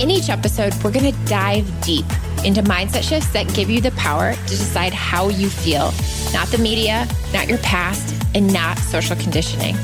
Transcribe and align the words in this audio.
In 0.00 0.10
each 0.10 0.28
episode, 0.28 0.74
we're 0.82 0.90
going 0.90 1.12
to 1.12 1.24
dive 1.26 1.64
deep 1.80 2.04
into 2.44 2.62
mindset 2.62 3.08
shifts 3.08 3.28
that 3.28 3.46
give 3.54 3.70
you 3.70 3.80
the 3.80 3.92
power 3.92 4.34
to 4.34 4.48
decide 4.48 4.92
how 4.92 5.28
you 5.28 5.48
feel, 5.48 5.94
not 6.32 6.48
the 6.48 6.58
media, 6.58 7.06
not 7.32 7.48
your 7.48 7.58
past, 7.58 8.12
and 8.34 8.52
not 8.52 8.76
social 8.78 9.14
conditioning. 9.14 9.76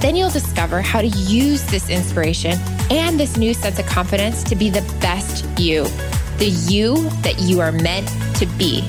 Then 0.00 0.16
you'll 0.16 0.30
discover 0.30 0.80
how 0.80 1.02
to 1.02 1.06
use 1.06 1.62
this 1.64 1.90
inspiration 1.90 2.58
and 2.90 3.20
this 3.20 3.36
new 3.36 3.52
sense 3.52 3.78
of 3.78 3.84
confidence 3.84 4.42
to 4.44 4.56
be 4.56 4.70
the 4.70 4.80
best 5.02 5.44
you, 5.60 5.84
the 6.38 6.48
you 6.66 7.10
that 7.20 7.38
you 7.38 7.60
are 7.60 7.72
meant 7.72 8.08
to 8.36 8.46
be. 8.56 8.88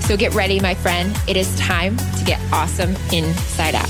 So 0.00 0.16
get 0.16 0.34
ready, 0.34 0.58
my 0.58 0.74
friend. 0.74 1.16
It 1.28 1.36
is 1.36 1.56
time 1.56 1.96
to 1.96 2.24
get 2.24 2.40
awesome 2.52 2.96
inside 3.12 3.76
out. 3.76 3.88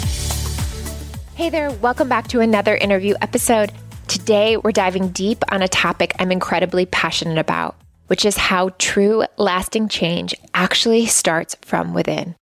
Hey 1.34 1.48
there, 1.48 1.70
welcome 1.70 2.10
back 2.10 2.28
to 2.28 2.40
another 2.40 2.76
interview 2.76 3.14
episode. 3.22 3.72
Today, 4.10 4.56
we're 4.56 4.72
diving 4.72 5.10
deep 5.10 5.44
on 5.52 5.62
a 5.62 5.68
topic 5.68 6.14
I'm 6.18 6.32
incredibly 6.32 6.84
passionate 6.84 7.38
about 7.38 7.76
which 8.10 8.24
is 8.24 8.36
how 8.36 8.70
true 8.70 9.22
lasting 9.36 9.86
change 9.86 10.34
actually 10.52 11.06
starts 11.06 11.54
from 11.62 11.94
within. 11.94 12.34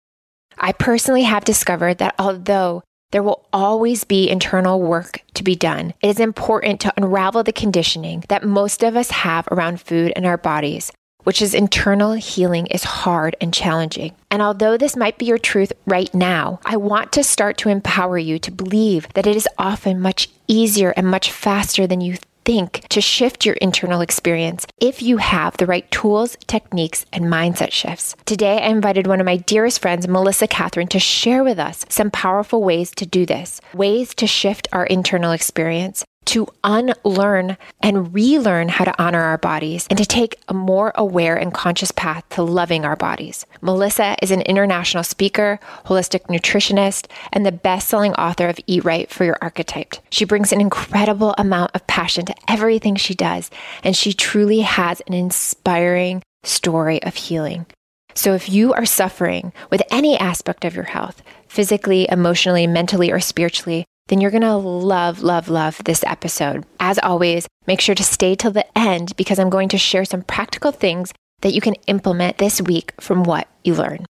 I 0.56 0.70
personally 0.70 1.24
have 1.24 1.44
discovered 1.44 1.98
that 1.98 2.14
although 2.20 2.84
there 3.10 3.24
will 3.24 3.44
always 3.52 4.04
be 4.04 4.30
internal 4.30 4.80
work 4.80 5.22
to 5.34 5.42
be 5.42 5.56
done. 5.56 5.92
It 6.00 6.08
is 6.08 6.20
important 6.20 6.80
to 6.82 6.92
unravel 6.96 7.42
the 7.42 7.52
conditioning 7.52 8.22
that 8.28 8.44
most 8.44 8.84
of 8.84 8.96
us 8.96 9.10
have 9.10 9.48
around 9.50 9.80
food 9.80 10.12
and 10.14 10.24
our 10.24 10.38
bodies, 10.38 10.92
which 11.26 11.42
is 11.42 11.54
internal 11.54 12.12
healing 12.12 12.68
is 12.68 12.84
hard 12.84 13.34
and 13.40 13.52
challenging. 13.52 14.14
And 14.30 14.40
although 14.40 14.76
this 14.76 14.96
might 14.96 15.18
be 15.18 15.26
your 15.26 15.38
truth 15.38 15.72
right 15.84 16.14
now, 16.14 16.60
I 16.64 16.76
want 16.76 17.10
to 17.14 17.24
start 17.24 17.58
to 17.58 17.68
empower 17.68 18.16
you 18.16 18.38
to 18.38 18.52
believe 18.52 19.12
that 19.14 19.26
it 19.26 19.34
is 19.34 19.48
often 19.58 20.00
much 20.00 20.28
easier 20.46 20.90
and 20.90 21.08
much 21.08 21.32
faster 21.32 21.84
than 21.84 22.00
you 22.00 22.16
think 22.44 22.86
to 22.90 23.00
shift 23.00 23.44
your 23.44 23.56
internal 23.56 24.00
experience 24.00 24.68
if 24.80 25.02
you 25.02 25.16
have 25.16 25.56
the 25.56 25.66
right 25.66 25.90
tools, 25.90 26.36
techniques, 26.46 27.04
and 27.12 27.24
mindset 27.24 27.72
shifts. 27.72 28.14
Today, 28.24 28.62
I 28.62 28.68
invited 28.68 29.08
one 29.08 29.18
of 29.18 29.26
my 29.26 29.38
dearest 29.38 29.82
friends, 29.82 30.06
Melissa 30.06 30.46
Catherine, 30.46 30.86
to 30.88 31.00
share 31.00 31.42
with 31.42 31.58
us 31.58 31.84
some 31.88 32.12
powerful 32.12 32.62
ways 32.62 32.92
to 32.92 33.04
do 33.04 33.26
this, 33.26 33.60
ways 33.74 34.14
to 34.14 34.28
shift 34.28 34.68
our 34.72 34.86
internal 34.86 35.32
experience 35.32 36.04
to 36.26 36.46
unlearn 36.64 37.56
and 37.80 38.12
relearn 38.12 38.68
how 38.68 38.84
to 38.84 39.02
honor 39.02 39.22
our 39.22 39.38
bodies 39.38 39.86
and 39.88 39.98
to 39.98 40.04
take 40.04 40.36
a 40.48 40.54
more 40.54 40.92
aware 40.94 41.36
and 41.36 41.54
conscious 41.54 41.90
path 41.92 42.28
to 42.30 42.42
loving 42.42 42.84
our 42.84 42.96
bodies. 42.96 43.46
Melissa 43.60 44.16
is 44.20 44.30
an 44.30 44.42
international 44.42 45.04
speaker, 45.04 45.58
holistic 45.86 46.26
nutritionist, 46.26 47.06
and 47.32 47.46
the 47.46 47.52
best 47.52 47.88
selling 47.88 48.14
author 48.14 48.48
of 48.48 48.60
Eat 48.66 48.84
Right 48.84 49.10
for 49.10 49.24
Your 49.24 49.38
Archetype. 49.40 49.94
She 50.10 50.24
brings 50.24 50.52
an 50.52 50.60
incredible 50.60 51.34
amount 51.38 51.70
of 51.74 51.86
passion 51.86 52.26
to 52.26 52.34
everything 52.48 52.96
she 52.96 53.14
does, 53.14 53.50
and 53.82 53.96
she 53.96 54.12
truly 54.12 54.60
has 54.60 55.00
an 55.06 55.14
inspiring 55.14 56.22
story 56.42 57.02
of 57.02 57.14
healing. 57.14 57.66
So, 58.14 58.32
if 58.32 58.48
you 58.48 58.72
are 58.72 58.86
suffering 58.86 59.52
with 59.70 59.82
any 59.90 60.16
aspect 60.16 60.64
of 60.64 60.74
your 60.74 60.84
health, 60.84 61.22
physically, 61.48 62.08
emotionally, 62.10 62.66
mentally, 62.66 63.12
or 63.12 63.20
spiritually, 63.20 63.84
then 64.08 64.20
you're 64.20 64.30
going 64.30 64.42
to 64.42 64.56
love, 64.56 65.22
love, 65.22 65.48
love 65.48 65.80
this 65.84 66.04
episode. 66.04 66.64
As 66.78 66.98
always, 66.98 67.46
make 67.66 67.80
sure 67.80 67.94
to 67.94 68.04
stay 68.04 68.34
till 68.34 68.52
the 68.52 68.66
end 68.78 69.16
because 69.16 69.38
I'm 69.38 69.50
going 69.50 69.68
to 69.70 69.78
share 69.78 70.04
some 70.04 70.22
practical 70.22 70.72
things 70.72 71.12
that 71.40 71.52
you 71.52 71.60
can 71.60 71.74
implement 71.86 72.38
this 72.38 72.60
week 72.60 72.92
from 73.00 73.24
what 73.24 73.48
you 73.64 73.74
learn. 73.74 74.06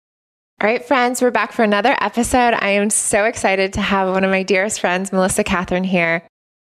All 0.61 0.69
right, 0.69 0.83
friends, 0.83 1.21
we're 1.21 1.31
back 1.31 1.51
for 1.51 1.63
another 1.63 1.97
episode. 1.99 2.53
I 2.53 2.69
am 2.69 2.89
so 2.89 3.25
excited 3.25 3.73
to 3.73 3.81
have 3.81 4.09
one 4.09 4.23
of 4.23 4.31
my 4.31 4.43
dearest 4.43 4.79
friends, 4.79 5.11
Melissa 5.11 5.43
Catherine, 5.43 5.83
here. 5.83 6.23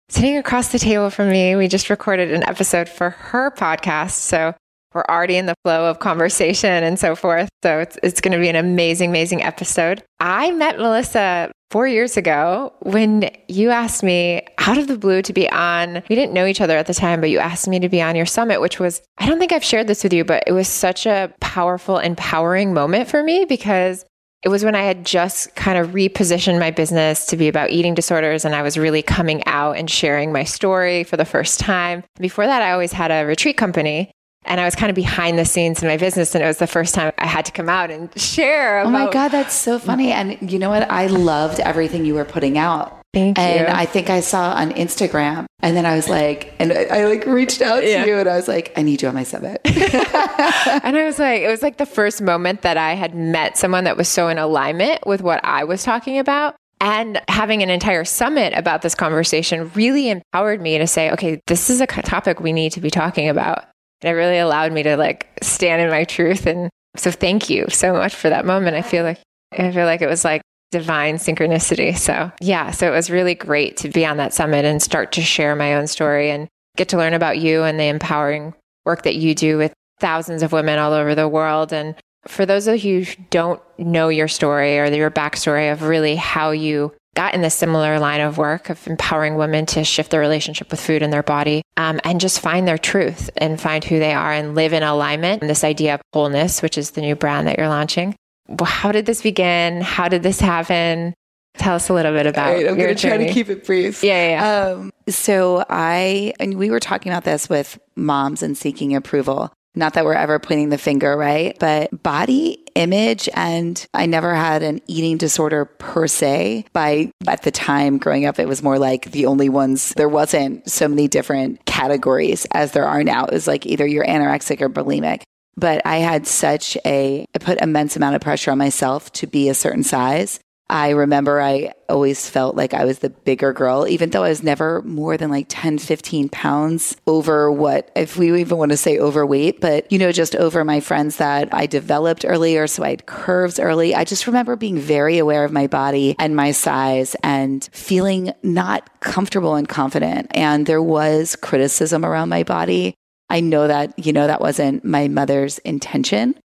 Sitting 0.08 0.36
across 0.36 0.68
the 0.68 0.78
table 0.78 1.10
from 1.10 1.30
me, 1.30 1.56
we 1.56 1.68
just 1.68 1.90
recorded 1.90 2.32
an 2.32 2.42
episode 2.44 2.88
for 2.88 3.10
her 3.10 3.50
podcast. 3.50 4.12
So 4.12 4.54
we're 4.94 5.04
already 5.08 5.36
in 5.36 5.46
the 5.46 5.54
flow 5.64 5.90
of 5.90 5.98
conversation 5.98 6.82
and 6.82 6.98
so 6.98 7.14
forth. 7.14 7.48
So 7.62 7.80
it's, 7.80 7.98
it's 8.02 8.20
going 8.20 8.32
to 8.32 8.38
be 8.38 8.48
an 8.48 8.56
amazing, 8.56 9.10
amazing 9.10 9.42
episode. 9.42 10.02
I 10.20 10.50
met 10.52 10.78
Melissa 10.78 11.52
four 11.70 11.86
years 11.86 12.16
ago 12.16 12.72
when 12.80 13.30
you 13.48 13.70
asked 13.70 14.02
me 14.02 14.46
out 14.58 14.78
of 14.78 14.86
the 14.86 14.96
blue 14.96 15.20
to 15.22 15.32
be 15.32 15.50
on. 15.50 16.02
We 16.08 16.16
didn't 16.16 16.32
know 16.32 16.46
each 16.46 16.60
other 16.60 16.76
at 16.76 16.86
the 16.86 16.94
time, 16.94 17.20
but 17.20 17.30
you 17.30 17.38
asked 17.38 17.68
me 17.68 17.78
to 17.80 17.88
be 17.88 18.00
on 18.00 18.16
your 18.16 18.26
summit, 18.26 18.60
which 18.60 18.78
was, 18.78 19.02
I 19.18 19.26
don't 19.26 19.38
think 19.38 19.52
I've 19.52 19.64
shared 19.64 19.86
this 19.86 20.02
with 20.02 20.12
you, 20.12 20.24
but 20.24 20.44
it 20.46 20.52
was 20.52 20.68
such 20.68 21.06
a 21.06 21.32
powerful, 21.40 21.98
empowering 21.98 22.72
moment 22.72 23.08
for 23.08 23.22
me 23.22 23.44
because 23.44 24.04
it 24.42 24.48
was 24.48 24.64
when 24.64 24.76
I 24.76 24.82
had 24.82 25.04
just 25.04 25.56
kind 25.56 25.76
of 25.76 25.88
repositioned 25.90 26.60
my 26.60 26.70
business 26.70 27.26
to 27.26 27.36
be 27.36 27.48
about 27.48 27.70
eating 27.70 27.94
disorders 27.94 28.44
and 28.44 28.54
I 28.54 28.62
was 28.62 28.78
really 28.78 29.02
coming 29.02 29.44
out 29.46 29.76
and 29.76 29.90
sharing 29.90 30.32
my 30.32 30.44
story 30.44 31.02
for 31.02 31.16
the 31.16 31.24
first 31.24 31.58
time. 31.58 32.04
Before 32.20 32.46
that, 32.46 32.62
I 32.62 32.70
always 32.70 32.92
had 32.92 33.10
a 33.10 33.26
retreat 33.26 33.56
company 33.56 34.12
and 34.46 34.60
I 34.60 34.64
was 34.64 34.74
kind 34.74 34.90
of 34.90 34.96
behind 34.96 35.38
the 35.38 35.44
scenes 35.44 35.82
in 35.82 35.88
my 35.88 35.96
business. 35.96 36.34
And 36.34 36.42
it 36.42 36.46
was 36.46 36.58
the 36.58 36.66
first 36.66 36.94
time 36.94 37.12
I 37.18 37.26
had 37.26 37.44
to 37.46 37.52
come 37.52 37.68
out 37.68 37.90
and 37.90 38.10
share. 38.20 38.80
About- 38.80 38.88
oh 38.88 38.90
my 38.90 39.10
God, 39.10 39.28
that's 39.28 39.54
so 39.54 39.78
funny. 39.78 40.12
And 40.12 40.50
you 40.50 40.58
know 40.58 40.70
what? 40.70 40.90
I 40.90 41.06
loved 41.06 41.60
everything 41.60 42.04
you 42.04 42.14
were 42.14 42.24
putting 42.24 42.58
out. 42.58 43.00
Thank 43.16 43.38
you. 43.38 43.44
And 43.44 43.68
I 43.68 43.86
think 43.86 44.10
I 44.10 44.20
saw 44.20 44.52
on 44.52 44.72
Instagram, 44.72 45.46
and 45.60 45.74
then 45.74 45.86
I 45.86 45.96
was 45.96 46.06
like, 46.06 46.52
and 46.58 46.70
I, 46.70 46.84
I 46.84 47.04
like 47.06 47.24
reached 47.24 47.62
out 47.62 47.80
to 47.80 47.88
yeah. 47.88 48.04
you, 48.04 48.18
and 48.18 48.28
I 48.28 48.36
was 48.36 48.46
like, 48.46 48.74
I 48.76 48.82
need 48.82 49.00
you 49.00 49.08
on 49.08 49.14
my 49.14 49.22
summit. 49.22 49.58
and 49.64 50.98
I 50.98 51.04
was 51.06 51.18
like, 51.18 51.40
it 51.40 51.48
was 51.48 51.62
like 51.62 51.78
the 51.78 51.86
first 51.86 52.20
moment 52.20 52.60
that 52.60 52.76
I 52.76 52.92
had 52.92 53.14
met 53.14 53.56
someone 53.56 53.84
that 53.84 53.96
was 53.96 54.06
so 54.06 54.28
in 54.28 54.36
alignment 54.36 55.06
with 55.06 55.22
what 55.22 55.42
I 55.44 55.64
was 55.64 55.82
talking 55.82 56.18
about. 56.18 56.56
And 56.78 57.22
having 57.28 57.62
an 57.62 57.70
entire 57.70 58.04
summit 58.04 58.52
about 58.54 58.82
this 58.82 58.94
conversation 58.94 59.70
really 59.74 60.10
empowered 60.10 60.60
me 60.60 60.76
to 60.76 60.86
say, 60.86 61.10
okay, 61.12 61.40
this 61.46 61.70
is 61.70 61.80
a 61.80 61.86
topic 61.86 62.40
we 62.40 62.52
need 62.52 62.72
to 62.72 62.82
be 62.82 62.90
talking 62.90 63.30
about. 63.30 63.64
And 64.06 64.14
it 64.14 64.16
really 64.16 64.38
allowed 64.38 64.70
me 64.70 64.84
to 64.84 64.96
like 64.96 65.26
stand 65.42 65.82
in 65.82 65.90
my 65.90 66.04
truth. 66.04 66.46
And 66.46 66.70
so 66.96 67.10
thank 67.10 67.50
you 67.50 67.66
so 67.70 67.92
much 67.92 68.14
for 68.14 68.28
that 68.28 68.46
moment. 68.46 68.76
I 68.76 68.82
feel 68.82 69.02
like, 69.02 69.18
I 69.50 69.72
feel 69.72 69.84
like 69.84 70.00
it 70.00 70.08
was 70.08 70.24
like 70.24 70.42
divine 70.70 71.16
synchronicity. 71.16 71.98
So 71.98 72.30
yeah, 72.40 72.70
so 72.70 72.86
it 72.86 72.94
was 72.94 73.10
really 73.10 73.34
great 73.34 73.76
to 73.78 73.88
be 73.88 74.06
on 74.06 74.16
that 74.18 74.32
summit 74.32 74.64
and 74.64 74.80
start 74.80 75.10
to 75.12 75.22
share 75.22 75.56
my 75.56 75.74
own 75.74 75.88
story 75.88 76.30
and 76.30 76.46
get 76.76 76.88
to 76.90 76.96
learn 76.96 77.14
about 77.14 77.38
you 77.38 77.64
and 77.64 77.80
the 77.80 77.86
empowering 77.86 78.54
work 78.84 79.02
that 79.02 79.16
you 79.16 79.34
do 79.34 79.58
with 79.58 79.72
thousands 79.98 80.44
of 80.44 80.52
women 80.52 80.78
all 80.78 80.92
over 80.92 81.16
the 81.16 81.26
world. 81.26 81.72
And 81.72 81.96
for 82.28 82.46
those 82.46 82.68
of 82.68 82.84
you 82.84 83.06
who 83.06 83.22
don't 83.30 83.60
know 83.76 84.08
your 84.08 84.28
story 84.28 84.78
or 84.78 84.86
your 84.86 85.10
backstory 85.10 85.72
of 85.72 85.82
really 85.82 86.14
how 86.14 86.52
you 86.52 86.94
got 87.16 87.34
in 87.34 87.40
this 87.40 87.54
similar 87.54 87.98
line 87.98 88.20
of 88.20 88.38
work 88.38 88.70
of 88.70 88.86
empowering 88.86 89.34
women 89.34 89.66
to 89.66 89.82
shift 89.82 90.12
their 90.12 90.20
relationship 90.20 90.70
with 90.70 90.80
food 90.80 91.02
and 91.02 91.12
their 91.12 91.22
body 91.22 91.62
um, 91.76 91.98
and 92.04 92.20
just 92.20 92.38
find 92.40 92.68
their 92.68 92.78
truth 92.78 93.30
and 93.38 93.60
find 93.60 93.82
who 93.82 93.98
they 93.98 94.12
are 94.12 94.32
and 94.32 94.54
live 94.54 94.72
in 94.72 94.84
alignment. 94.84 95.42
And 95.42 95.50
this 95.50 95.64
idea 95.64 95.94
of 95.94 96.02
wholeness, 96.12 96.62
which 96.62 96.78
is 96.78 96.92
the 96.92 97.00
new 97.00 97.16
brand 97.16 97.48
that 97.48 97.58
you're 97.58 97.68
launching. 97.68 98.14
Well, 98.48 98.66
how 98.66 98.92
did 98.92 99.06
this 99.06 99.22
begin? 99.22 99.80
How 99.80 100.08
did 100.08 100.22
this 100.22 100.38
happen? 100.38 101.14
Tell 101.58 101.74
us 101.74 101.88
a 101.88 101.94
little 101.94 102.12
bit 102.12 102.26
about. 102.26 102.54
Right, 102.54 102.68
I'm 102.68 102.76
going 102.76 102.94
to 102.94 103.08
try 103.08 103.16
to 103.16 103.32
keep 103.32 103.48
it 103.48 103.64
brief. 103.64 104.04
Yeah, 104.04 104.28
yeah. 104.28 104.72
Um, 104.74 104.92
so 105.08 105.64
I 105.68 106.34
and 106.38 106.58
we 106.58 106.70
were 106.70 106.80
talking 106.80 107.10
about 107.10 107.24
this 107.24 107.48
with 107.48 107.78
moms 107.96 108.42
and 108.42 108.56
seeking 108.56 108.94
approval. 108.94 109.52
Not 109.74 109.94
that 109.94 110.04
we're 110.04 110.14
ever 110.14 110.38
pointing 110.38 110.68
the 110.68 110.78
finger, 110.78 111.16
right? 111.16 111.56
But 111.58 112.02
body 112.02 112.65
image 112.76 113.28
and 113.34 113.84
I 113.94 114.06
never 114.06 114.34
had 114.34 114.62
an 114.62 114.80
eating 114.86 115.16
disorder 115.16 115.64
per 115.64 116.06
se. 116.06 116.66
By 116.72 117.10
at 117.26 117.42
the 117.42 117.50
time 117.50 117.98
growing 117.98 118.26
up, 118.26 118.38
it 118.38 118.46
was 118.46 118.62
more 118.62 118.78
like 118.78 119.10
the 119.10 119.26
only 119.26 119.48
ones, 119.48 119.92
there 119.96 120.08
wasn't 120.08 120.70
so 120.70 120.86
many 120.86 121.08
different 121.08 121.64
categories 121.64 122.46
as 122.52 122.72
there 122.72 122.86
are 122.86 123.02
now. 123.02 123.24
It 123.24 123.32
was 123.32 123.46
like 123.46 123.66
either 123.66 123.86
you're 123.86 124.06
anorexic 124.06 124.60
or 124.60 124.68
bulimic 124.68 125.22
but 125.56 125.80
I 125.86 125.96
had 125.96 126.26
such 126.26 126.76
a, 126.84 127.24
I 127.34 127.38
put 127.38 127.62
immense 127.62 127.96
amount 127.96 128.14
of 128.14 128.20
pressure 128.20 128.50
on 128.50 128.58
myself 128.58 129.10
to 129.12 129.26
be 129.26 129.48
a 129.48 129.54
certain 129.54 129.84
size 129.84 130.38
I 130.68 130.90
remember 130.90 131.40
I 131.40 131.72
always 131.88 132.28
felt 132.28 132.56
like 132.56 132.74
I 132.74 132.84
was 132.84 132.98
the 132.98 133.10
bigger 133.10 133.52
girl, 133.52 133.86
even 133.86 134.10
though 134.10 134.24
I 134.24 134.30
was 134.30 134.42
never 134.42 134.82
more 134.82 135.16
than 135.16 135.30
like 135.30 135.46
10, 135.48 135.78
15 135.78 136.28
pounds 136.28 136.96
over 137.06 137.50
what, 137.52 137.90
if 137.94 138.16
we 138.16 138.40
even 138.40 138.58
want 138.58 138.72
to 138.72 138.76
say 138.76 138.98
overweight, 138.98 139.60
but 139.60 139.90
you 139.92 139.98
know, 139.98 140.10
just 140.12 140.34
over 140.34 140.64
my 140.64 140.80
friends 140.80 141.16
that 141.16 141.54
I 141.54 141.66
developed 141.66 142.24
earlier. 142.26 142.66
So 142.66 142.82
I 142.82 142.90
had 142.90 143.06
curves 143.06 143.60
early. 143.60 143.94
I 143.94 144.04
just 144.04 144.26
remember 144.26 144.56
being 144.56 144.78
very 144.78 145.18
aware 145.18 145.44
of 145.44 145.52
my 145.52 145.66
body 145.66 146.16
and 146.18 146.34
my 146.34 146.50
size 146.50 147.14
and 147.22 147.68
feeling 147.72 148.32
not 148.42 149.00
comfortable 149.00 149.54
and 149.54 149.68
confident. 149.68 150.28
And 150.32 150.66
there 150.66 150.82
was 150.82 151.36
criticism 151.36 152.04
around 152.04 152.28
my 152.28 152.42
body 152.42 152.96
I 153.28 153.40
know 153.40 153.66
that, 153.66 153.98
you 153.98 154.12
know, 154.12 154.26
that 154.26 154.40
wasn't 154.40 154.84
my 154.84 155.08
mother's 155.08 155.58
intention. 155.58 156.38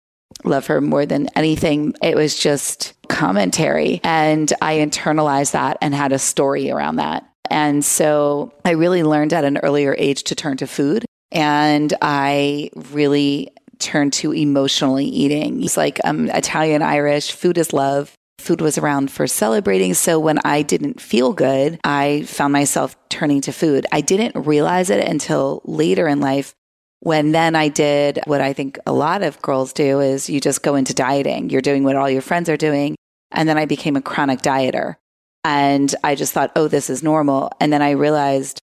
Love 0.43 0.67
her 0.67 0.81
more 0.81 1.05
than 1.05 1.27
anything. 1.35 1.93
It 2.01 2.15
was 2.15 2.37
just 2.37 2.93
commentary. 3.11 3.99
And 4.03 4.51
I 4.61 4.75
internalized 4.75 5.51
that 5.51 5.77
and 5.81 5.93
had 5.93 6.11
a 6.11 6.19
story 6.19 6.71
around 6.71 6.95
that. 6.95 7.27
And 7.49 7.83
so 7.83 8.53
I 8.63 8.71
really 8.71 9.03
learned 9.03 9.33
at 9.33 9.43
an 9.43 9.57
earlier 9.57 9.93
age 9.97 10.23
to 10.23 10.35
turn 10.35 10.57
to 10.57 10.67
food. 10.67 11.05
And 11.31 11.93
I 12.01 12.69
really 12.91 13.51
turned 13.79 14.13
to 14.13 14.31
emotionally 14.31 15.05
eating. 15.05 15.63
It's 15.63 15.75
like 15.75 15.99
I'm 16.03 16.29
um, 16.29 16.35
Italian 16.35 16.81
Irish, 16.81 17.31
food 17.31 17.57
is 17.57 17.73
love. 17.73 18.13
Food 18.39 18.61
was 18.61 18.79
around 18.79 19.11
for 19.11 19.27
celebrating. 19.27 19.93
So 19.93 20.19
when 20.19 20.39
I 20.43 20.63
didn't 20.63 20.99
feel 20.99 21.31
good, 21.31 21.79
I 21.83 22.23
found 22.23 22.53
myself 22.53 22.95
turning 23.09 23.41
to 23.41 23.51
food. 23.51 23.85
I 23.91 24.01
didn't 24.01 24.35
realize 24.47 24.89
it 24.89 25.07
until 25.07 25.61
later 25.65 26.07
in 26.07 26.21
life 26.21 26.55
when 27.01 27.31
then 27.31 27.55
I 27.55 27.67
did 27.67 28.19
what 28.25 28.41
I 28.41 28.53
think 28.53 28.79
a 28.85 28.93
lot 28.93 29.23
of 29.23 29.41
girls 29.41 29.73
do 29.73 29.99
is 29.99 30.29
you 30.29 30.39
just 30.39 30.61
go 30.63 30.75
into 30.75 30.93
dieting. 30.93 31.49
You're 31.49 31.61
doing 31.61 31.83
what 31.83 31.95
all 31.95 32.09
your 32.09 32.21
friends 32.21 32.47
are 32.47 32.57
doing. 32.57 32.95
And 33.31 33.47
then 33.47 33.57
I 33.57 33.65
became 33.65 33.95
a 33.95 34.01
chronic 34.01 34.41
dieter. 34.41 34.95
And 35.43 35.93
I 36.03 36.15
just 36.15 36.33
thought, 36.33 36.51
oh, 36.55 36.67
this 36.67 36.89
is 36.89 37.01
normal. 37.01 37.51
And 37.59 37.73
then 37.73 37.81
I 37.81 37.91
realized, 37.91 38.61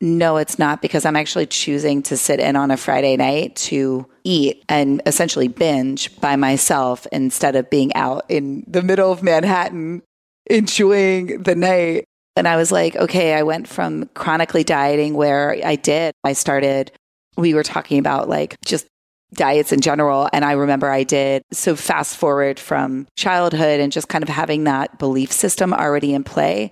no, 0.00 0.36
it's 0.38 0.58
not 0.58 0.80
because 0.80 1.04
I'm 1.04 1.16
actually 1.16 1.46
choosing 1.46 2.02
to 2.04 2.16
sit 2.16 2.40
in 2.40 2.56
on 2.56 2.70
a 2.70 2.76
Friday 2.76 3.16
night 3.16 3.56
to 3.56 4.06
eat 4.24 4.64
and 4.68 5.02
essentially 5.06 5.48
binge 5.48 6.18
by 6.20 6.36
myself 6.36 7.06
instead 7.12 7.56
of 7.56 7.68
being 7.68 7.94
out 7.94 8.24
in 8.28 8.64
the 8.66 8.82
middle 8.82 9.12
of 9.12 9.22
Manhattan 9.22 10.02
enjoying 10.48 11.42
the 11.42 11.54
night. 11.54 12.04
And 12.36 12.48
I 12.48 12.56
was 12.56 12.72
like, 12.72 12.96
okay, 12.96 13.34
I 13.34 13.42
went 13.42 13.68
from 13.68 14.06
chronically 14.14 14.64
dieting 14.64 15.14
where 15.14 15.56
I 15.64 15.76
did, 15.76 16.14
I 16.24 16.32
started, 16.32 16.92
we 17.36 17.54
were 17.54 17.62
talking 17.62 17.98
about 17.98 18.28
like 18.28 18.56
just 18.64 18.86
diets 19.34 19.72
in 19.72 19.80
general. 19.80 20.28
And 20.32 20.44
I 20.44 20.52
remember 20.52 20.90
I 20.90 21.04
did. 21.04 21.42
So 21.52 21.76
fast 21.76 22.16
forward 22.16 22.58
from 22.58 23.06
childhood 23.16 23.80
and 23.80 23.92
just 23.92 24.08
kind 24.08 24.22
of 24.22 24.28
having 24.28 24.64
that 24.64 24.98
belief 24.98 25.32
system 25.32 25.72
already 25.72 26.14
in 26.14 26.24
play. 26.24 26.70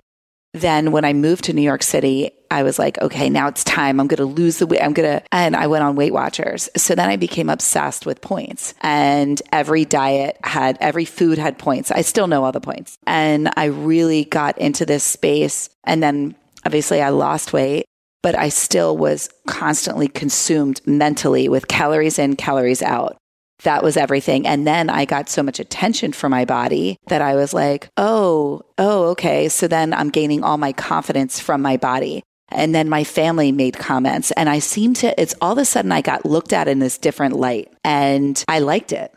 Then 0.53 0.91
when 0.91 1.05
I 1.05 1.13
moved 1.13 1.43
to 1.45 1.53
New 1.53 1.61
York 1.61 1.83
City, 1.83 2.31
I 2.49 2.63
was 2.63 2.79
like, 2.79 2.99
okay, 3.01 3.29
now 3.29 3.47
it's 3.47 3.63
time. 3.63 3.99
I'm 3.99 4.07
going 4.07 4.17
to 4.17 4.25
lose 4.25 4.57
the 4.57 4.65
weight. 4.65 4.81
I'm 4.81 4.93
going 4.93 5.19
to, 5.19 5.23
and 5.31 5.55
I 5.55 5.67
went 5.67 5.83
on 5.83 5.95
Weight 5.95 6.11
Watchers. 6.11 6.67
So 6.75 6.95
then 6.95 7.07
I 7.07 7.17
became 7.17 7.49
obsessed 7.49 8.07
with 8.07 8.21
points 8.21 8.73
and 8.81 9.39
every 9.51 9.85
diet 9.85 10.37
had, 10.43 10.77
every 10.81 11.05
food 11.05 11.37
had 11.37 11.59
points. 11.59 11.91
I 11.91 12.01
still 12.01 12.25
know 12.25 12.43
all 12.43 12.51
the 12.51 12.59
points. 12.59 12.97
And 13.05 13.51
I 13.57 13.65
really 13.65 14.25
got 14.25 14.57
into 14.57 14.87
this 14.87 15.03
space. 15.03 15.69
And 15.83 16.01
then 16.01 16.35
obviously 16.65 17.01
I 17.01 17.09
lost 17.09 17.53
weight 17.53 17.85
but 18.21 18.37
I 18.37 18.49
still 18.49 18.97
was 18.97 19.29
constantly 19.47 20.07
consumed 20.07 20.81
mentally 20.85 21.47
with 21.47 21.67
calories 21.67 22.19
in, 22.19 22.35
calories 22.35 22.81
out. 22.81 23.17
That 23.63 23.83
was 23.83 23.97
everything. 23.97 24.47
And 24.47 24.65
then 24.65 24.89
I 24.89 25.05
got 25.05 25.29
so 25.29 25.43
much 25.43 25.59
attention 25.59 26.13
for 26.13 26.29
my 26.29 26.45
body 26.45 26.97
that 27.07 27.21
I 27.21 27.35
was 27.35 27.53
like, 27.53 27.89
oh, 27.97 28.61
oh, 28.77 29.07
okay. 29.09 29.49
So 29.49 29.67
then 29.67 29.93
I'm 29.93 30.09
gaining 30.09 30.43
all 30.43 30.57
my 30.57 30.71
confidence 30.71 31.39
from 31.39 31.61
my 31.61 31.75
body. 31.75 32.23
And 32.51 32.73
then 32.73 32.89
my 32.89 33.03
family 33.03 33.51
made 33.51 33.77
comments 33.77 34.31
and 34.31 34.49
I 34.49 34.59
seemed 34.59 34.95
to, 34.97 35.21
it's 35.21 35.35
all 35.41 35.51
of 35.51 35.57
a 35.57 35.65
sudden 35.65 35.91
I 35.91 36.01
got 36.01 36.25
looked 36.25 36.53
at 36.53 36.67
in 36.67 36.79
this 36.79 36.97
different 36.97 37.35
light 37.35 37.71
and 37.83 38.43
I 38.47 38.59
liked 38.59 38.91
it. 38.91 39.13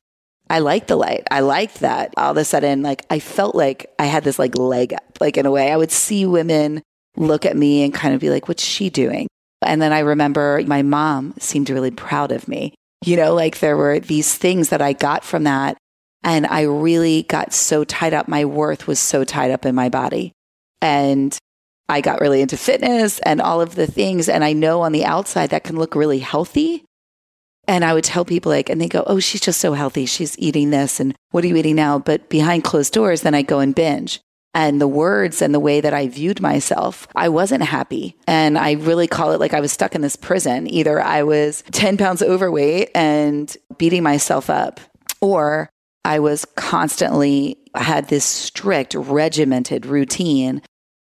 I 0.51 0.59
liked 0.59 0.89
the 0.89 0.97
light. 0.97 1.27
I 1.31 1.41
liked 1.41 1.81
that 1.81 2.13
all 2.19 2.33
of 2.33 2.37
a 2.37 2.45
sudden, 2.45 2.83
like 2.83 3.07
I 3.09 3.21
felt 3.21 3.55
like 3.55 3.91
I 3.99 4.05
had 4.05 4.23
this 4.23 4.39
like 4.39 4.59
leg 4.59 4.93
up, 4.93 5.19
like 5.19 5.39
in 5.39 5.47
a 5.47 5.51
way 5.51 5.73
I 5.73 5.79
would 5.79 5.93
see 5.93 6.27
women 6.27 6.83
look 7.17 7.45
at 7.47 7.57
me 7.57 7.85
and 7.85 7.93
kind 7.93 8.15
of 8.15 8.21
be 8.21 8.31
like, 8.31 8.49
what's 8.49 8.65
she 8.65 8.91
doing? 8.91 9.29
And 9.61 9.81
then 9.81 9.93
I 9.93 10.01
remember 10.01 10.63
my 10.67 10.83
mom 10.83 11.35
seemed 11.39 11.71
really 11.71 11.91
proud 11.91 12.33
of 12.33 12.49
me. 12.49 12.75
You 13.05 13.17
know, 13.17 13.35
like 13.35 13.59
there 13.59 13.77
were 13.77 14.01
these 14.01 14.37
things 14.37 14.71
that 14.71 14.83
I 14.83 14.93
got 14.93 15.25
from 15.25 15.45
that. 15.45 15.77
And 16.25 16.47
I 16.47 16.63
really 16.63 17.25
got 17.25 17.53
so 17.53 17.85
tied 17.85 18.15
up. 18.15 18.29
My 18.29 18.45
worth 18.45 18.87
was 18.87 19.01
so 19.01 19.25
tied 19.25 19.51
up 19.51 19.67
in 19.67 19.75
my 19.75 19.89
body. 19.89 20.33
And 20.81 21.37
I 21.89 22.01
got 22.01 22.21
really 22.21 22.41
into 22.41 22.57
fitness 22.57 23.19
and 23.21 23.41
all 23.41 23.61
of 23.61 23.75
the 23.75 23.89
things. 23.89 24.29
And 24.29 24.45
I 24.45 24.53
know 24.53 24.83
on 24.83 24.93
the 24.93 25.05
outside 25.05 25.51
that 25.51 25.65
can 25.65 25.77
look 25.77 25.95
really 25.95 26.21
healthy. 26.21 26.85
And 27.67 27.85
I 27.85 27.93
would 27.95 28.05
tell 28.05 28.25
people 28.25 28.51
like, 28.51 28.69
and 28.69 28.81
they 28.81 28.89
go, 28.89 29.05
Oh, 29.07 29.21
she's 29.21 29.41
just 29.41 29.61
so 29.61 29.73
healthy. 29.73 30.07
She's 30.07 30.39
eating 30.39 30.71
this. 30.71 31.01
And 31.01 31.15
what 31.31 31.45
are 31.45 31.49
you 31.49 31.57
eating 31.57 31.77
now? 31.77 31.99
But 31.99 32.29
behind 32.29 32.65
closed 32.65 32.93
doors, 32.93 33.23
then 33.23 33.35
I 33.35 33.43
go 33.43 33.59
and 33.59 33.75
binge 33.75 34.21
and 34.55 34.81
the 34.81 34.89
words 34.89 35.41
and 35.41 35.55
the 35.55 35.61
way 35.61 35.81
that 35.81 35.95
I 35.95 36.09
viewed 36.09 36.41
myself, 36.41 37.09
I 37.15 37.29
wasn't 37.29 37.63
happy. 37.63 38.17
And 38.27 38.59
I 38.59 38.73
really 38.73 39.07
call 39.07 39.33
it 39.33 39.41
like 39.41 39.55
I 39.55 39.61
was 39.61 39.73
stuck 39.73 39.95
in 39.95 40.03
this 40.03 40.17
prison. 40.17 40.69
Either 40.69 41.01
I 41.01 41.23
was 41.23 41.65
10 41.73 41.97
pounds 41.97 42.23
overweight 42.23 42.91
and 42.95 43.55
beating 43.79 44.03
myself 44.03 44.51
up, 44.51 44.81
or 45.21 45.71
I 46.05 46.19
was 46.19 46.45
constantly 46.57 47.59
had 47.75 48.09
this 48.09 48.25
strict, 48.25 48.95
regimented 48.95 49.87
routine 49.87 50.63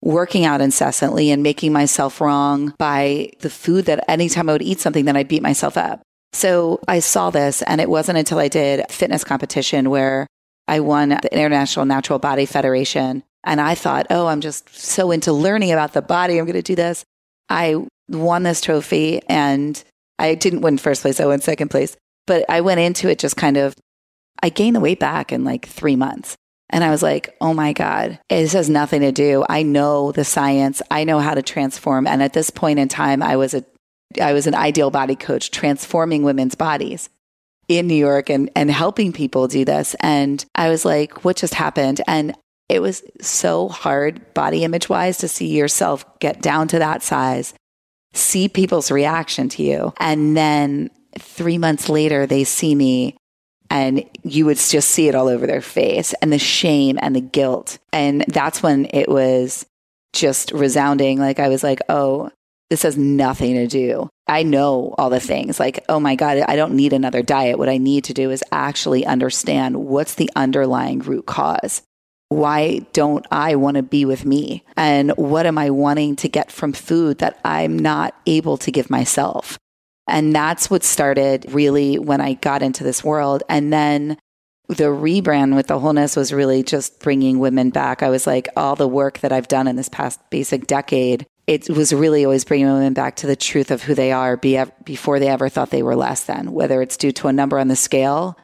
working 0.01 0.43
out 0.45 0.61
incessantly 0.61 1.31
and 1.31 1.41
making 1.41 1.71
myself 1.71 2.19
wrong 2.19 2.73
by 2.77 3.31
the 3.39 3.49
food 3.49 3.85
that 3.85 4.03
anytime 4.09 4.49
I 4.49 4.51
would 4.51 4.61
eat 4.61 4.81
something, 4.81 5.05
then 5.05 5.15
I 5.15 5.23
beat 5.23 5.41
myself 5.41 5.77
up. 5.77 6.01
So 6.33 6.81
I 6.87 6.99
saw 6.99 7.29
this 7.29 7.61
and 7.61 7.79
it 7.79 7.89
wasn't 7.89 8.17
until 8.17 8.39
I 8.39 8.49
did 8.49 8.83
fitness 8.89 9.23
competition 9.23 9.89
where 9.89 10.27
I 10.67 10.79
won 10.79 11.09
the 11.09 11.33
International 11.33 11.85
Natural 11.85 12.19
Body 12.19 12.45
Federation. 12.45 13.23
And 13.43 13.59
I 13.59 13.75
thought, 13.75 14.07
oh, 14.09 14.27
I'm 14.27 14.41
just 14.41 14.73
so 14.73 15.11
into 15.11 15.33
learning 15.33 15.71
about 15.71 15.93
the 15.93 16.01
body. 16.01 16.37
I'm 16.37 16.45
going 16.45 16.53
to 16.55 16.61
do 16.61 16.75
this. 16.75 17.03
I 17.49 17.75
won 18.07 18.43
this 18.43 18.61
trophy 18.61 19.21
and 19.27 19.81
I 20.17 20.35
didn't 20.35 20.61
win 20.61 20.77
first 20.77 21.01
place. 21.01 21.19
I 21.19 21.25
won 21.25 21.41
second 21.41 21.69
place. 21.69 21.97
But 22.25 22.45
I 22.49 22.61
went 22.61 22.79
into 22.79 23.09
it 23.09 23.19
just 23.19 23.35
kind 23.35 23.57
of, 23.57 23.75
I 24.41 24.49
gained 24.49 24.77
the 24.77 24.81
weight 24.81 24.99
back 24.99 25.33
in 25.33 25.43
like 25.43 25.65
three 25.65 25.97
months. 25.97 26.37
And 26.69 26.83
I 26.83 26.89
was 26.89 27.03
like, 27.03 27.35
oh 27.41 27.53
my 27.53 27.73
God, 27.73 28.17
this 28.29 28.53
has 28.53 28.69
nothing 28.69 29.01
to 29.01 29.11
do. 29.11 29.45
I 29.49 29.61
know 29.61 30.11
the 30.11 30.23
science. 30.23 30.81
I 30.89 31.03
know 31.03 31.19
how 31.19 31.35
to 31.35 31.41
transform. 31.41 32.07
And 32.07 32.23
at 32.23 32.33
this 32.33 32.49
point 32.49 32.79
in 32.79 32.87
time, 32.87 33.21
I 33.21 33.35
was 33.35 33.53
a, 33.53 33.65
I 34.21 34.33
was 34.33 34.47
an 34.47 34.55
ideal 34.55 34.89
body 34.89 35.15
coach 35.15 35.51
transforming 35.51 36.23
women's 36.23 36.55
bodies 36.55 37.09
in 37.77 37.87
New 37.87 37.95
York 37.95 38.29
and, 38.29 38.49
and 38.55 38.69
helping 38.71 39.11
people 39.13 39.47
do 39.47 39.65
this. 39.65 39.95
And 39.99 40.43
I 40.55 40.69
was 40.69 40.85
like, 40.85 41.23
what 41.23 41.37
just 41.37 41.53
happened? 41.53 42.01
And 42.07 42.35
it 42.69 42.81
was 42.81 43.03
so 43.21 43.69
hard 43.69 44.33
body 44.33 44.63
image 44.63 44.89
wise 44.89 45.17
to 45.19 45.27
see 45.27 45.55
yourself 45.55 46.05
get 46.19 46.41
down 46.41 46.67
to 46.69 46.79
that 46.79 47.03
size, 47.03 47.53
see 48.13 48.47
people's 48.47 48.91
reaction 48.91 49.49
to 49.49 49.63
you. 49.63 49.93
And 49.99 50.35
then 50.35 50.89
three 51.19 51.57
months 51.57 51.89
later, 51.89 52.25
they 52.25 52.43
see 52.43 52.73
me 52.73 53.17
and 53.69 54.03
you 54.23 54.45
would 54.45 54.57
just 54.57 54.89
see 54.89 55.07
it 55.07 55.15
all 55.15 55.27
over 55.27 55.47
their 55.47 55.61
face 55.61 56.13
and 56.21 56.31
the 56.31 56.39
shame 56.39 56.99
and 57.01 57.15
the 57.15 57.21
guilt. 57.21 57.79
And 57.91 58.23
that's 58.27 58.61
when 58.61 58.87
it 58.93 59.09
was 59.09 59.65
just 60.13 60.51
resounding. 60.51 61.19
Like 61.19 61.39
I 61.39 61.49
was 61.49 61.63
like, 61.63 61.79
oh, 61.89 62.29
this 62.69 62.83
has 62.83 62.97
nothing 62.97 63.53
to 63.55 63.67
do. 63.67 64.09
I 64.27 64.43
know 64.43 64.95
all 64.97 65.09
the 65.09 65.19
things 65.19 65.59
like, 65.59 65.83
oh 65.89 65.99
my 65.99 66.15
God, 66.15 66.39
I 66.47 66.55
don't 66.55 66.75
need 66.75 66.93
another 66.93 67.21
diet. 67.21 67.59
What 67.59 67.69
I 67.69 67.77
need 67.77 68.05
to 68.05 68.13
do 68.13 68.31
is 68.31 68.43
actually 68.51 69.05
understand 69.05 69.77
what's 69.77 70.15
the 70.15 70.29
underlying 70.35 70.99
root 70.99 71.25
cause. 71.25 71.81
Why 72.29 72.79
don't 72.93 73.27
I 73.31 73.55
want 73.55 73.77
to 73.77 73.83
be 73.83 74.05
with 74.05 74.25
me? 74.25 74.63
And 74.75 75.11
what 75.17 75.45
am 75.45 75.57
I 75.57 75.69
wanting 75.69 76.15
to 76.17 76.29
get 76.29 76.51
from 76.51 76.73
food 76.73 77.19
that 77.19 77.39
I'm 77.45 77.77
not 77.77 78.15
able 78.25 78.57
to 78.57 78.71
give 78.71 78.89
myself? 78.89 79.59
And 80.07 80.35
that's 80.35 80.69
what 80.69 80.83
started 80.83 81.45
really 81.51 81.99
when 81.99 82.21
I 82.21 82.33
got 82.33 82.63
into 82.63 82.83
this 82.83 83.03
world. 83.03 83.43
And 83.49 83.71
then 83.71 84.17
the 84.67 84.85
rebrand 84.85 85.55
with 85.55 85.67
the 85.67 85.79
wholeness 85.79 86.15
was 86.15 86.33
really 86.33 86.63
just 86.63 86.99
bringing 87.01 87.39
women 87.39 87.69
back. 87.69 88.01
I 88.01 88.09
was 88.09 88.25
like, 88.25 88.47
all 88.57 88.75
the 88.75 88.87
work 88.87 89.19
that 89.19 89.31
I've 89.31 89.47
done 89.47 89.67
in 89.67 89.75
this 89.75 89.89
past 89.89 90.19
basic 90.29 90.65
decade 90.67 91.27
it 91.45 91.69
was 91.69 91.93
really 91.93 92.23
always 92.23 92.45
bringing 92.45 92.67
women 92.67 92.93
back 92.93 93.17
to 93.17 93.27
the 93.27 93.35
truth 93.35 93.71
of 93.71 93.83
who 93.83 93.93
they 93.95 94.11
are 94.11 94.37
before 94.37 95.19
they 95.19 95.27
ever 95.27 95.49
thought 95.49 95.71
they 95.71 95.83
were 95.83 95.95
less 95.95 96.23
than, 96.23 96.53
whether 96.53 96.81
it's 96.81 96.97
due 96.97 97.11
to 97.11 97.27
a 97.27 97.33
number 97.33 97.59
on 97.59 97.67
the 97.67 97.75
scale 97.75 98.37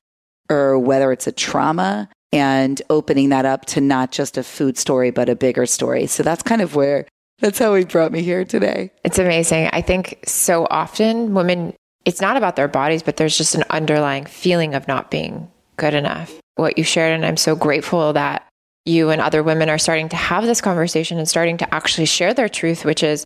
or 0.50 0.78
whether 0.78 1.12
it's 1.12 1.28
a 1.28 1.32
trauma 1.32 2.10
and 2.32 2.82
opening 2.90 3.30
that 3.30 3.46
up 3.46 3.66
to 3.66 3.82
not 3.82 4.12
just 4.12 4.38
a 4.38 4.44
food 4.44 4.78
story, 4.78 5.12
but 5.12 5.30
a 5.30 5.36
bigger 5.36 5.66
story. 5.66 6.08
So 6.08 6.24
that's 6.24 6.44
kind 6.44 6.62
of 6.62 6.76
where 6.76 7.08
that's 7.40 7.60
how 7.60 7.74
he 7.76 7.86
brought 7.86 8.12
me 8.12 8.22
here 8.22 8.44
today. 8.44 8.92
It's 9.06 9.18
amazing. 9.18 9.70
I 9.72 9.82
think 9.82 10.20
so 10.26 10.68
often 10.70 11.34
women, 11.34 11.74
it's 12.04 12.20
not 12.20 12.36
about 12.36 12.58
their 12.58 12.68
bodies, 12.68 13.02
but 13.02 13.16
there's 13.16 13.38
just 13.38 13.56
an 13.56 13.64
underlying 13.70 14.26
feeling 14.26 14.76
of 14.76 14.88
not 14.88 15.10
being 15.10 15.50
good 15.78 15.94
enough. 15.94 16.34
What 16.56 16.78
you 16.78 16.84
shared, 16.84 17.14
and 17.14 17.26
I'm 17.26 17.38
so 17.38 17.56
grateful 17.56 18.12
that 18.12 18.46
you 18.86 19.10
and 19.10 19.22
other 19.22 19.44
women 19.44 19.70
are 19.70 19.78
starting 19.78 20.10
to 20.10 20.16
have 20.16 20.46
this 20.46 20.62
conversation 20.62 21.18
and 21.18 21.28
starting 21.28 21.58
to 21.58 21.74
actually 21.74 22.06
share 22.06 22.34
their 22.34 22.50
truth, 22.50 22.86
which 22.86 23.04
is 23.04 23.24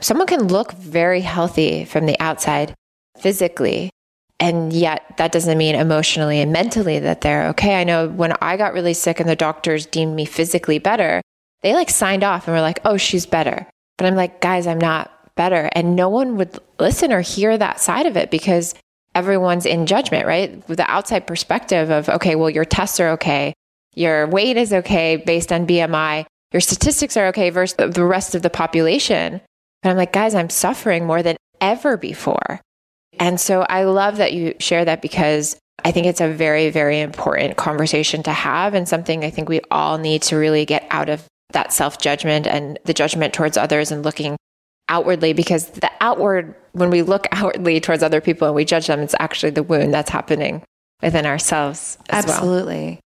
someone 0.00 0.26
can 0.26 0.48
look 0.48 0.72
very 0.72 1.20
healthy 1.20 1.84
from 1.84 2.06
the 2.06 2.18
outside 2.20 2.74
physically. 3.18 3.90
And 4.38 4.72
yet, 4.72 5.16
that 5.16 5.32
doesn't 5.32 5.56
mean 5.56 5.74
emotionally 5.74 6.40
and 6.40 6.52
mentally 6.52 6.98
that 6.98 7.22
they're 7.22 7.48
okay. 7.48 7.80
I 7.80 7.84
know 7.84 8.08
when 8.08 8.34
I 8.42 8.58
got 8.58 8.74
really 8.74 8.92
sick 8.92 9.18
and 9.18 9.28
the 9.28 9.36
doctors 9.36 9.86
deemed 9.86 10.14
me 10.14 10.26
physically 10.26 10.78
better, 10.78 11.22
they 11.62 11.72
like 11.72 11.88
signed 11.88 12.22
off 12.22 12.46
and 12.46 12.54
were 12.54 12.60
like, 12.60 12.80
oh, 12.84 12.98
she's 12.98 13.24
better. 13.24 13.66
But 13.96 14.06
I'm 14.06 14.14
like, 14.14 14.42
guys, 14.42 14.66
I'm 14.66 14.78
not 14.78 15.10
better. 15.36 15.70
And 15.72 15.96
no 15.96 16.10
one 16.10 16.36
would 16.36 16.58
listen 16.78 17.12
or 17.12 17.22
hear 17.22 17.56
that 17.56 17.80
side 17.80 18.04
of 18.04 18.16
it 18.16 18.30
because 18.30 18.74
everyone's 19.14 19.64
in 19.64 19.86
judgment, 19.86 20.26
right? 20.26 20.66
With 20.68 20.76
the 20.76 20.90
outside 20.90 21.26
perspective 21.26 21.90
of, 21.90 22.08
okay, 22.10 22.34
well, 22.34 22.50
your 22.50 22.66
tests 22.66 23.00
are 23.00 23.08
okay. 23.10 23.54
Your 23.96 24.26
weight 24.26 24.56
is 24.56 24.72
okay 24.72 25.16
based 25.16 25.52
on 25.52 25.66
BMI. 25.66 26.26
Your 26.52 26.60
statistics 26.60 27.16
are 27.16 27.26
okay 27.28 27.50
versus 27.50 27.76
the 27.76 28.04
rest 28.04 28.34
of 28.34 28.42
the 28.42 28.50
population. 28.50 29.40
But 29.82 29.90
I'm 29.90 29.96
like, 29.96 30.12
guys, 30.12 30.34
I'm 30.34 30.50
suffering 30.50 31.06
more 31.06 31.22
than 31.22 31.36
ever 31.60 31.96
before. 31.96 32.60
And 33.18 33.40
so 33.40 33.62
I 33.62 33.84
love 33.84 34.18
that 34.18 34.34
you 34.34 34.54
share 34.60 34.84
that 34.84 35.02
because 35.02 35.56
I 35.84 35.92
think 35.92 36.06
it's 36.06 36.20
a 36.20 36.28
very, 36.28 36.70
very 36.70 37.00
important 37.00 37.56
conversation 37.56 38.22
to 38.24 38.32
have 38.32 38.74
and 38.74 38.88
something 38.88 39.24
I 39.24 39.30
think 39.30 39.48
we 39.48 39.60
all 39.70 39.98
need 39.98 40.22
to 40.22 40.36
really 40.36 40.64
get 40.64 40.86
out 40.90 41.08
of 41.08 41.24
that 41.52 41.72
self 41.72 41.98
judgment 41.98 42.46
and 42.46 42.78
the 42.84 42.94
judgment 42.94 43.32
towards 43.32 43.56
others 43.56 43.90
and 43.90 44.04
looking 44.04 44.36
outwardly 44.88 45.32
because 45.32 45.66
the 45.70 45.90
outward, 46.00 46.54
when 46.72 46.90
we 46.90 47.02
look 47.02 47.26
outwardly 47.32 47.80
towards 47.80 48.02
other 48.02 48.20
people 48.20 48.46
and 48.46 48.54
we 48.54 48.64
judge 48.64 48.86
them, 48.86 49.00
it's 49.00 49.14
actually 49.18 49.50
the 49.50 49.62
wound 49.62 49.94
that's 49.94 50.10
happening 50.10 50.62
within 51.02 51.26
ourselves. 51.26 51.98
Absolutely. 52.10 52.86
Well. 52.86 52.98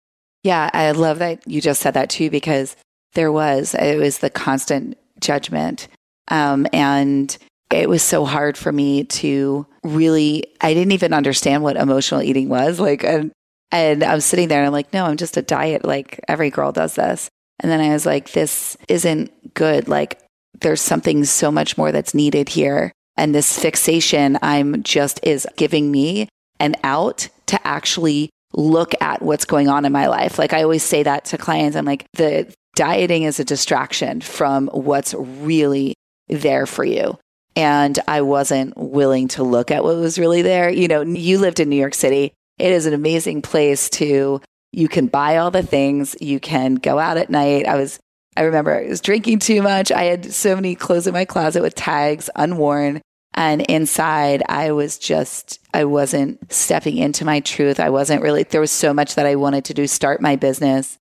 Yeah. 0.43 0.71
I 0.73 0.91
love 0.93 1.19
that 1.19 1.47
you 1.47 1.61
just 1.61 1.81
said 1.81 1.95
that 1.95 2.11
too, 2.11 2.31
because 2.31 2.77
there 3.15 3.33
was, 3.33 3.75
it 3.75 3.99
was 3.99 4.19
the 4.19 4.31
constant 4.31 4.97
judgment. 5.21 5.89
Um, 6.29 6.67
and 6.73 7.37
it 7.71 7.89
was 7.89 8.03
so 8.03 8.25
hard 8.25 8.57
for 8.57 8.73
me 8.73 9.05
to 9.05 9.67
really, 9.83 10.45
I 10.61 10.75
didn't 10.75 10.93
even 10.93 11.13
understand 11.13 11.63
what 11.63 11.77
emotional 11.77 12.23
eating 12.23 12.49
was. 12.49 12.81
Like, 12.81 13.05
and, 13.05 13.33
and 13.71 14.03
I 14.03 14.15
was 14.15 14.25
sitting 14.25 14.49
there 14.49 14.61
and 14.61 14.67
I'm 14.67 14.73
like, 14.73 14.93
no, 14.93 15.05
I'm 15.05 15.17
just 15.17 15.37
a 15.37 15.43
diet. 15.43 15.85
Like 15.85 16.21
every 16.29 16.51
girl 16.51 16.73
does 16.73 16.95
this. 16.95 17.29
And 17.61 17.71
then 17.71 17.81
I 17.81 17.93
was 17.93 18.07
like, 18.07 18.33
this 18.33 18.77
isn't 18.89 19.55
good. 19.55 19.89
Like, 19.89 20.21
there's 20.61 20.81
something 20.81 21.25
so 21.25 21.51
much 21.51 21.77
more 21.77 21.93
that's 21.93 22.15
needed 22.15 22.49
here. 22.49 22.93
And 23.17 23.35
this 23.35 23.59
fixation 23.59 24.39
I'm 24.43 24.83
just 24.83 25.21
is 25.23 25.47
giving 25.57 25.91
me 25.91 26.29
an 26.61 26.77
out 26.85 27.29
to 27.47 27.67
actually 27.67 28.31
look 28.55 28.95
at 29.01 29.23
what's 29.23 29.45
going 29.45 29.69
on 29.69 29.85
in 29.85 29.93
my 29.93 30.07
life. 30.07 30.39
Like 30.39 30.53
I 30.53 30.63
always 30.63 30.83
say 30.83 31.03
that 31.03 31.27
to 31.27 31.39
clients. 31.39 31.77
I'm 31.77 31.85
like, 31.85 32.07
the 32.15 32.53
dieting 32.75 33.25
is 33.25 33.41
a 33.41 33.45
distraction 33.45 34.21
from 34.21 34.69
what's 34.69 35.15
really 35.15 35.95
there 36.29 36.67
for 36.67 36.85
you. 36.85 37.19
And 37.57 37.99
I 38.07 38.23
wasn't 38.23 38.77
willing 38.77 39.29
to 39.29 39.43
look 39.43 39.71
at 39.71 39.83
what 39.83 39.97
was 39.97 40.19
really 40.19 40.43
there. 40.43 40.71
You 40.71 40.89
know, 40.89 41.03
you 41.03 41.39
lived 41.39 41.61
in 41.61 41.69
New 41.69 41.77
York 41.77 41.95
City. 41.95 42.33
It 42.59 42.73
is 42.73 42.87
an 42.87 42.95
amazing 42.95 43.43
place 43.43 43.91
to 43.91 44.41
you 44.73 44.89
can 44.89 45.07
buy 45.07 45.39
all 45.39 45.51
the 45.51 45.63
things. 45.63 46.15
You 46.21 46.41
can 46.41 46.77
go 46.77 46.99
out 46.99 47.17
at 47.17 47.31
night. 47.31 47.67
I 47.67 47.77
was, 47.77 47.99
I 48.37 48.43
remember 48.43 48.79
I 48.79 48.89
was 48.89 49.01
drinking 49.01 49.41
too 49.41 49.63
much. 49.63 49.91
I 49.91 50.05
had 50.05 50.33
so 50.33 50.55
many 50.55 50.75
clothes 50.75 51.07
in 51.07 51.15
my 51.15 51.25
closet 51.25 51.63
with 51.63 51.75
tags 51.75 52.31
unworn. 52.37 53.01
And 53.39 53.63
inside, 53.63 54.43
I 54.49 54.73
was 54.73 54.99
just, 54.99 55.61
I 55.73 55.85
wasn't 55.85 56.53
stepping 56.53 56.97
into 56.97 57.25
my 57.25 57.39
truth. 57.39 57.79
I 57.79 57.89
wasn't 57.89 58.21
really, 58.21 58.43
there 58.43 58.61
was 58.61 58.73
so 58.73 58.93
much 58.93 59.15
that 59.15 59.27
I 59.27 59.37
wanted 59.37 59.65
to 59.67 59.75
do, 59.75 59.87
start 59.87 60.21
my 60.21 60.35
business, 60.35 60.99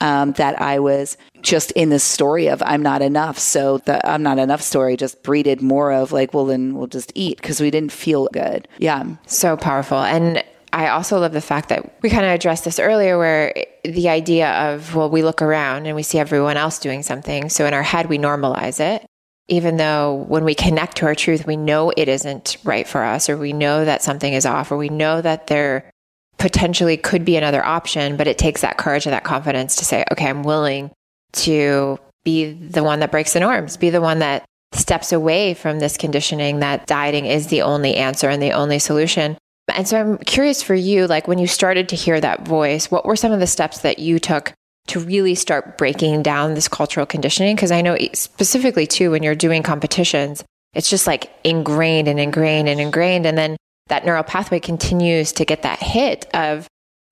um, 0.00 0.32
that 0.32 0.60
I 0.60 0.80
was 0.80 1.16
just 1.42 1.70
in 1.70 1.90
the 1.90 2.00
story 2.00 2.48
of 2.48 2.60
I'm 2.66 2.82
not 2.82 3.02
enough. 3.02 3.38
So 3.38 3.78
the 3.78 4.04
I'm 4.04 4.24
not 4.24 4.40
enough 4.40 4.62
story 4.62 4.96
just 4.96 5.22
breeded 5.22 5.62
more 5.62 5.92
of 5.92 6.10
like, 6.10 6.34
well, 6.34 6.46
then 6.46 6.74
we'll 6.74 6.88
just 6.88 7.12
eat 7.14 7.36
because 7.36 7.60
we 7.60 7.70
didn't 7.70 7.92
feel 7.92 8.28
good. 8.32 8.66
Yeah. 8.78 9.04
So 9.28 9.56
powerful. 9.56 9.98
And 9.98 10.42
I 10.72 10.88
also 10.88 11.20
love 11.20 11.32
the 11.32 11.40
fact 11.40 11.68
that 11.68 12.02
we 12.02 12.10
kind 12.10 12.26
of 12.26 12.32
addressed 12.32 12.64
this 12.64 12.80
earlier 12.80 13.16
where 13.16 13.54
the 13.84 14.08
idea 14.08 14.50
of, 14.72 14.96
well, 14.96 15.08
we 15.08 15.22
look 15.22 15.40
around 15.40 15.86
and 15.86 15.94
we 15.94 16.02
see 16.02 16.18
everyone 16.18 16.56
else 16.56 16.80
doing 16.80 17.04
something. 17.04 17.48
So 17.48 17.64
in 17.64 17.74
our 17.74 17.84
head, 17.84 18.08
we 18.08 18.18
normalize 18.18 18.80
it. 18.80 19.06
Even 19.48 19.76
though 19.76 20.24
when 20.28 20.44
we 20.44 20.54
connect 20.54 20.96
to 20.98 21.06
our 21.06 21.14
truth, 21.14 21.46
we 21.46 21.56
know 21.56 21.92
it 21.96 22.08
isn't 22.08 22.56
right 22.64 22.86
for 22.86 23.04
us, 23.04 23.28
or 23.28 23.36
we 23.36 23.52
know 23.52 23.84
that 23.84 24.02
something 24.02 24.32
is 24.32 24.44
off, 24.44 24.72
or 24.72 24.76
we 24.76 24.88
know 24.88 25.20
that 25.20 25.46
there 25.46 25.90
potentially 26.38 26.96
could 26.96 27.24
be 27.24 27.36
another 27.36 27.64
option, 27.64 28.16
but 28.16 28.26
it 28.26 28.38
takes 28.38 28.60
that 28.60 28.76
courage 28.76 29.06
and 29.06 29.12
that 29.12 29.24
confidence 29.24 29.76
to 29.76 29.84
say, 29.84 30.04
okay, 30.12 30.28
I'm 30.28 30.42
willing 30.42 30.90
to 31.32 31.98
be 32.24 32.52
the 32.52 32.82
one 32.82 33.00
that 33.00 33.10
breaks 33.10 33.32
the 33.32 33.40
norms, 33.40 33.76
be 33.76 33.90
the 33.90 34.00
one 34.00 34.18
that 34.18 34.44
steps 34.72 35.12
away 35.12 35.54
from 35.54 35.78
this 35.78 35.96
conditioning 35.96 36.58
that 36.60 36.86
dieting 36.86 37.24
is 37.24 37.46
the 37.46 37.62
only 37.62 37.94
answer 37.94 38.28
and 38.28 38.42
the 38.42 38.52
only 38.52 38.78
solution. 38.78 39.38
And 39.72 39.86
so 39.86 39.98
I'm 39.98 40.18
curious 40.18 40.62
for 40.62 40.74
you, 40.74 41.06
like 41.06 41.28
when 41.28 41.38
you 41.38 41.46
started 41.46 41.88
to 41.90 41.96
hear 41.96 42.20
that 42.20 42.46
voice, 42.46 42.90
what 42.90 43.06
were 43.06 43.16
some 43.16 43.32
of 43.32 43.40
the 43.40 43.46
steps 43.46 43.78
that 43.78 43.98
you 43.98 44.18
took 44.18 44.52
to 44.88 45.00
really 45.00 45.34
start 45.34 45.78
breaking 45.78 46.22
down 46.22 46.54
this 46.54 46.68
cultural 46.68 47.06
conditioning? 47.06 47.56
Because 47.56 47.72
I 47.72 47.80
know 47.80 47.96
specifically 48.14 48.86
too, 48.86 49.10
when 49.10 49.22
you're 49.22 49.34
doing 49.34 49.62
competitions, 49.62 50.44
it's 50.74 50.90
just 50.90 51.06
like 51.06 51.30
ingrained 51.44 52.08
and 52.08 52.20
ingrained 52.20 52.68
and 52.68 52.80
ingrained. 52.80 53.26
And 53.26 53.36
then 53.36 53.56
that 53.88 54.04
neural 54.04 54.22
pathway 54.22 54.60
continues 54.60 55.32
to 55.32 55.44
get 55.44 55.62
that 55.62 55.80
hit 55.80 56.26
of, 56.34 56.66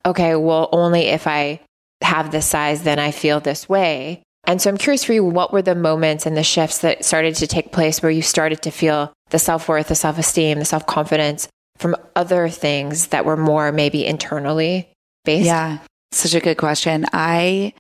okay, 0.05 0.35
well, 0.37 0.69
only 0.73 1.03
if 1.03 1.27
I 1.27 1.61
have 2.03 2.31
this 2.31 2.47
size, 2.47 2.83
then 2.83 2.99
I 2.99 3.11
feel 3.11 3.41
this 3.41 3.69
way. 3.69 4.23
And 4.47 4.61
so 4.61 4.69
I'm 4.69 4.77
curious 4.77 5.05
for 5.05 5.15
you, 5.15 5.25
what 5.25 5.53
were 5.53 5.63
the 5.63 5.75
moments 5.75 6.27
and 6.27 6.37
the 6.37 6.43
shifts 6.43 6.79
that 6.79 7.05
started 7.05 7.35
to 7.37 7.47
take 7.47 7.73
place 7.73 8.03
where 8.03 8.13
you 8.13 8.23
started 8.23 8.63
to 8.63 8.71
feel 8.71 9.13
the 9.31 9.39
self 9.39 9.69
worth, 9.69 9.89
the 9.89 9.95
self 9.95 10.19
esteem, 10.19 10.59
the 10.59 10.65
self 10.65 10.87
confidence 10.87 11.49
from 11.79 11.97
other 12.15 12.49
things 12.49 13.09
that 13.09 13.25
were 13.25 13.37
more 13.37 13.73
maybe 13.73 14.05
internally 14.05 14.91
based? 15.25 15.47
Yeah, 15.47 15.79
such 16.19 16.35
a 16.35 16.41
good 16.41 16.57
question. 16.57 17.07
I 17.13 17.75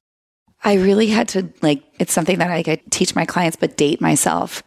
I 0.62 0.74
really 0.74 1.08
had 1.08 1.28
to 1.28 1.52
like 1.62 1.82
it's 1.98 2.12
something 2.12 2.38
that 2.38 2.50
I 2.50 2.62
could 2.62 2.80
teach 2.90 3.14
my 3.14 3.24
clients, 3.24 3.56
but 3.56 3.76
date 3.76 4.00
myself. 4.00 4.62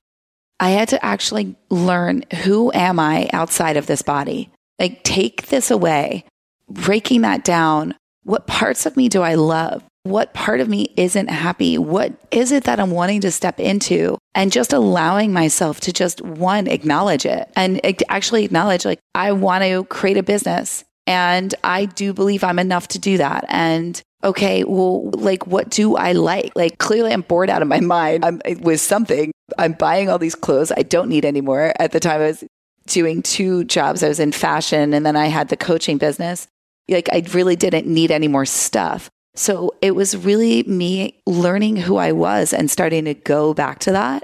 I 0.59 0.71
had 0.71 0.89
to 0.89 1.05
actually 1.05 1.55
learn 1.69 2.23
who 2.43 2.71
am 2.73 2.99
I 2.99 3.29
outside 3.33 3.77
of 3.77 3.87
this 3.87 4.01
body? 4.01 4.49
Like 4.79 5.03
take 5.03 5.47
this 5.47 5.71
away, 5.71 6.25
breaking 6.69 7.21
that 7.21 7.43
down. 7.43 7.95
What 8.23 8.47
parts 8.47 8.85
of 8.85 8.97
me 8.97 9.07
do 9.09 9.21
I 9.21 9.35
love? 9.35 9.83
What 10.03 10.33
part 10.33 10.61
of 10.61 10.69
me 10.69 10.93
isn't 10.95 11.29
happy? 11.29 11.77
What 11.77 12.13
is 12.31 12.51
it 12.51 12.63
that 12.63 12.79
I'm 12.79 12.91
wanting 12.91 13.21
to 13.21 13.31
step 13.31 13.59
into? 13.59 14.17
And 14.33 14.51
just 14.51 14.71
allowing 14.71 15.33
myself 15.33 15.81
to 15.81 15.91
just 15.91 16.21
one, 16.21 16.67
acknowledge 16.67 17.25
it 17.25 17.49
and 17.55 17.81
actually 18.07 18.45
acknowledge, 18.45 18.85
like, 18.85 18.99
I 19.15 19.33
want 19.33 19.63
to 19.63 19.83
create 19.85 20.17
a 20.17 20.23
business 20.23 20.85
and 21.07 21.55
I 21.63 21.85
do 21.85 22.13
believe 22.13 22.43
I'm 22.43 22.59
enough 22.59 22.89
to 22.89 22.99
do 22.99 23.17
that. 23.17 23.45
And 23.47 23.99
okay, 24.23 24.63
well, 24.65 25.09
like, 25.11 25.47
what 25.47 25.69
do 25.69 25.95
I 25.95 26.11
like? 26.11 26.51
Like, 26.55 26.77
clearly 26.77 27.13
I'm 27.13 27.21
bored 27.21 27.49
out 27.49 27.61
of 27.61 27.67
my 27.67 27.79
mind 27.79 28.25
I'm, 28.25 28.41
with 28.59 28.81
something. 28.81 29.31
I'm 29.57 29.73
buying 29.73 30.09
all 30.09 30.19
these 30.19 30.35
clothes 30.35 30.71
I 30.71 30.83
don't 30.83 31.09
need 31.09 31.25
anymore. 31.25 31.73
At 31.79 31.93
the 31.93 31.99
time, 31.99 32.21
I 32.21 32.27
was 32.27 32.43
doing 32.87 33.21
two 33.21 33.63
jobs. 33.63 34.03
I 34.03 34.09
was 34.09 34.19
in 34.19 34.31
fashion 34.33 34.93
and 34.93 35.05
then 35.05 35.15
I 35.15 35.27
had 35.27 35.49
the 35.49 35.57
coaching 35.57 35.97
business. 35.97 36.47
Like, 36.89 37.09
I 37.11 37.23
really 37.33 37.55
didn't 37.55 37.87
need 37.87 38.11
any 38.11 38.27
more 38.27 38.45
stuff. 38.45 39.09
So 39.35 39.75
it 39.81 39.91
was 39.91 40.17
really 40.17 40.63
me 40.63 41.21
learning 41.25 41.77
who 41.77 41.97
I 41.97 42.11
was 42.11 42.53
and 42.53 42.71
starting 42.71 43.05
to 43.05 43.13
go 43.13 43.53
back 43.53 43.79
to 43.79 43.91
that 43.91 44.23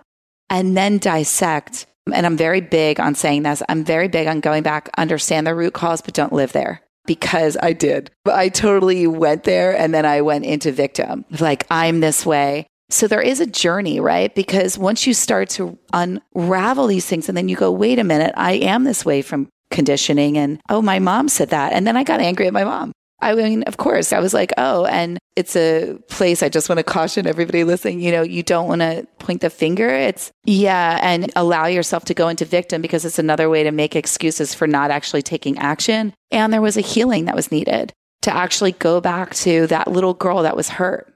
and 0.49 0.75
then 0.75 0.97
dissect. 0.97 1.85
And 2.11 2.25
I'm 2.25 2.37
very 2.37 2.61
big 2.61 2.99
on 2.99 3.15
saying 3.15 3.43
this. 3.43 3.61
I'm 3.69 3.83
very 3.83 4.07
big 4.07 4.27
on 4.27 4.39
going 4.39 4.63
back, 4.63 4.89
understand 4.97 5.47
the 5.47 5.55
root 5.55 5.73
cause, 5.73 6.01
but 6.01 6.13
don't 6.13 6.33
live 6.33 6.51
there 6.51 6.81
because 7.05 7.57
I 7.61 7.73
did. 7.73 8.11
I 8.25 8.49
totally 8.49 9.07
went 9.07 9.43
there 9.43 9.77
and 9.77 9.93
then 9.93 10.05
I 10.05 10.21
went 10.21 10.45
into 10.45 10.71
victim. 10.71 11.25
Like, 11.39 11.65
I'm 11.69 11.99
this 11.99 12.25
way. 12.25 12.67
So 12.89 13.07
there 13.07 13.21
is 13.21 13.39
a 13.39 13.45
journey, 13.45 13.99
right? 13.99 14.33
Because 14.35 14.77
once 14.77 15.07
you 15.07 15.13
start 15.13 15.49
to 15.51 15.77
unravel 15.93 16.87
these 16.87 17.05
things 17.05 17.27
and 17.27 17.37
then 17.37 17.49
you 17.49 17.55
go, 17.55 17.71
wait 17.71 17.99
a 17.99 18.03
minute, 18.03 18.33
I 18.37 18.53
am 18.53 18.83
this 18.83 19.03
way 19.03 19.21
from 19.21 19.49
conditioning. 19.71 20.37
And 20.37 20.61
oh, 20.69 20.81
my 20.81 20.99
mom 20.99 21.27
said 21.29 21.49
that. 21.49 21.73
And 21.73 21.87
then 21.87 21.97
I 21.97 22.03
got 22.03 22.19
angry 22.19 22.47
at 22.47 22.53
my 22.53 22.63
mom. 22.63 22.91
I 23.23 23.35
mean, 23.35 23.63
of 23.63 23.77
course, 23.77 24.11
I 24.11 24.19
was 24.19 24.33
like, 24.33 24.51
oh, 24.57 24.85
and 24.85 25.17
it's 25.37 25.55
a 25.55 25.97
place 26.09 26.43
I 26.43 26.49
just 26.49 26.67
want 26.67 26.79
to 26.79 26.83
caution 26.83 27.25
everybody 27.25 27.63
listening. 27.63 28.01
You 28.01 28.11
know, 28.11 28.21
you 28.21 28.43
don't 28.43 28.67
want 28.67 28.81
to 28.81 29.07
point 29.19 29.39
the 29.39 29.49
finger. 29.49 29.87
It's, 29.87 30.29
yeah, 30.43 30.99
and 31.01 31.31
allow 31.35 31.67
yourself 31.67 32.03
to 32.05 32.13
go 32.13 32.27
into 32.27 32.43
victim 32.43 32.81
because 32.81 33.05
it's 33.05 33.19
another 33.19 33.49
way 33.49 33.63
to 33.63 33.71
make 33.71 33.95
excuses 33.95 34.53
for 34.53 34.67
not 34.67 34.91
actually 34.91 35.21
taking 35.21 35.57
action. 35.57 36.13
And 36.31 36.51
there 36.51 36.61
was 36.61 36.75
a 36.75 36.81
healing 36.81 37.25
that 37.25 37.35
was 37.35 37.49
needed 37.49 37.93
to 38.23 38.35
actually 38.35 38.73
go 38.73 38.99
back 38.99 39.33
to 39.35 39.67
that 39.67 39.87
little 39.87 40.13
girl 40.13 40.43
that 40.43 40.57
was 40.57 40.69
hurt 40.69 41.13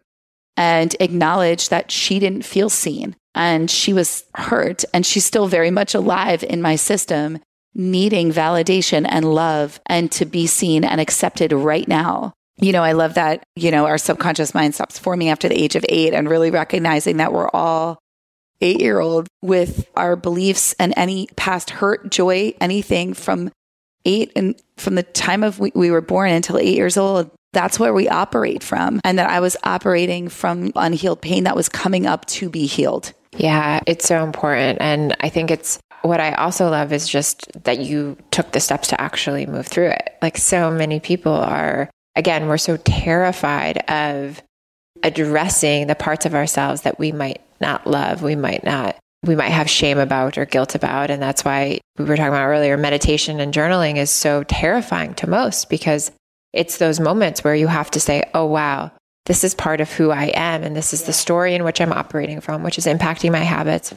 and 0.55 0.95
acknowledge 0.99 1.69
that 1.69 1.91
she 1.91 2.19
didn't 2.19 2.43
feel 2.45 2.69
seen 2.69 3.15
and 3.35 3.69
she 3.69 3.93
was 3.93 4.23
hurt 4.35 4.83
and 4.93 5.05
she's 5.05 5.25
still 5.25 5.47
very 5.47 5.71
much 5.71 5.93
alive 5.93 6.43
in 6.43 6.61
my 6.61 6.75
system 6.75 7.39
needing 7.77 8.31
validation 8.31 9.05
and 9.07 9.33
love 9.33 9.79
and 9.85 10.11
to 10.11 10.25
be 10.25 10.47
seen 10.47 10.83
and 10.83 10.99
accepted 10.99 11.53
right 11.53 11.87
now. 11.87 12.33
You 12.59 12.71
know, 12.71 12.83
I 12.83 12.93
love 12.93 13.13
that, 13.13 13.43
you 13.55 13.69
know, 13.69 13.85
our 13.85 13.99
subconscious 13.99 14.55
mind 14.55 14.73
stops 14.73 14.97
forming 14.97 15.29
after 15.29 15.47
the 15.47 15.61
age 15.61 15.75
of 15.75 15.85
eight 15.87 16.13
and 16.13 16.27
really 16.27 16.49
recognizing 16.49 17.17
that 17.17 17.31
we're 17.31 17.49
all 17.49 17.99
eight 18.61 18.81
year 18.81 18.99
old 18.99 19.27
with 19.43 19.87
our 19.95 20.15
beliefs 20.15 20.73
and 20.79 20.91
any 20.97 21.27
past 21.35 21.69
hurt, 21.69 22.09
joy, 22.09 22.55
anything 22.59 23.13
from 23.13 23.51
eight 24.05 24.31
and 24.35 24.59
from 24.77 24.95
the 24.95 25.03
time 25.03 25.43
of 25.43 25.59
we, 25.59 25.71
we 25.75 25.91
were 25.91 26.01
born 26.01 26.31
until 26.31 26.57
eight 26.57 26.75
years 26.75 26.97
old. 26.97 27.29
That's 27.53 27.79
where 27.79 27.93
we 27.93 28.09
operate 28.09 28.63
from. 28.63 28.99
And 29.03 29.19
that 29.19 29.29
I 29.29 29.39
was 29.39 29.55
operating 29.63 30.27
from 30.27 30.71
unhealed 30.75 31.21
pain 31.21 31.43
that 31.43 31.55
was 31.55 31.69
coming 31.69 32.07
up 32.07 32.25
to 32.25 32.49
be 32.49 32.65
healed 32.65 33.13
Yeah, 33.37 33.81
it's 33.85 34.07
so 34.07 34.23
important. 34.23 34.79
And 34.81 35.15
I 35.19 35.29
think 35.29 35.51
it's 35.51 35.79
what 36.07 36.19
I 36.19 36.33
also 36.33 36.69
love 36.69 36.91
is 36.93 37.07
just 37.07 37.51
that 37.63 37.79
you 37.79 38.17
took 38.31 38.51
the 38.51 38.59
steps 38.59 38.87
to 38.89 39.01
actually 39.01 39.45
move 39.45 39.67
through 39.67 39.89
it. 39.89 40.17
Like 40.21 40.37
so 40.37 40.71
many 40.71 40.99
people 40.99 41.33
are, 41.33 41.89
again, 42.15 42.47
we're 42.47 42.57
so 42.57 42.77
terrified 42.77 43.77
of 43.89 44.41
addressing 45.03 45.87
the 45.87 45.95
parts 45.95 46.25
of 46.25 46.35
ourselves 46.35 46.81
that 46.81 46.99
we 46.99 47.11
might 47.11 47.41
not 47.61 47.87
love, 47.87 48.21
we 48.21 48.35
might 48.35 48.63
not, 48.63 48.95
we 49.23 49.35
might 49.35 49.49
have 49.49 49.69
shame 49.69 49.97
about 49.97 50.37
or 50.37 50.45
guilt 50.45 50.75
about. 50.75 51.09
And 51.09 51.21
that's 51.21 51.45
why 51.45 51.79
we 51.97 52.05
were 52.05 52.15
talking 52.15 52.29
about 52.29 52.47
earlier 52.47 52.77
meditation 52.77 53.39
and 53.39 53.53
journaling 53.53 53.97
is 53.97 54.09
so 54.09 54.43
terrifying 54.43 55.13
to 55.15 55.29
most 55.29 55.69
because 55.69 56.11
it's 56.53 56.77
those 56.77 56.99
moments 56.99 57.43
where 57.43 57.55
you 57.55 57.67
have 57.67 57.91
to 57.91 57.99
say, 57.99 58.23
oh, 58.33 58.45
wow, 58.45 58.91
this 59.25 59.43
is 59.43 59.53
part 59.53 59.81
of 59.81 59.91
who 59.91 60.11
I 60.11 60.25
am. 60.33 60.63
And 60.63 60.75
this 60.75 60.93
is 60.93 61.03
the 61.03 61.13
story 61.13 61.53
in 61.53 61.63
which 61.63 61.81
I'm 61.81 61.93
operating 61.93 62.41
from, 62.41 62.63
which 62.63 62.77
is 62.77 62.85
impacting 62.85 63.31
my 63.31 63.39
habits, 63.39 63.93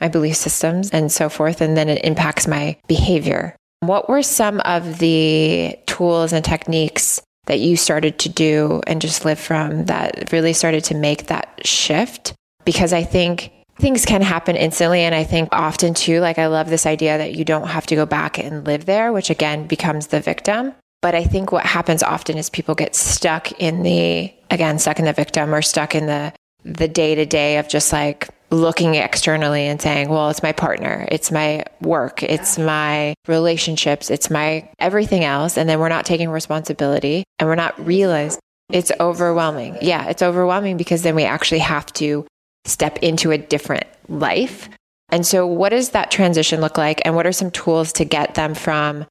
my 0.00 0.08
belief 0.08 0.36
systems, 0.36 0.90
and 0.90 1.10
so 1.10 1.28
forth. 1.28 1.60
And 1.60 1.76
then 1.76 1.88
it 1.88 2.04
impacts 2.04 2.46
my 2.46 2.76
behavior. 2.86 3.56
What 3.80 4.08
were 4.08 4.22
some 4.22 4.60
of 4.60 4.98
the 4.98 5.78
tools 5.86 6.32
and 6.32 6.44
techniques 6.44 7.20
that 7.46 7.60
you 7.60 7.76
started 7.76 8.18
to 8.20 8.28
do 8.28 8.80
and 8.86 9.00
just 9.00 9.24
live 9.24 9.38
from 9.38 9.86
that 9.86 10.32
really 10.32 10.52
started 10.52 10.84
to 10.84 10.94
make 10.94 11.26
that 11.26 11.60
shift? 11.64 12.34
Because 12.64 12.92
I 12.92 13.04
think 13.04 13.52
things 13.78 14.04
can 14.04 14.22
happen 14.22 14.56
instantly. 14.56 15.00
And 15.00 15.14
I 15.14 15.24
think 15.24 15.50
often 15.52 15.94
too, 15.94 16.20
like 16.20 16.38
I 16.38 16.46
love 16.46 16.68
this 16.68 16.86
idea 16.86 17.18
that 17.18 17.34
you 17.34 17.44
don't 17.44 17.68
have 17.68 17.86
to 17.86 17.94
go 17.94 18.06
back 18.06 18.38
and 18.38 18.66
live 18.66 18.86
there, 18.86 19.12
which 19.12 19.30
again 19.30 19.66
becomes 19.66 20.08
the 20.08 20.20
victim. 20.20 20.74
But 21.02 21.14
I 21.14 21.24
think 21.24 21.52
what 21.52 21.64
happens 21.64 22.02
often 22.02 22.38
is 22.38 22.50
people 22.50 22.74
get 22.74 22.96
stuck 22.96 23.52
in 23.60 23.82
the, 23.82 24.32
again, 24.50 24.78
stuck 24.78 24.98
in 24.98 25.04
the 25.04 25.12
victim 25.12 25.54
or 25.54 25.62
stuck 25.62 25.94
in 25.94 26.06
the, 26.06 26.32
the 26.64 26.88
day 26.88 27.14
to 27.14 27.26
day 27.26 27.58
of 27.58 27.68
just 27.68 27.92
like 27.92 28.28
looking 28.50 28.94
externally 28.94 29.66
and 29.66 29.80
saying, 29.80 30.08
well, 30.08 30.30
it's 30.30 30.42
my 30.42 30.52
partner, 30.52 31.06
it's 31.10 31.30
my 31.32 31.64
work, 31.80 32.22
it's 32.22 32.58
my 32.58 33.14
relationships, 33.26 34.10
it's 34.10 34.30
my 34.30 34.68
everything 34.78 35.24
else. 35.24 35.56
And 35.56 35.68
then 35.68 35.80
we're 35.80 35.88
not 35.88 36.06
taking 36.06 36.30
responsibility 36.30 37.24
and 37.38 37.48
we're 37.48 37.56
not 37.56 37.84
realizing 37.84 38.40
it's 38.70 38.92
overwhelming. 39.00 39.78
Yeah, 39.80 40.08
it's 40.08 40.22
overwhelming 40.22 40.76
because 40.76 41.02
then 41.02 41.14
we 41.14 41.24
actually 41.24 41.60
have 41.60 41.92
to 41.94 42.26
step 42.64 42.98
into 42.98 43.30
a 43.30 43.38
different 43.38 43.86
life. 44.08 44.68
And 45.10 45.24
so, 45.24 45.46
what 45.46 45.68
does 45.68 45.90
that 45.90 46.10
transition 46.10 46.60
look 46.60 46.76
like? 46.76 47.00
And 47.04 47.14
what 47.14 47.26
are 47.26 47.32
some 47.32 47.52
tools 47.52 47.92
to 47.94 48.04
get 48.04 48.34
them 48.34 48.54
from 48.54 49.06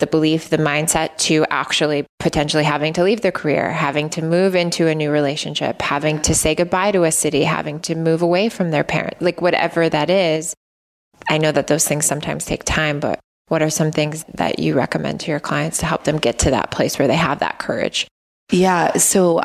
the 0.00 0.06
belief, 0.06 0.50
the 0.50 0.56
mindset 0.56 1.16
to 1.18 1.46
actually 1.50 2.04
potentially 2.18 2.64
having 2.64 2.92
to 2.94 3.04
leave 3.04 3.20
their 3.20 3.32
career, 3.32 3.70
having 3.70 4.10
to 4.10 4.22
move 4.22 4.54
into 4.54 4.88
a 4.88 4.94
new 4.94 5.10
relationship, 5.10 5.80
having 5.80 6.20
to 6.22 6.34
say 6.34 6.54
goodbye 6.54 6.90
to 6.92 7.04
a 7.04 7.12
city, 7.12 7.44
having 7.44 7.78
to 7.80 7.94
move 7.94 8.22
away 8.22 8.48
from 8.48 8.70
their 8.70 8.84
parent, 8.84 9.20
like 9.22 9.40
whatever 9.40 9.88
that 9.88 10.10
is. 10.10 10.54
I 11.28 11.38
know 11.38 11.52
that 11.52 11.68
those 11.68 11.86
things 11.86 12.06
sometimes 12.06 12.44
take 12.44 12.64
time, 12.64 12.98
but 12.98 13.20
what 13.48 13.62
are 13.62 13.70
some 13.70 13.92
things 13.92 14.24
that 14.34 14.58
you 14.58 14.74
recommend 14.74 15.20
to 15.20 15.30
your 15.30 15.40
clients 15.40 15.78
to 15.78 15.86
help 15.86 16.04
them 16.04 16.18
get 16.18 16.38
to 16.40 16.50
that 16.50 16.70
place 16.70 16.98
where 16.98 17.08
they 17.08 17.16
have 17.16 17.40
that 17.40 17.58
courage? 17.58 18.06
Yeah. 18.50 18.96
So, 18.96 19.42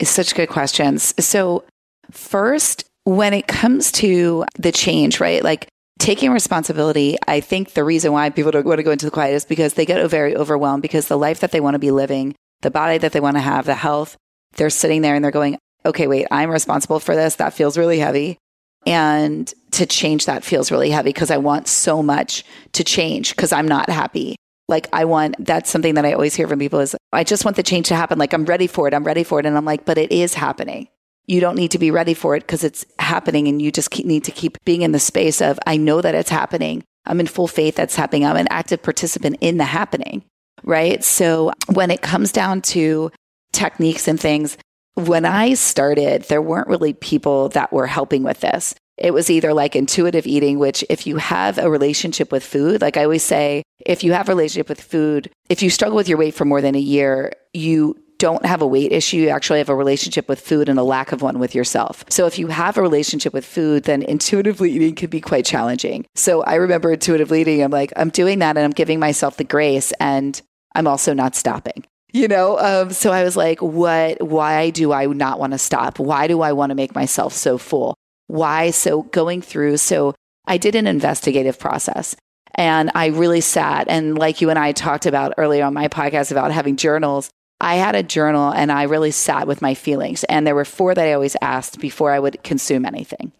it's 0.00 0.10
such 0.10 0.34
good 0.34 0.48
questions. 0.48 1.14
So, 1.22 1.64
first, 2.10 2.84
when 3.04 3.34
it 3.34 3.46
comes 3.46 3.92
to 3.92 4.44
the 4.58 4.72
change, 4.72 5.20
right? 5.20 5.42
Like 5.42 5.68
taking 6.00 6.32
responsibility, 6.32 7.16
I 7.28 7.40
think 7.40 7.74
the 7.74 7.84
reason 7.84 8.12
why 8.12 8.30
people 8.30 8.50
don't 8.50 8.66
want 8.66 8.78
to 8.78 8.82
go 8.82 8.90
into 8.90 9.04
the 9.04 9.10
quiet 9.12 9.34
is 9.34 9.44
because 9.44 9.74
they 9.74 9.86
get 9.86 10.04
very 10.10 10.34
overwhelmed 10.34 10.82
because 10.82 11.06
the 11.06 11.18
life 11.18 11.40
that 11.40 11.52
they 11.52 11.60
want 11.60 11.74
to 11.74 11.78
be 11.78 11.90
living, 11.90 12.34
the 12.62 12.70
body 12.70 12.98
that 12.98 13.12
they 13.12 13.20
want 13.20 13.36
to 13.36 13.42
have, 13.42 13.66
the 13.66 13.74
health, 13.74 14.16
they're 14.56 14.70
sitting 14.70 15.02
there 15.02 15.14
and 15.14 15.22
they're 15.22 15.30
going, 15.30 15.58
okay, 15.84 16.06
wait, 16.06 16.26
I'm 16.30 16.50
responsible 16.50 17.00
for 17.00 17.14
this. 17.14 17.36
That 17.36 17.54
feels 17.54 17.78
really 17.78 17.98
heavy. 17.98 18.38
And 18.86 19.52
to 19.72 19.84
change 19.84 20.24
that 20.24 20.42
feels 20.42 20.72
really 20.72 20.90
heavy 20.90 21.10
because 21.10 21.30
I 21.30 21.36
want 21.36 21.68
so 21.68 22.02
much 22.02 22.44
to 22.72 22.82
change 22.82 23.36
because 23.36 23.52
I'm 23.52 23.68
not 23.68 23.90
happy. 23.90 24.36
Like 24.68 24.88
I 24.92 25.04
want, 25.04 25.36
that's 25.44 25.68
something 25.68 25.94
that 25.94 26.06
I 26.06 26.14
always 26.14 26.34
hear 26.34 26.48
from 26.48 26.58
people 26.58 26.80
is 26.80 26.96
I 27.12 27.24
just 27.24 27.44
want 27.44 27.56
the 27.56 27.62
change 27.62 27.88
to 27.88 27.94
happen. 27.94 28.18
Like 28.18 28.32
I'm 28.32 28.46
ready 28.46 28.66
for 28.66 28.88
it. 28.88 28.94
I'm 28.94 29.04
ready 29.04 29.22
for 29.22 29.38
it. 29.38 29.46
And 29.46 29.56
I'm 29.56 29.64
like, 29.66 29.84
but 29.84 29.98
it 29.98 30.12
is 30.12 30.32
happening 30.32 30.88
you 31.30 31.40
don't 31.40 31.54
need 31.54 31.70
to 31.70 31.78
be 31.78 31.92
ready 31.92 32.12
for 32.12 32.34
it 32.34 32.40
because 32.40 32.64
it's 32.64 32.84
happening 32.98 33.46
and 33.46 33.62
you 33.62 33.70
just 33.70 33.92
keep, 33.92 34.04
need 34.04 34.24
to 34.24 34.32
keep 34.32 34.58
being 34.64 34.82
in 34.82 34.90
the 34.90 34.98
space 34.98 35.40
of, 35.40 35.60
I 35.64 35.76
know 35.76 36.00
that 36.00 36.16
it's 36.16 36.28
happening. 36.28 36.82
I'm 37.06 37.20
in 37.20 37.28
full 37.28 37.46
faith 37.46 37.76
that's 37.76 37.94
happening. 37.94 38.26
I'm 38.26 38.36
an 38.36 38.48
active 38.50 38.82
participant 38.82 39.36
in 39.40 39.56
the 39.56 39.64
happening. 39.64 40.24
Right. 40.64 41.02
So 41.04 41.52
when 41.72 41.92
it 41.92 42.02
comes 42.02 42.32
down 42.32 42.62
to 42.62 43.12
techniques 43.52 44.08
and 44.08 44.18
things, 44.18 44.58
when 44.94 45.24
I 45.24 45.54
started, 45.54 46.24
there 46.24 46.42
weren't 46.42 46.66
really 46.66 46.94
people 46.94 47.48
that 47.50 47.72
were 47.72 47.86
helping 47.86 48.24
with 48.24 48.40
this. 48.40 48.74
It 48.98 49.14
was 49.14 49.30
either 49.30 49.54
like 49.54 49.76
intuitive 49.76 50.26
eating, 50.26 50.58
which 50.58 50.84
if 50.90 51.06
you 51.06 51.16
have 51.16 51.58
a 51.58 51.70
relationship 51.70 52.32
with 52.32 52.44
food, 52.44 52.82
like 52.82 52.96
I 52.96 53.04
always 53.04 53.22
say, 53.22 53.62
if 53.86 54.02
you 54.02 54.12
have 54.12 54.28
a 54.28 54.32
relationship 54.32 54.68
with 54.68 54.80
food, 54.80 55.30
if 55.48 55.62
you 55.62 55.70
struggle 55.70 55.96
with 55.96 56.08
your 56.08 56.18
weight 56.18 56.34
for 56.34 56.44
more 56.44 56.60
than 56.60 56.74
a 56.74 56.80
year, 56.80 57.32
you 57.54 57.96
don't 58.20 58.44
have 58.44 58.60
a 58.60 58.66
weight 58.66 58.92
issue, 58.92 59.16
you 59.16 59.28
actually 59.30 59.58
have 59.58 59.70
a 59.70 59.74
relationship 59.74 60.28
with 60.28 60.38
food 60.38 60.68
and 60.68 60.78
a 60.78 60.84
lack 60.84 61.10
of 61.10 61.22
one 61.22 61.38
with 61.38 61.54
yourself. 61.54 62.04
So 62.10 62.26
if 62.26 62.38
you 62.38 62.48
have 62.48 62.76
a 62.76 62.82
relationship 62.82 63.32
with 63.32 63.46
food, 63.46 63.84
then 63.84 64.02
intuitively 64.02 64.70
eating 64.70 64.94
can 64.94 65.08
be 65.08 65.20
quite 65.20 65.46
challenging. 65.46 66.06
So 66.14 66.42
I 66.42 66.56
remember 66.56 66.92
intuitively 66.92 67.40
eating, 67.40 67.62
I'm 67.62 67.70
like, 67.70 67.92
I'm 67.96 68.10
doing 68.10 68.38
that 68.40 68.56
and 68.56 68.64
I'm 68.64 68.70
giving 68.72 69.00
myself 69.00 69.38
the 69.38 69.44
grace 69.44 69.92
and 69.98 70.40
I'm 70.74 70.86
also 70.86 71.14
not 71.14 71.34
stopping. 71.34 71.84
You 72.12 72.28
know, 72.28 72.58
um, 72.58 72.90
so 72.90 73.10
I 73.10 73.24
was 73.24 73.36
like, 73.36 73.62
what, 73.62 74.20
why 74.22 74.70
do 74.70 74.92
I 74.92 75.06
not 75.06 75.38
want 75.38 75.52
to 75.52 75.58
stop? 75.58 75.98
Why 75.98 76.26
do 76.26 76.42
I 76.42 76.52
want 76.52 76.70
to 76.70 76.74
make 76.74 76.94
myself 76.94 77.32
so 77.32 77.56
full? 77.56 77.94
Why? 78.26 78.70
So 78.70 79.02
going 79.04 79.42
through, 79.42 79.78
so 79.78 80.14
I 80.46 80.58
did 80.58 80.74
an 80.74 80.86
investigative 80.86 81.58
process. 81.58 82.16
And 82.56 82.90
I 82.94 83.06
really 83.06 83.40
sat 83.40 83.88
and 83.88 84.18
like 84.18 84.40
you 84.40 84.50
and 84.50 84.58
I 84.58 84.72
talked 84.72 85.06
about 85.06 85.34
earlier 85.38 85.64
on 85.64 85.72
my 85.72 85.88
podcast 85.88 86.32
about 86.32 86.50
having 86.50 86.76
journals, 86.76 87.30
I 87.60 87.74
had 87.76 87.94
a 87.94 88.02
journal 88.02 88.52
and 88.52 88.72
I 88.72 88.84
really 88.84 89.10
sat 89.10 89.46
with 89.46 89.60
my 89.60 89.74
feelings. 89.74 90.24
And 90.24 90.46
there 90.46 90.54
were 90.54 90.64
four 90.64 90.94
that 90.94 91.06
I 91.06 91.12
always 91.12 91.36
asked 91.42 91.78
before 91.78 92.10
I 92.10 92.18
would 92.18 92.42
consume 92.42 92.86
anything. 92.86 93.32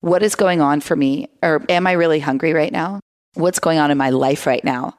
What 0.00 0.22
is 0.22 0.34
going 0.34 0.60
on 0.60 0.80
for 0.80 0.96
me? 0.96 1.28
Or 1.42 1.64
am 1.68 1.86
I 1.86 1.92
really 1.92 2.20
hungry 2.20 2.52
right 2.52 2.72
now? 2.72 3.00
What's 3.34 3.58
going 3.58 3.78
on 3.78 3.90
in 3.90 3.98
my 3.98 4.10
life 4.10 4.46
right 4.46 4.64
now? 4.64 4.96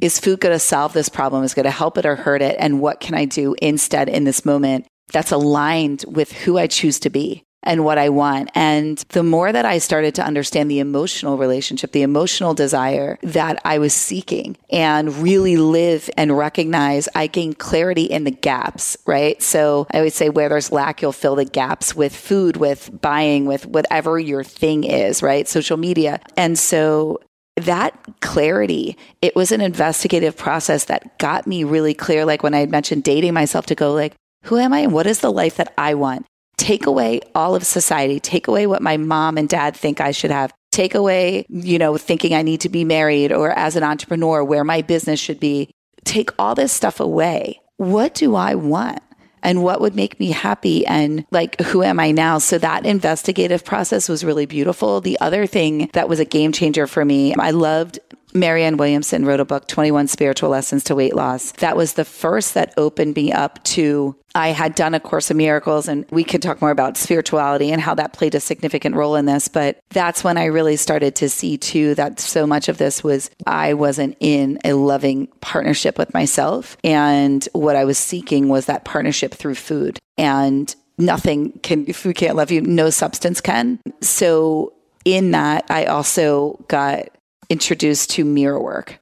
Is 0.00 0.18
food 0.18 0.40
going 0.40 0.54
to 0.54 0.58
solve 0.58 0.92
this 0.92 1.08
problem? 1.08 1.44
Is 1.44 1.54
going 1.54 1.64
to 1.64 1.70
help 1.70 1.98
it 1.98 2.06
or 2.06 2.16
hurt 2.16 2.42
it? 2.42 2.56
And 2.58 2.80
what 2.80 3.00
can 3.00 3.14
I 3.14 3.24
do 3.24 3.54
instead 3.60 4.08
in 4.08 4.24
this 4.24 4.44
moment 4.44 4.86
that's 5.12 5.30
aligned 5.30 6.04
with 6.08 6.32
who 6.32 6.58
I 6.58 6.66
choose 6.66 6.98
to 7.00 7.10
be? 7.10 7.44
And 7.62 7.84
what 7.84 7.98
I 7.98 8.08
want. 8.08 8.50
And 8.54 8.98
the 9.10 9.22
more 9.22 9.52
that 9.52 9.64
I 9.64 9.78
started 9.78 10.14
to 10.16 10.24
understand 10.24 10.70
the 10.70 10.80
emotional 10.80 11.38
relationship, 11.38 11.92
the 11.92 12.02
emotional 12.02 12.54
desire 12.54 13.18
that 13.22 13.60
I 13.64 13.78
was 13.78 13.92
seeking 13.92 14.56
and 14.70 15.16
really 15.18 15.56
live 15.56 16.10
and 16.16 16.36
recognize, 16.36 17.08
I 17.14 17.26
gained 17.26 17.58
clarity 17.58 18.04
in 18.04 18.24
the 18.24 18.30
gaps, 18.30 18.96
right? 19.06 19.40
So 19.42 19.86
I 19.92 19.98
always 19.98 20.14
say 20.14 20.28
where 20.28 20.48
there's 20.48 20.72
lack, 20.72 21.02
you'll 21.02 21.12
fill 21.12 21.36
the 21.36 21.44
gaps 21.44 21.94
with 21.94 22.14
food, 22.14 22.56
with 22.56 23.00
buying, 23.00 23.46
with 23.46 23.66
whatever 23.66 24.18
your 24.18 24.44
thing 24.44 24.84
is, 24.84 25.22
right? 25.22 25.46
Social 25.48 25.76
media. 25.76 26.20
And 26.36 26.58
so 26.58 27.20
that 27.56 27.94
clarity, 28.20 28.96
it 29.20 29.36
was 29.36 29.52
an 29.52 29.60
investigative 29.60 30.36
process 30.36 30.86
that 30.86 31.18
got 31.18 31.46
me 31.46 31.64
really 31.64 31.94
clear. 31.94 32.24
Like 32.24 32.42
when 32.42 32.54
I 32.54 32.60
had 32.60 32.70
mentioned 32.70 33.04
dating 33.04 33.34
myself 33.34 33.66
to 33.66 33.74
go 33.74 33.92
like, 33.92 34.14
who 34.44 34.58
am 34.58 34.72
I 34.72 34.80
and 34.80 34.92
what 34.92 35.06
is 35.06 35.20
the 35.20 35.30
life 35.30 35.56
that 35.56 35.72
I 35.78 35.94
want? 35.94 36.26
Take 36.62 36.86
away 36.86 37.20
all 37.34 37.56
of 37.56 37.64
society, 37.66 38.20
take 38.20 38.46
away 38.46 38.68
what 38.68 38.80
my 38.80 38.96
mom 38.96 39.36
and 39.36 39.48
dad 39.48 39.76
think 39.76 40.00
I 40.00 40.12
should 40.12 40.30
have, 40.30 40.54
take 40.70 40.94
away, 40.94 41.44
you 41.48 41.76
know, 41.76 41.96
thinking 41.96 42.34
I 42.34 42.42
need 42.42 42.60
to 42.60 42.68
be 42.68 42.84
married 42.84 43.32
or 43.32 43.50
as 43.50 43.74
an 43.74 43.82
entrepreneur, 43.82 44.44
where 44.44 44.62
my 44.62 44.80
business 44.80 45.18
should 45.18 45.40
be. 45.40 45.70
Take 46.04 46.30
all 46.38 46.54
this 46.54 46.72
stuff 46.72 47.00
away. 47.00 47.60
What 47.78 48.14
do 48.14 48.36
I 48.36 48.54
want? 48.54 49.00
And 49.42 49.64
what 49.64 49.80
would 49.80 49.96
make 49.96 50.20
me 50.20 50.30
happy? 50.30 50.86
And 50.86 51.26
like, 51.32 51.60
who 51.60 51.82
am 51.82 51.98
I 51.98 52.12
now? 52.12 52.38
So 52.38 52.58
that 52.58 52.86
investigative 52.86 53.64
process 53.64 54.08
was 54.08 54.24
really 54.24 54.46
beautiful. 54.46 55.00
The 55.00 55.18
other 55.20 55.46
thing 55.46 55.90
that 55.94 56.08
was 56.08 56.20
a 56.20 56.24
game 56.24 56.52
changer 56.52 56.86
for 56.86 57.04
me, 57.04 57.34
I 57.34 57.50
loved 57.50 57.98
Marianne 58.34 58.76
Williamson 58.76 59.24
wrote 59.24 59.40
a 59.40 59.44
book, 59.44 59.66
21 59.68 60.08
Spiritual 60.08 60.50
Lessons 60.50 60.84
to 60.84 60.94
Weight 60.94 61.14
Loss. 61.14 61.52
That 61.52 61.76
was 61.76 61.94
the 61.94 62.04
first 62.04 62.54
that 62.54 62.72
opened 62.76 63.16
me 63.16 63.32
up 63.32 63.62
to, 63.64 64.16
I 64.34 64.48
had 64.48 64.74
done 64.74 64.94
A 64.94 65.00
Course 65.00 65.30
of 65.30 65.36
Miracles, 65.36 65.88
and 65.88 66.06
we 66.10 66.24
could 66.24 66.42
talk 66.42 66.60
more 66.60 66.70
about 66.70 66.96
spirituality 66.96 67.70
and 67.70 67.80
how 67.80 67.94
that 67.94 68.12
played 68.12 68.34
a 68.34 68.40
significant 68.40 68.94
role 68.94 69.16
in 69.16 69.26
this. 69.26 69.48
But 69.48 69.78
that's 69.90 70.24
when 70.24 70.38
I 70.38 70.46
really 70.46 70.76
started 70.76 71.14
to 71.16 71.28
see, 71.28 71.58
too, 71.58 71.94
that 71.96 72.20
so 72.20 72.46
much 72.46 72.68
of 72.68 72.78
this 72.78 73.04
was 73.04 73.30
I 73.46 73.74
wasn't 73.74 74.16
in 74.20 74.58
a 74.64 74.72
loving 74.72 75.26
partnership 75.40 75.98
with 75.98 76.14
myself. 76.14 76.76
And 76.82 77.46
what 77.52 77.76
I 77.76 77.84
was 77.84 77.98
seeking 77.98 78.48
was 78.48 78.66
that 78.66 78.84
partnership 78.84 79.34
through 79.34 79.56
food. 79.56 79.98
And 80.16 80.74
nothing 80.98 81.58
can, 81.60 81.86
if 81.88 81.96
food 81.98 82.16
can't 82.16 82.36
love 82.36 82.50
you, 82.50 82.60
no 82.62 82.90
substance 82.90 83.40
can. 83.40 83.80
So 84.00 84.72
in 85.04 85.32
that, 85.32 85.66
I 85.68 85.86
also 85.86 86.64
got 86.68 87.08
introduced 87.52 88.10
to 88.12 88.24
mirror 88.24 88.60
work. 88.60 88.98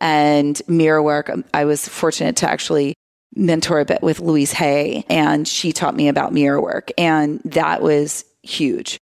And 0.00 0.60
mirror 0.66 1.00
work, 1.00 1.30
um, 1.30 1.44
I 1.54 1.64
was 1.64 1.86
fortunate 1.88 2.34
to 2.38 2.50
actually 2.50 2.94
mentor 3.36 3.78
a 3.78 3.84
bit 3.84 4.02
with 4.02 4.18
Louise 4.18 4.52
Hay, 4.52 5.06
and 5.08 5.46
she 5.46 5.72
taught 5.72 5.94
me 5.94 6.08
about 6.08 6.32
mirror 6.34 6.60
work. 6.60 6.90
And 6.98 7.40
that 7.44 7.80
was 7.80 8.24
huge. 8.42 8.98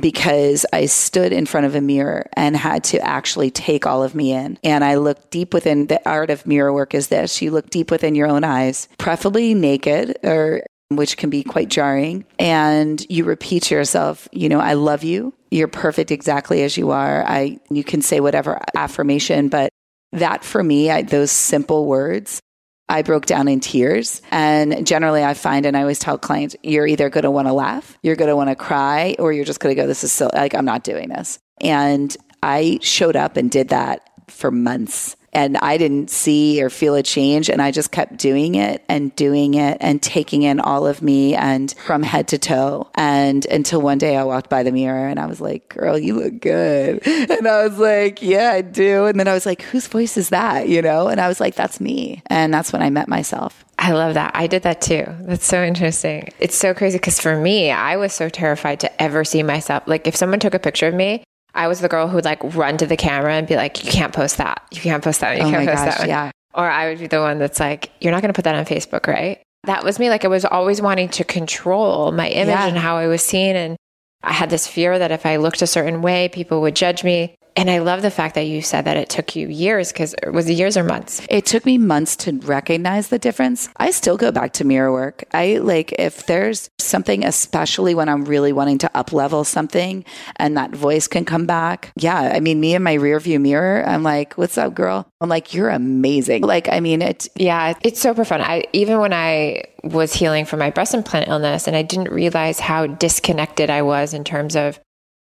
because 0.00 0.64
I 0.72 0.86
stood 0.86 1.32
in 1.32 1.46
front 1.46 1.66
of 1.66 1.74
a 1.74 1.80
mirror 1.80 2.26
and 2.34 2.56
had 2.56 2.82
to 2.84 2.98
actually 3.00 3.50
take 3.50 3.86
all 3.86 4.02
of 4.02 4.14
me 4.14 4.32
in. 4.32 4.58
And 4.64 4.84
I 4.84 4.94
looked 4.94 5.30
deep 5.30 5.52
within 5.52 5.86
the 5.86 6.00
art 6.08 6.30
of 6.30 6.46
mirror 6.46 6.72
work 6.72 6.94
is 6.94 7.08
this 7.08 7.42
you 7.42 7.50
look 7.50 7.68
deep 7.70 7.90
within 7.90 8.14
your 8.14 8.26
own 8.26 8.44
eyes, 8.44 8.88
preferably 8.98 9.54
naked 9.54 10.16
or 10.22 10.62
which 10.96 11.16
can 11.16 11.30
be 11.30 11.42
quite 11.42 11.68
jarring. 11.68 12.24
And 12.38 13.04
you 13.08 13.24
repeat 13.24 13.64
to 13.64 13.74
yourself, 13.74 14.28
you 14.32 14.48
know, 14.48 14.60
I 14.60 14.74
love 14.74 15.04
you. 15.04 15.34
You're 15.50 15.68
perfect 15.68 16.10
exactly 16.10 16.62
as 16.62 16.76
you 16.76 16.90
are. 16.90 17.24
I, 17.26 17.58
you 17.70 17.84
can 17.84 18.02
say 18.02 18.20
whatever 18.20 18.60
affirmation, 18.74 19.48
but 19.48 19.70
that 20.12 20.44
for 20.44 20.62
me, 20.62 20.90
I, 20.90 21.02
those 21.02 21.30
simple 21.30 21.86
words, 21.86 22.40
I 22.88 23.02
broke 23.02 23.26
down 23.26 23.48
in 23.48 23.60
tears. 23.60 24.20
And 24.30 24.86
generally, 24.86 25.24
I 25.24 25.34
find, 25.34 25.64
and 25.66 25.76
I 25.76 25.80
always 25.80 25.98
tell 25.98 26.18
clients, 26.18 26.56
you're 26.62 26.86
either 26.86 27.08
going 27.10 27.24
to 27.24 27.30
want 27.30 27.48
to 27.48 27.52
laugh, 27.52 27.96
you're 28.02 28.16
going 28.16 28.28
to 28.28 28.36
want 28.36 28.50
to 28.50 28.56
cry, 28.56 29.16
or 29.18 29.32
you're 29.32 29.44
just 29.44 29.60
going 29.60 29.74
to 29.74 29.80
go, 29.80 29.86
this 29.86 30.04
is 30.04 30.12
so, 30.12 30.30
like, 30.34 30.54
I'm 30.54 30.64
not 30.64 30.84
doing 30.84 31.08
this. 31.08 31.38
And 31.60 32.14
I 32.42 32.78
showed 32.82 33.16
up 33.16 33.36
and 33.36 33.50
did 33.50 33.68
that 33.68 34.08
for 34.28 34.50
months 34.50 35.16
and 35.32 35.56
I 35.58 35.78
didn't 35.78 36.10
see 36.10 36.62
or 36.62 36.70
feel 36.70 36.94
a 36.94 37.02
change. 37.02 37.48
And 37.48 37.62
I 37.62 37.70
just 37.70 37.90
kept 37.90 38.16
doing 38.16 38.54
it 38.54 38.84
and 38.88 39.14
doing 39.16 39.54
it 39.54 39.78
and 39.80 40.02
taking 40.02 40.42
in 40.42 40.60
all 40.60 40.86
of 40.86 41.02
me 41.02 41.34
and 41.34 41.72
from 41.84 42.02
head 42.02 42.28
to 42.28 42.38
toe. 42.38 42.90
And 42.94 43.46
until 43.46 43.80
one 43.80 43.98
day 43.98 44.16
I 44.16 44.24
walked 44.24 44.50
by 44.50 44.62
the 44.62 44.72
mirror 44.72 45.08
and 45.08 45.18
I 45.18 45.26
was 45.26 45.40
like, 45.40 45.68
girl, 45.68 45.98
you 45.98 46.14
look 46.14 46.40
good. 46.40 47.02
And 47.32 47.48
I 47.48 47.66
was 47.66 47.78
like, 47.78 48.20
yeah, 48.20 48.50
I 48.52 48.60
do. 48.60 49.06
And 49.06 49.18
then 49.18 49.26
I 49.26 49.32
was 49.32 49.46
like, 49.46 49.62
whose 49.62 49.86
voice 49.86 50.16
is 50.16 50.28
that? 50.30 50.68
You 50.68 50.82
know? 50.82 51.08
And 51.08 51.20
I 51.20 51.28
was 51.28 51.40
like, 51.40 51.54
that's 51.54 51.80
me. 51.80 52.22
And 52.26 52.52
that's 52.52 52.72
when 52.72 52.82
I 52.82 52.90
met 52.90 53.08
myself. 53.08 53.64
I 53.78 53.92
love 53.92 54.14
that. 54.14 54.32
I 54.34 54.46
did 54.46 54.62
that 54.62 54.80
too. 54.80 55.04
That's 55.22 55.46
so 55.46 55.64
interesting. 55.64 56.28
It's 56.38 56.56
so 56.56 56.74
crazy 56.74 56.98
because 56.98 57.20
for 57.20 57.36
me, 57.36 57.70
I 57.70 57.96
was 57.96 58.12
so 58.12 58.28
terrified 58.28 58.80
to 58.80 59.02
ever 59.02 59.24
see 59.24 59.42
myself. 59.42 59.84
Like 59.86 60.06
if 60.06 60.14
someone 60.14 60.40
took 60.40 60.54
a 60.54 60.58
picture 60.58 60.86
of 60.86 60.94
me, 60.94 61.24
I 61.54 61.68
was 61.68 61.80
the 61.80 61.88
girl 61.88 62.08
who 62.08 62.16
would 62.16 62.24
like 62.24 62.42
run 62.54 62.76
to 62.78 62.86
the 62.86 62.96
camera 62.96 63.34
and 63.34 63.46
be 63.46 63.56
like, 63.56 63.84
you 63.84 63.90
can't 63.90 64.12
post 64.12 64.38
that. 64.38 64.62
You 64.70 64.80
can't 64.80 65.04
post 65.04 65.20
that. 65.20 65.36
You 65.38 65.44
oh 65.44 65.50
can't 65.50 65.68
post 65.68 65.84
gosh, 65.84 65.94
that. 65.94 65.98
One. 66.00 66.08
Yeah. 66.08 66.30
Or 66.54 66.68
I 66.68 66.88
would 66.88 66.98
be 66.98 67.06
the 67.06 67.20
one 67.20 67.38
that's 67.38 67.60
like, 67.60 67.90
you're 68.00 68.12
not 68.12 68.22
going 68.22 68.32
to 68.32 68.36
put 68.36 68.44
that 68.44 68.54
on 68.54 68.64
Facebook, 68.64 69.06
right? 69.06 69.42
That 69.64 69.84
was 69.84 69.98
me. 69.98 70.10
Like 70.10 70.24
I 70.24 70.28
was 70.28 70.44
always 70.44 70.82
wanting 70.82 71.08
to 71.10 71.24
control 71.24 72.10
my 72.12 72.28
image 72.28 72.48
yeah. 72.48 72.66
and 72.66 72.76
how 72.76 72.96
I 72.96 73.06
was 73.06 73.22
seen. 73.22 73.56
And 73.56 73.76
I 74.22 74.32
had 74.32 74.50
this 74.50 74.66
fear 74.66 74.98
that 74.98 75.12
if 75.12 75.26
I 75.26 75.36
looked 75.36 75.62
a 75.62 75.66
certain 75.66 76.02
way, 76.02 76.28
people 76.28 76.60
would 76.62 76.76
judge 76.76 77.04
me. 77.04 77.34
And 77.56 77.70
I 77.70 77.78
love 77.78 78.02
the 78.02 78.10
fact 78.10 78.34
that 78.34 78.46
you 78.46 78.62
said 78.62 78.86
that 78.86 78.96
it 78.96 79.08
took 79.08 79.36
you 79.36 79.48
years 79.48 79.92
because 79.92 80.14
was 80.32 80.48
it 80.48 80.54
years 80.54 80.76
or 80.76 80.84
months? 80.84 81.24
It 81.28 81.46
took 81.46 81.66
me 81.66 81.78
months 81.78 82.16
to 82.16 82.38
recognize 82.38 83.08
the 83.08 83.18
difference. 83.18 83.68
I 83.76 83.90
still 83.90 84.16
go 84.16 84.32
back 84.32 84.54
to 84.54 84.64
mirror 84.64 84.92
work. 84.92 85.24
I 85.32 85.58
like 85.58 85.92
if 85.98 86.26
there's 86.26 86.70
something, 86.78 87.24
especially 87.24 87.94
when 87.94 88.08
I'm 88.08 88.24
really 88.24 88.52
wanting 88.52 88.78
to 88.78 88.96
up 88.96 89.12
level 89.12 89.44
something 89.44 90.04
and 90.36 90.56
that 90.56 90.70
voice 90.70 91.06
can 91.06 91.24
come 91.24 91.46
back. 91.46 91.92
Yeah. 91.96 92.32
I 92.34 92.40
mean, 92.40 92.60
me 92.60 92.74
in 92.74 92.82
my 92.82 92.94
rear 92.94 93.20
view 93.20 93.38
mirror, 93.38 93.84
I'm 93.86 94.02
like, 94.02 94.34
what's 94.34 94.56
up, 94.56 94.74
girl? 94.74 95.06
I'm 95.20 95.28
like, 95.28 95.54
you're 95.54 95.70
amazing. 95.70 96.42
Like, 96.42 96.68
I 96.68 96.80
mean, 96.80 97.02
it. 97.02 97.28
Yeah. 97.36 97.74
It's 97.82 98.00
so 98.00 98.14
profound. 98.14 98.42
I, 98.42 98.64
even 98.72 98.98
when 98.98 99.12
I 99.12 99.64
was 99.84 100.14
healing 100.14 100.44
from 100.44 100.58
my 100.58 100.70
breast 100.70 100.94
implant 100.94 101.28
illness 101.28 101.66
and 101.66 101.76
I 101.76 101.82
didn't 101.82 102.10
realize 102.10 102.60
how 102.60 102.86
disconnected 102.86 103.68
I 103.68 103.82
was 103.82 104.14
in 104.14 104.24
terms 104.24 104.56
of 104.56 104.80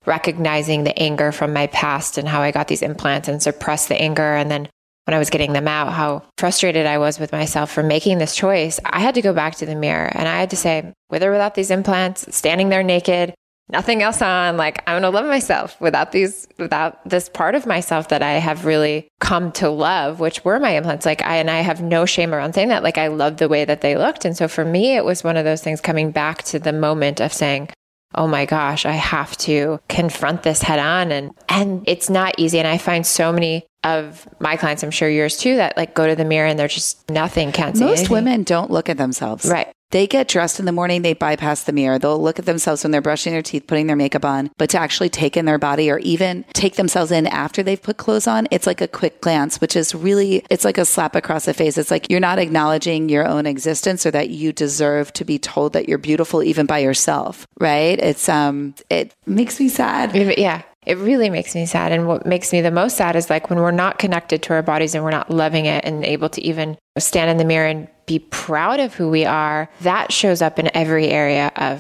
recognizing 0.09 0.83
the 0.83 0.99
anger 0.99 1.31
from 1.31 1.53
my 1.53 1.68
past 1.68 2.18
and 2.18 2.27
how 2.27 2.40
I 2.40 2.51
got 2.51 2.66
these 2.66 2.83
implants 2.83 3.29
and 3.29 3.40
suppressed 3.40 3.88
the 3.88 4.01
anger. 4.01 4.35
And 4.35 4.51
then 4.51 4.68
when 5.05 5.14
I 5.14 5.18
was 5.18 5.31
getting 5.31 5.53
them 5.53 5.68
out, 5.68 5.92
how 5.92 6.25
frustrated 6.37 6.87
I 6.87 6.99
was 6.99 7.21
with 7.21 7.31
myself 7.31 7.71
for 7.71 7.83
making 7.83 8.18
this 8.18 8.35
choice. 8.35 8.81
I 8.85 9.01
had 9.01 9.14
to 9.14 9.23
go 9.23 9.33
back 9.33 9.55
to 9.57 9.66
the 9.66 9.77
mirror 9.77 10.11
and 10.12 10.27
I 10.27 10.40
had 10.40 10.51
to 10.51 10.57
say, 10.57 10.92
with 11.11 11.23
or 11.23 11.31
without 11.31 11.55
these 11.55 11.71
implants, 11.71 12.35
standing 12.35 12.71
there 12.71 12.83
naked, 12.83 13.35
nothing 13.71 14.03
else 14.03 14.21
on, 14.23 14.57
like 14.57 14.83
I'm 14.87 15.03
to 15.03 15.11
love 15.11 15.27
myself 15.27 15.81
without 15.81 16.12
these, 16.12 16.49
without 16.59 17.07
this 17.09 17.29
part 17.29 17.55
of 17.55 17.66
myself 17.66 18.09
that 18.09 18.23
I 18.23 18.33
have 18.33 18.64
really 18.64 19.09
come 19.21 19.53
to 19.53 19.68
love, 19.68 20.21
which 20.21 20.44
were 20.44 20.59
my 20.59 20.71
implants. 20.71 21.07
Like 21.07 21.23
I, 21.23 21.37
and 21.37 21.51
I 21.51 21.61
have 21.61 21.83
no 21.83 22.07
shame 22.07 22.35
around 22.35 22.55
saying 22.55 22.68
that. 22.68 22.83
Like 22.83 22.99
I 22.99 23.09
love 23.09 23.37
the 23.37 23.49
way 23.49 23.64
that 23.64 23.83
they 23.83 23.97
looked. 23.97 24.25
And 24.25 24.37
so 24.37 24.49
for 24.49 24.64
me, 24.64 24.97
it 24.97 25.05
was 25.05 25.25
one 25.25 25.37
of 25.37 25.44
those 25.44 25.62
things 25.62 25.81
coming 25.81 26.11
back 26.11 26.42
to 26.44 26.59
the 26.59 26.73
moment 26.73 27.21
of 27.21 27.33
saying, 27.33 27.71
oh 28.14 28.27
my 28.27 28.47
gosh, 28.47 28.87
I 28.87 28.92
have 28.92 29.37
to 29.38 29.81
confront 29.88 30.42
this 30.42 30.62
head 30.62 30.79
on. 30.79 31.12
And, 31.12 31.33
and 31.49 31.85
it's 31.87 32.09
not 32.09 32.35
easy. 32.38 32.59
And 32.59 32.68
I 32.68 32.79
find 32.79 33.07
so 33.07 33.33
many 33.33 33.66
of 33.96 34.29
my 34.40 34.57
clients, 34.57 34.83
I'm 34.83 34.90
sure 34.90 35.09
yours 35.09 35.37
too, 35.37 35.57
that 35.57 35.77
like 35.77 35.94
go 35.94 36.07
to 36.07 36.14
the 36.14 36.24
mirror 36.24 36.46
and 36.46 36.59
they're 36.59 36.68
just 36.68 37.09
nothing, 37.11 37.53
can't 37.53 37.77
see 37.77 37.85
Most 37.85 37.98
anything. 37.98 38.12
women 38.12 38.42
don't 38.42 38.70
look 38.70 38.88
at 38.88 38.98
themselves. 38.98 39.46
Right. 39.46 39.68
They 39.90 40.07
get 40.07 40.29
dressed 40.29 40.61
in 40.61 40.66
the 40.66 40.72
morning, 40.72 41.01
they 41.01 41.14
bypass 41.14 41.62
the 41.62 41.72
mirror. 41.72 41.98
They'll 41.98 42.22
look 42.22 42.38
at 42.38 42.44
themselves 42.44 42.85
when 42.85 42.90
they're 42.90 43.01
brushing 43.01 43.33
their 43.33 43.40
teeth, 43.40 43.66
putting 43.66 43.87
their 43.87 43.96
makeup 43.96 44.22
on, 44.22 44.51
but 44.59 44.68
to 44.70 44.79
actually 44.79 45.09
take 45.09 45.35
in 45.35 45.46
their 45.46 45.57
body 45.57 45.90
or 45.90 45.98
even 46.01 46.44
take 46.53 46.77
themselves 46.77 47.11
in 47.11 47.27
after 47.27 47.62
they've 47.62 47.83
put 47.83 47.96
clothes 47.96 48.27
on, 48.27 48.46
it's 48.51 48.66
like 48.66 48.83
a 48.83 48.88
quick 48.88 49.22
glance, 49.22 49.62
which 49.62 49.74
is 49.74 49.94
really, 49.94 50.44
it's 50.51 50.64
like 50.64 50.77
a 50.77 50.85
slap 50.85 51.16
across 51.16 51.46
the 51.46 51.55
face. 51.55 51.79
It's 51.79 51.90
like 51.90 52.11
you're 52.11 52.20
not 52.20 52.38
acknowledging 52.38 53.09
your 53.09 53.27
own 53.27 53.46
existence 53.46 54.05
or 54.05 54.11
that 54.11 54.29
you 54.29 54.53
deserve 54.53 55.11
to 55.14 55.24
be 55.24 55.38
told 55.38 55.72
that 55.72 55.88
you're 55.88 55.96
beautiful 55.96 56.42
even 56.42 56.66
by 56.66 56.81
yourself, 56.81 57.46
right? 57.59 57.98
It's, 57.98 58.29
um, 58.29 58.74
it 58.90 59.14
makes 59.24 59.59
me 59.59 59.70
sad. 59.70 60.14
Yeah 60.38 60.62
it 60.88 60.96
really 60.96 61.29
makes 61.29 61.55
me 61.55 61.66
sad. 61.66 61.92
And 61.92 62.09
what 62.09 62.24
makes 62.24 62.51
me 62.51 62.62
the 62.62 62.70
most 62.70 62.96
sad 62.96 63.14
is 63.14 63.29
like 63.29 63.51
when 63.51 63.59
we're 63.59 63.70
not 63.70 63.98
connected 63.98 64.42
to 64.44 64.55
our 64.55 64.62
bodies 64.62 64.94
and 64.94 65.05
we're 65.05 65.11
not 65.11 65.31
loving 65.31 65.66
it 65.66 65.85
and 65.85 66.03
able 66.03 66.31
to 66.31 66.40
even 66.40 66.79
stand 66.98 67.31
in 67.31 67.37
the 67.37 67.44
mirror 67.44 67.68
and 67.68 67.88
be 68.07 68.18
proud 68.18 68.81
of 68.81 68.94
who 68.94 69.11
we 69.11 69.27
are, 69.27 69.68
that 69.83 70.11
shows 70.11 70.40
up 70.40 70.59
in 70.59 70.74
every 70.74 71.09
area 71.09 71.53
of 71.57 71.79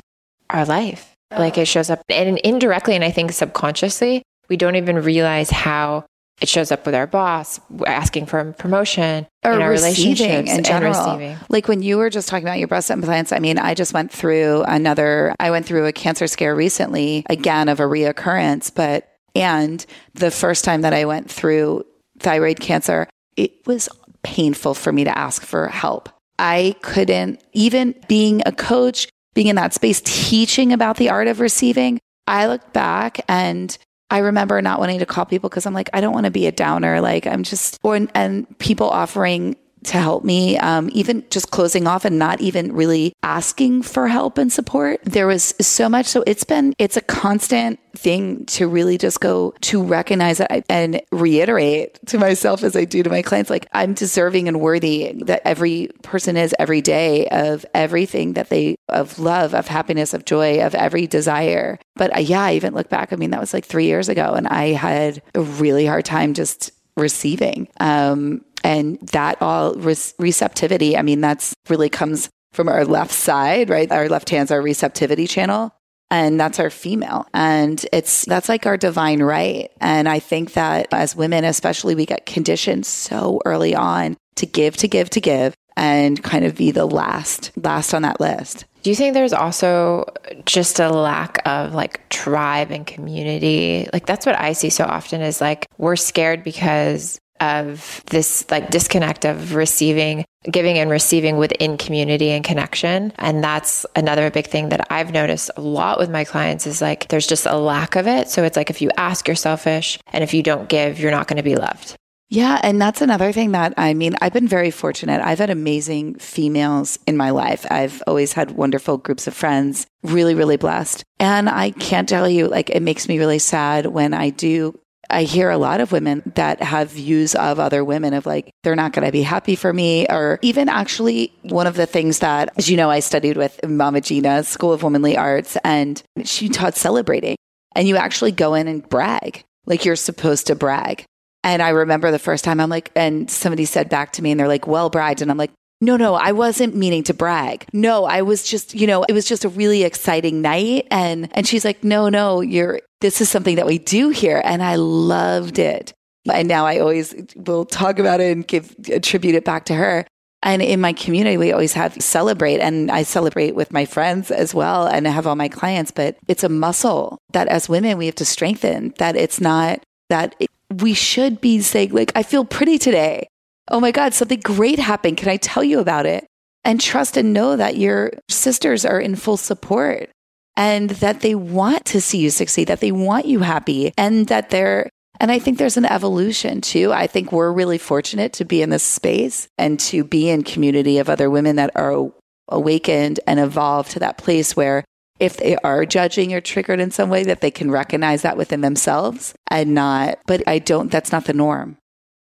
our 0.50 0.66
life. 0.66 1.14
Like 1.30 1.56
it 1.56 1.66
shows 1.66 1.88
up 1.88 2.02
and 2.10 2.36
indirectly, 2.38 2.94
and 2.94 3.02
I 3.04 3.10
think 3.10 3.32
subconsciously, 3.32 4.22
we 4.50 4.58
don't 4.58 4.76
even 4.76 5.00
realize 5.02 5.50
how 5.50 6.04
it 6.40 6.48
shows 6.48 6.70
up 6.70 6.86
with 6.86 6.94
our 6.94 7.06
boss 7.06 7.60
asking 7.86 8.26
for 8.26 8.38
a 8.38 8.52
promotion 8.52 9.26
or 9.44 9.52
in 9.52 9.62
our 9.62 9.70
receiving 9.70 10.46
in 10.46 10.62
general. 10.62 10.92
Receiving. 10.92 11.36
Like 11.48 11.68
when 11.68 11.82
you 11.82 11.98
were 11.98 12.10
just 12.10 12.28
talking 12.28 12.46
about 12.46 12.58
your 12.58 12.68
breast 12.68 12.90
implants, 12.90 13.32
I 13.32 13.38
mean, 13.38 13.58
I 13.58 13.74
just 13.74 13.92
went 13.92 14.12
through 14.12 14.62
another, 14.62 15.34
I 15.40 15.50
went 15.50 15.66
through 15.66 15.86
a 15.86 15.92
cancer 15.92 16.26
scare 16.26 16.54
recently, 16.54 17.24
again 17.28 17.68
of 17.68 17.80
a 17.80 17.84
reoccurrence, 17.84 18.72
but, 18.72 19.08
and 19.34 19.84
the 20.14 20.30
first 20.30 20.64
time 20.64 20.82
that 20.82 20.92
I 20.92 21.04
went 21.04 21.30
through 21.30 21.84
thyroid 22.18 22.60
cancer, 22.60 23.08
it 23.36 23.66
was 23.66 23.88
painful 24.22 24.74
for 24.74 24.92
me 24.92 25.04
to 25.04 25.16
ask 25.16 25.42
for 25.42 25.68
help. 25.68 26.08
I 26.38 26.76
couldn't, 26.82 27.42
even 27.52 27.94
being 28.06 28.42
a 28.46 28.52
coach, 28.52 29.08
being 29.34 29.48
in 29.48 29.56
that 29.56 29.74
space, 29.74 30.00
teaching 30.04 30.72
about 30.72 30.96
the 30.96 31.10
art 31.10 31.26
of 31.26 31.40
receiving, 31.40 31.98
I 32.26 32.46
looked 32.46 32.72
back 32.72 33.20
and 33.28 33.76
I 34.10 34.18
remember 34.18 34.60
not 34.62 34.78
wanting 34.80 35.00
to 35.00 35.06
call 35.06 35.26
people 35.26 35.48
because 35.50 35.66
I'm 35.66 35.74
like, 35.74 35.90
I 35.92 36.00
don't 36.00 36.14
want 36.14 36.24
to 36.24 36.30
be 36.30 36.46
a 36.46 36.52
downer. 36.52 37.00
Like 37.00 37.26
I'm 37.26 37.42
just, 37.42 37.78
or, 37.82 37.96
and 38.14 38.58
people 38.58 38.88
offering 38.88 39.56
to 39.84 39.98
help 39.98 40.24
me, 40.24 40.58
um, 40.58 40.90
even 40.92 41.24
just 41.30 41.50
closing 41.50 41.86
off 41.86 42.04
and 42.04 42.18
not 42.18 42.40
even 42.40 42.72
really 42.72 43.14
asking 43.22 43.82
for 43.82 44.08
help 44.08 44.38
and 44.38 44.52
support. 44.52 45.00
There 45.04 45.26
was 45.26 45.54
so 45.60 45.88
much. 45.88 46.06
So 46.06 46.24
it's 46.26 46.44
been, 46.44 46.74
it's 46.78 46.96
a 46.96 47.00
constant 47.00 47.80
thing 47.96 48.44
to 48.46 48.68
really 48.68 48.96
just 48.96 49.20
go 49.20 49.54
to 49.60 49.82
recognize 49.82 50.38
that 50.38 50.64
and 50.68 51.00
reiterate 51.10 51.98
to 52.06 52.18
myself 52.18 52.62
as 52.62 52.76
I 52.76 52.84
do 52.84 53.02
to 53.02 53.10
my 53.10 53.22
clients, 53.22 53.50
like 53.50 53.66
I'm 53.72 53.94
deserving 53.94 54.48
and 54.48 54.60
worthy 54.60 55.12
that 55.24 55.42
every 55.44 55.90
person 56.02 56.36
is 56.36 56.54
every 56.58 56.80
day 56.80 57.26
of 57.28 57.66
everything 57.74 58.34
that 58.34 58.50
they, 58.50 58.76
of 58.88 59.18
love, 59.18 59.54
of 59.54 59.66
happiness, 59.66 60.14
of 60.14 60.24
joy, 60.24 60.64
of 60.64 60.74
every 60.74 61.06
desire. 61.06 61.78
But 61.96 62.16
uh, 62.16 62.20
yeah, 62.20 62.42
I 62.42 62.54
even 62.54 62.74
look 62.74 62.88
back. 62.88 63.12
I 63.12 63.16
mean, 63.16 63.30
that 63.30 63.40
was 63.40 63.52
like 63.52 63.64
three 63.64 63.86
years 63.86 64.08
ago 64.08 64.34
and 64.34 64.46
I 64.46 64.68
had 64.68 65.22
a 65.34 65.40
really 65.40 65.86
hard 65.86 66.04
time 66.04 66.34
just 66.34 66.70
receiving. 66.98 67.68
Um, 67.80 68.44
and 68.64 68.98
that 69.12 69.40
all 69.40 69.74
re- 69.74 69.94
receptivity, 70.18 70.96
I 70.96 71.02
mean, 71.02 71.20
that's 71.20 71.54
really 71.68 71.88
comes 71.88 72.28
from 72.52 72.68
our 72.68 72.84
left 72.84 73.12
side, 73.12 73.70
right? 73.70 73.90
Our 73.90 74.08
left 74.08 74.30
hand's 74.30 74.50
our 74.50 74.60
receptivity 74.60 75.26
channel. 75.26 75.72
And 76.10 76.40
that's 76.40 76.58
our 76.58 76.70
female. 76.70 77.26
And 77.34 77.84
it's, 77.92 78.24
that's 78.24 78.48
like 78.48 78.64
our 78.64 78.78
divine 78.78 79.22
right. 79.22 79.70
And 79.78 80.08
I 80.08 80.20
think 80.20 80.54
that 80.54 80.88
as 80.90 81.14
women, 81.14 81.44
especially, 81.44 81.94
we 81.94 82.06
get 82.06 82.24
conditioned 82.24 82.86
so 82.86 83.42
early 83.44 83.74
on 83.74 84.16
to 84.36 84.46
give, 84.46 84.76
to 84.78 84.88
give, 84.88 85.10
to 85.10 85.20
give 85.20 85.54
and 85.78 86.20
kind 86.22 86.44
of 86.44 86.56
be 86.56 86.72
the 86.72 86.84
last, 86.84 87.52
last 87.56 87.94
on 87.94 88.02
that 88.02 88.20
list. 88.20 88.64
Do 88.82 88.90
you 88.90 88.96
think 88.96 89.14
there's 89.14 89.32
also 89.32 90.04
just 90.44 90.80
a 90.80 90.90
lack 90.90 91.40
of 91.46 91.72
like 91.72 92.06
tribe 92.08 92.70
and 92.72 92.86
community? 92.86 93.88
Like 93.92 94.04
that's 94.04 94.26
what 94.26 94.38
I 94.38 94.52
see 94.52 94.70
so 94.70 94.84
often 94.84 95.20
is 95.20 95.40
like 95.40 95.66
we're 95.78 95.96
scared 95.96 96.42
because 96.42 97.20
of 97.40 98.02
this 98.06 98.50
like 98.50 98.70
disconnect 98.70 99.24
of 99.24 99.54
receiving, 99.54 100.24
giving 100.50 100.78
and 100.78 100.90
receiving 100.90 101.36
within 101.36 101.76
community 101.76 102.30
and 102.30 102.44
connection. 102.44 103.12
And 103.16 103.44
that's 103.44 103.86
another 103.94 104.30
big 104.32 104.48
thing 104.48 104.70
that 104.70 104.88
I've 104.90 105.12
noticed 105.12 105.52
a 105.56 105.60
lot 105.60 106.00
with 106.00 106.10
my 106.10 106.24
clients 106.24 106.66
is 106.66 106.82
like 106.82 107.06
there's 107.08 107.28
just 107.28 107.46
a 107.46 107.56
lack 107.56 107.94
of 107.94 108.08
it. 108.08 108.28
So 108.28 108.42
it's 108.42 108.56
like 108.56 108.70
if 108.70 108.82
you 108.82 108.90
ask, 108.96 109.28
you're 109.28 109.36
selfish. 109.36 110.00
And 110.12 110.24
if 110.24 110.34
you 110.34 110.42
don't 110.42 110.68
give, 110.68 110.98
you're 110.98 111.12
not 111.12 111.28
going 111.28 111.36
to 111.36 111.44
be 111.44 111.54
loved. 111.54 111.96
Yeah. 112.30 112.60
And 112.62 112.80
that's 112.80 113.00
another 113.00 113.32
thing 113.32 113.52
that 113.52 113.72
I 113.78 113.94
mean, 113.94 114.14
I've 114.20 114.34
been 114.34 114.48
very 114.48 114.70
fortunate. 114.70 115.22
I've 115.24 115.38
had 115.38 115.50
amazing 115.50 116.16
females 116.16 116.98
in 117.06 117.16
my 117.16 117.30
life. 117.30 117.64
I've 117.70 118.02
always 118.06 118.34
had 118.34 118.50
wonderful 118.50 118.98
groups 118.98 119.26
of 119.26 119.34
friends, 119.34 119.86
really, 120.02 120.34
really 120.34 120.58
blessed. 120.58 121.04
And 121.18 121.48
I 121.48 121.70
can't 121.70 122.08
tell 122.08 122.28
you, 122.28 122.48
like, 122.48 122.68
it 122.70 122.82
makes 122.82 123.08
me 123.08 123.18
really 123.18 123.38
sad 123.38 123.86
when 123.86 124.12
I 124.12 124.30
do. 124.30 124.78
I 125.10 125.22
hear 125.22 125.48
a 125.48 125.56
lot 125.56 125.80
of 125.80 125.90
women 125.90 126.22
that 126.34 126.62
have 126.62 126.90
views 126.90 127.34
of 127.34 127.58
other 127.58 127.82
women 127.82 128.12
of 128.12 128.26
like, 128.26 128.50
they're 128.62 128.76
not 128.76 128.92
going 128.92 129.06
to 129.06 129.12
be 129.12 129.22
happy 129.22 129.56
for 129.56 129.72
me. 129.72 130.06
Or 130.06 130.38
even 130.42 130.68
actually, 130.68 131.32
one 131.44 131.66
of 131.66 131.76
the 131.76 131.86
things 131.86 132.18
that, 132.18 132.52
as 132.58 132.68
you 132.68 132.76
know, 132.76 132.90
I 132.90 133.00
studied 133.00 133.38
with 133.38 133.58
Mama 133.66 134.02
Gena, 134.02 134.44
School 134.44 134.74
of 134.74 134.82
Womanly 134.82 135.16
Arts, 135.16 135.56
and 135.64 136.02
she 136.24 136.50
taught 136.50 136.76
celebrating. 136.76 137.36
And 137.74 137.88
you 137.88 137.96
actually 137.96 138.32
go 138.32 138.52
in 138.52 138.68
and 138.68 138.86
brag, 138.86 139.44
like 139.64 139.86
you're 139.86 139.96
supposed 139.96 140.48
to 140.48 140.54
brag. 140.54 141.06
And 141.44 141.62
I 141.62 141.70
remember 141.70 142.10
the 142.10 142.18
first 142.18 142.44
time 142.44 142.60
I'm 142.60 142.70
like, 142.70 142.90
and 142.94 143.30
somebody 143.30 143.64
said 143.64 143.88
back 143.88 144.12
to 144.14 144.22
me 144.22 144.30
and 144.30 144.40
they're 144.40 144.48
like, 144.48 144.66
well 144.66 144.90
bragged. 144.90 145.22
And 145.22 145.30
I'm 145.30 145.36
like, 145.36 145.52
no, 145.80 145.96
no, 145.96 146.14
I 146.14 146.32
wasn't 146.32 146.74
meaning 146.74 147.04
to 147.04 147.14
brag. 147.14 147.66
No, 147.72 148.04
I 148.04 148.22
was 148.22 148.42
just, 148.42 148.74
you 148.74 148.86
know, 148.86 149.04
it 149.04 149.12
was 149.12 149.26
just 149.26 149.44
a 149.44 149.48
really 149.48 149.84
exciting 149.84 150.42
night. 150.42 150.88
And, 150.90 151.28
and 151.32 151.46
she's 151.46 151.64
like, 151.64 151.84
no, 151.84 152.08
no, 152.08 152.40
you're, 152.40 152.80
this 153.00 153.20
is 153.20 153.30
something 153.30 153.56
that 153.56 153.66
we 153.66 153.78
do 153.78 154.08
here. 154.08 154.42
And 154.44 154.62
I 154.62 154.74
loved 154.74 155.58
it. 155.58 155.92
And 156.30 156.48
now 156.48 156.66
I 156.66 156.80
always 156.80 157.14
will 157.36 157.64
talk 157.64 158.00
about 158.00 158.20
it 158.20 158.32
and 158.32 158.46
give, 158.46 158.74
attribute 158.90 159.36
it 159.36 159.44
back 159.44 159.66
to 159.66 159.74
her. 159.74 160.04
And 160.42 160.62
in 160.62 160.80
my 160.80 160.92
community, 160.92 161.36
we 161.36 161.52
always 161.52 161.72
have 161.72 161.94
celebrate 162.00 162.60
and 162.60 162.90
I 162.90 163.02
celebrate 163.02 163.54
with 163.54 163.72
my 163.72 163.84
friends 163.84 164.30
as 164.30 164.54
well 164.54 164.86
and 164.86 165.06
I 165.06 165.10
have 165.10 165.26
all 165.26 165.36
my 165.36 165.48
clients, 165.48 165.90
but 165.90 166.16
it's 166.28 166.44
a 166.44 166.48
muscle 166.48 167.18
that 167.32 167.48
as 167.48 167.68
women 167.68 167.98
we 167.98 168.06
have 168.06 168.14
to 168.16 168.24
strengthen 168.24 168.94
that 168.98 169.16
it's 169.16 169.40
not 169.40 169.80
that 170.10 170.36
we 170.74 170.94
should 170.94 171.40
be 171.40 171.60
saying 171.60 171.92
like, 171.92 172.12
I 172.14 172.22
feel 172.22 172.44
pretty 172.44 172.78
today. 172.78 173.28
Oh 173.70 173.80
my 173.80 173.90
God, 173.90 174.14
something 174.14 174.40
great 174.40 174.78
happened. 174.78 175.16
Can 175.16 175.28
I 175.28 175.36
tell 175.36 175.64
you 175.64 175.80
about 175.80 176.06
it? 176.06 176.26
And 176.64 176.80
trust 176.80 177.16
and 177.16 177.32
know 177.32 177.56
that 177.56 177.76
your 177.76 178.12
sisters 178.28 178.84
are 178.84 179.00
in 179.00 179.16
full 179.16 179.36
support 179.36 180.10
and 180.56 180.90
that 180.90 181.20
they 181.20 181.34
want 181.34 181.84
to 181.86 182.00
see 182.00 182.18
you 182.18 182.30
succeed, 182.30 182.68
that 182.68 182.80
they 182.80 182.92
want 182.92 183.26
you 183.26 183.40
happy 183.40 183.92
and 183.96 184.26
that 184.28 184.50
they're 184.50 184.90
and 185.20 185.32
I 185.32 185.40
think 185.40 185.58
there's 185.58 185.76
an 185.76 185.84
evolution 185.84 186.60
too. 186.60 186.92
I 186.92 187.08
think 187.08 187.32
we're 187.32 187.52
really 187.52 187.78
fortunate 187.78 188.32
to 188.34 188.44
be 188.44 188.62
in 188.62 188.70
this 188.70 188.84
space 188.84 189.48
and 189.58 189.80
to 189.80 190.04
be 190.04 190.30
in 190.30 190.44
community 190.44 190.98
of 190.98 191.08
other 191.08 191.28
women 191.28 191.56
that 191.56 191.72
are 191.74 192.12
awakened 192.48 193.18
and 193.26 193.40
evolved 193.40 193.90
to 193.92 193.98
that 194.00 194.18
place 194.18 194.54
where 194.54 194.84
if 195.20 195.36
they 195.36 195.56
are 195.58 195.84
judging 195.84 196.32
or 196.32 196.40
triggered 196.40 196.80
in 196.80 196.90
some 196.90 197.10
way 197.10 197.24
that 197.24 197.40
they 197.40 197.50
can 197.50 197.70
recognize 197.70 198.22
that 198.22 198.36
within 198.36 198.60
themselves 198.60 199.34
and 199.50 199.74
not 199.74 200.18
but 200.26 200.42
I 200.46 200.58
don't 200.58 200.90
that's 200.90 201.12
not 201.12 201.24
the 201.24 201.32
norm. 201.32 201.76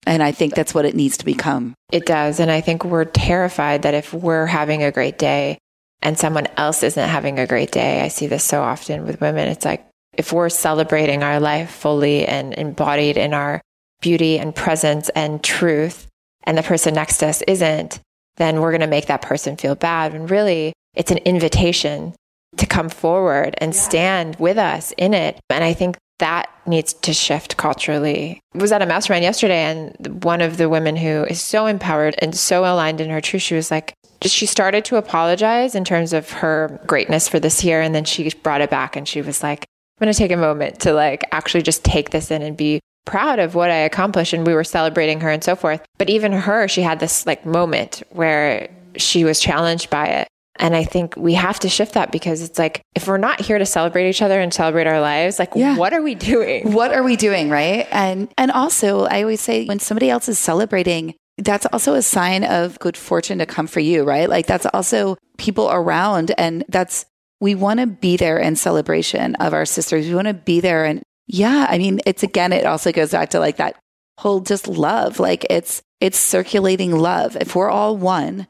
And 0.07 0.23
I 0.23 0.33
think 0.33 0.55
that's 0.55 0.75
what 0.75 0.85
it 0.85 0.95
needs 0.95 1.17
to 1.19 1.25
become. 1.25 1.75
It 1.91 2.07
does. 2.07 2.39
And 2.39 2.51
I 2.51 2.61
think 2.61 2.85
we're 2.85 3.07
terrified 3.07 3.83
that 3.83 3.95
if 3.95 4.13
we're 4.13 4.47
having 4.47 4.83
a 4.83 4.93
great 4.93 5.19
day 5.19 5.59
and 6.03 6.19
someone 6.19 6.47
else 6.57 6.83
isn't 6.83 7.09
having 7.09 7.39
a 7.39 7.47
great 7.47 7.73
day, 7.73 8.03
I 8.03 8.09
see 8.09 8.27
this 8.27 8.45
so 8.45 8.63
often 8.63 9.07
with 9.07 9.23
women. 9.23 9.49
It's 9.49 9.65
like, 9.65 9.87
if 10.13 10.33
we're 10.33 10.51
celebrating 10.51 11.23
our 11.23 11.41
life 11.41 11.71
fully 11.71 12.27
and 12.27 12.53
embodied 12.55 13.17
in 13.17 13.33
our 13.33 13.61
beauty 14.01 14.39
and 14.39 14.55
presence 14.55 15.09
and 15.11 15.43
truth, 15.43 16.07
and 16.45 16.59
the 16.59 16.63
person 16.63 16.95
next 16.95 17.17
to 17.19 17.27
us 17.27 17.43
isn't, 17.49 18.01
then 18.37 18.61
we're 18.61 18.71
going 18.71 18.81
to 18.83 18.87
make 18.87 19.07
that 19.07 19.23
person 19.23 19.57
feel 19.57 19.75
bad. 19.75 20.15
And 20.15 20.31
really, 20.31 20.75
it's 20.95 21.11
an 21.11 21.19
invitation 21.19 22.15
to 22.57 22.67
come 22.67 22.89
forward 22.89 23.55
and 23.59 23.75
stand 23.75 24.37
with 24.37 24.59
us 24.59 24.93
in 24.97 25.15
it. 25.15 25.39
And 25.51 25.65
I 25.65 25.73
think 25.73 25.97
that 26.19 26.49
needs 26.67 26.93
to 26.93 27.13
shift 27.13 27.57
culturally. 27.57 28.41
I 28.55 28.59
was 28.59 28.73
at 28.73 28.83
a 28.83 28.87
mastermind 28.87 29.25
yesterday, 29.25 29.65
and 29.65 30.23
one 30.23 30.41
of 30.41 30.57
the 30.57 30.69
women 30.69 30.97
who 30.97 31.25
is 31.25 31.41
so 31.41 31.67
empowered 31.67 32.15
and 32.19 32.35
so 32.35 32.65
aligned 32.65 33.01
in 33.01 33.11
her 33.11 33.21
truth, 33.21 33.43
she 33.43 33.55
was 33.55 33.71
like, 33.71 33.95
she 34.23 34.47
started 34.47 34.85
to 34.87 34.97
apologize 34.97 35.75
in 35.75 35.85
terms 35.85 36.13
of 36.13 36.31
her 36.31 36.81
greatness 36.87 37.29
for 37.29 37.39
this 37.39 37.65
year. 37.65 37.81
And 37.81 37.95
then 37.95 38.05
she 38.05 38.31
brought 38.43 38.61
it 38.61 38.71
back 38.71 38.97
and 38.97 39.07
she 39.07 39.21
was 39.21 39.43
like, 39.43 39.67
I'm 39.99 40.07
going 40.07 40.13
to 40.13 40.19
take 40.19 40.33
a 40.33 40.37
moment 40.37 40.81
to 40.81 40.93
like 40.93 41.25
actually 41.33 41.63
just 41.63 41.85
take 41.85 42.11
this 42.11 42.31
in 42.31 42.43
and 42.43 42.57
be 42.57 42.81
proud 43.05 43.39
of 43.39 43.55
what 43.55 43.71
I 43.71 43.77
accomplished. 43.77 44.33
And 44.33 44.47
we 44.47 44.55
were 44.55 44.65
celebrating 44.65 45.21
her 45.21 45.31
and 45.31 45.45
so 45.45 45.55
forth. 45.55 45.85
But 45.99 46.09
even 46.09 46.33
her, 46.33 46.69
she 46.69 46.83
had 46.83 47.01
this 47.01 47.27
like 47.27 47.45
moment 47.45 48.03
where 48.11 48.69
she 48.97 49.25
was 49.25 49.41
challenged 49.41 49.91
by 49.91 50.07
it. 50.07 50.29
And 50.57 50.77
I 50.77 50.85
think 50.85 51.17
we 51.17 51.35
have 51.35 51.59
to 51.61 51.69
shift 51.69 51.95
that 51.95 52.13
because 52.13 52.41
it's 52.41 52.59
like, 52.59 52.83
if 52.95 53.09
we're 53.09 53.19
not 53.19 53.41
here 53.41 53.59
to 53.59 53.67
celebrate 53.67 54.09
each 54.09 54.23
other 54.23 54.41
and 54.41 54.55
celebrate 54.55 54.87
our 54.87 55.01
lives, 55.01 55.39
like, 55.39 55.53
yeah. 55.57 55.77
what 55.77 55.93
are 55.93 56.03
we 56.03 56.15
doing? 56.15 56.73
What 56.73 56.93
are 56.93 57.03
we 57.03 57.17
doing? 57.17 57.51
Right. 57.51 57.89
And, 57.91 58.33
and 58.39 58.53
also, 58.53 59.05
I 59.05 59.23
always 59.23 59.41
say 59.41 59.67
when 59.67 59.81
somebody 59.81 60.11
else 60.11 60.29
is 60.29 60.39
celebrating, 60.39 61.15
that's 61.39 61.67
also 61.67 61.95
a 61.95 62.03
sign 62.03 62.45
of 62.45 62.79
good 62.79 62.97
fortune 62.97 63.39
to 63.39 63.47
come 63.47 63.67
for 63.67 63.81
you, 63.81 64.05
right? 64.05 64.29
Like, 64.29 64.47
that's 64.47 64.67
also 64.73 65.17
people 65.39 65.69
around. 65.73 66.33
And 66.39 66.65
that's 66.69 67.05
we 67.41 67.57
want 67.57 67.81
to 67.81 67.87
be 67.87 68.17
there 68.17 68.39
in 68.39 68.55
celebration 68.55 69.35
of 69.37 69.53
our 69.53 69.67
sisters. 69.67 70.07
We 70.07 70.15
want 70.15 70.29
to 70.29 70.35
be 70.35 70.61
there. 70.61 70.85
And 70.85 71.03
yeah, 71.27 71.67
I 71.69 71.79
mean, 71.79 72.01
it's 72.07 72.23
again, 72.23 72.53
it 72.53 72.65
also 72.65 72.93
goes 72.93 73.11
back 73.11 73.31
to 73.31 73.41
like 73.41 73.57
that 73.57 73.77
whole 74.19 74.41
just 74.41 74.69
love. 74.69 75.19
Like 75.19 75.45
it's, 75.51 75.83
it's 76.01 76.19
circulating 76.19 76.97
love. 76.97 77.37
If 77.37 77.57
we're 77.57 77.71
all 77.71 77.97
one, 77.97 78.47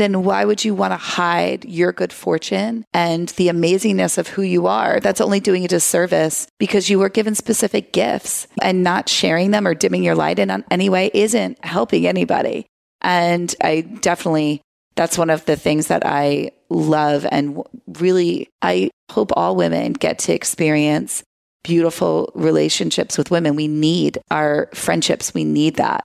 then 0.00 0.24
why 0.24 0.44
would 0.44 0.64
you 0.64 0.74
want 0.74 0.92
to 0.92 0.96
hide 0.96 1.64
your 1.64 1.92
good 1.92 2.12
fortune 2.12 2.84
and 2.92 3.28
the 3.30 3.48
amazingness 3.48 4.18
of 4.18 4.28
who 4.28 4.42
you 4.42 4.66
are? 4.66 4.98
That's 5.00 5.20
only 5.20 5.40
doing 5.40 5.64
a 5.64 5.68
disservice 5.68 6.46
because 6.58 6.88
you 6.88 6.98
were 6.98 7.08
given 7.08 7.34
specific 7.34 7.92
gifts 7.92 8.46
and 8.62 8.82
not 8.82 9.08
sharing 9.08 9.50
them 9.50 9.66
or 9.66 9.74
dimming 9.74 10.02
your 10.02 10.14
light 10.14 10.38
in 10.38 10.64
any 10.70 10.88
way 10.88 11.10
isn't 11.12 11.64
helping 11.64 12.06
anybody. 12.06 12.66
And 13.02 13.54
I 13.62 13.82
definitely 13.82 14.62
that's 14.96 15.16
one 15.16 15.30
of 15.30 15.44
the 15.46 15.56
things 15.56 15.86
that 15.86 16.04
I 16.04 16.50
love. 16.68 17.26
And 17.30 17.62
really, 17.98 18.48
I 18.60 18.90
hope 19.10 19.30
all 19.34 19.56
women 19.56 19.92
get 19.92 20.18
to 20.20 20.34
experience 20.34 21.22
beautiful 21.62 22.30
relationships 22.34 23.16
with 23.16 23.30
women. 23.30 23.56
We 23.56 23.68
need 23.68 24.18
our 24.30 24.68
friendships, 24.74 25.32
we 25.32 25.44
need 25.44 25.76
that. 25.76 26.02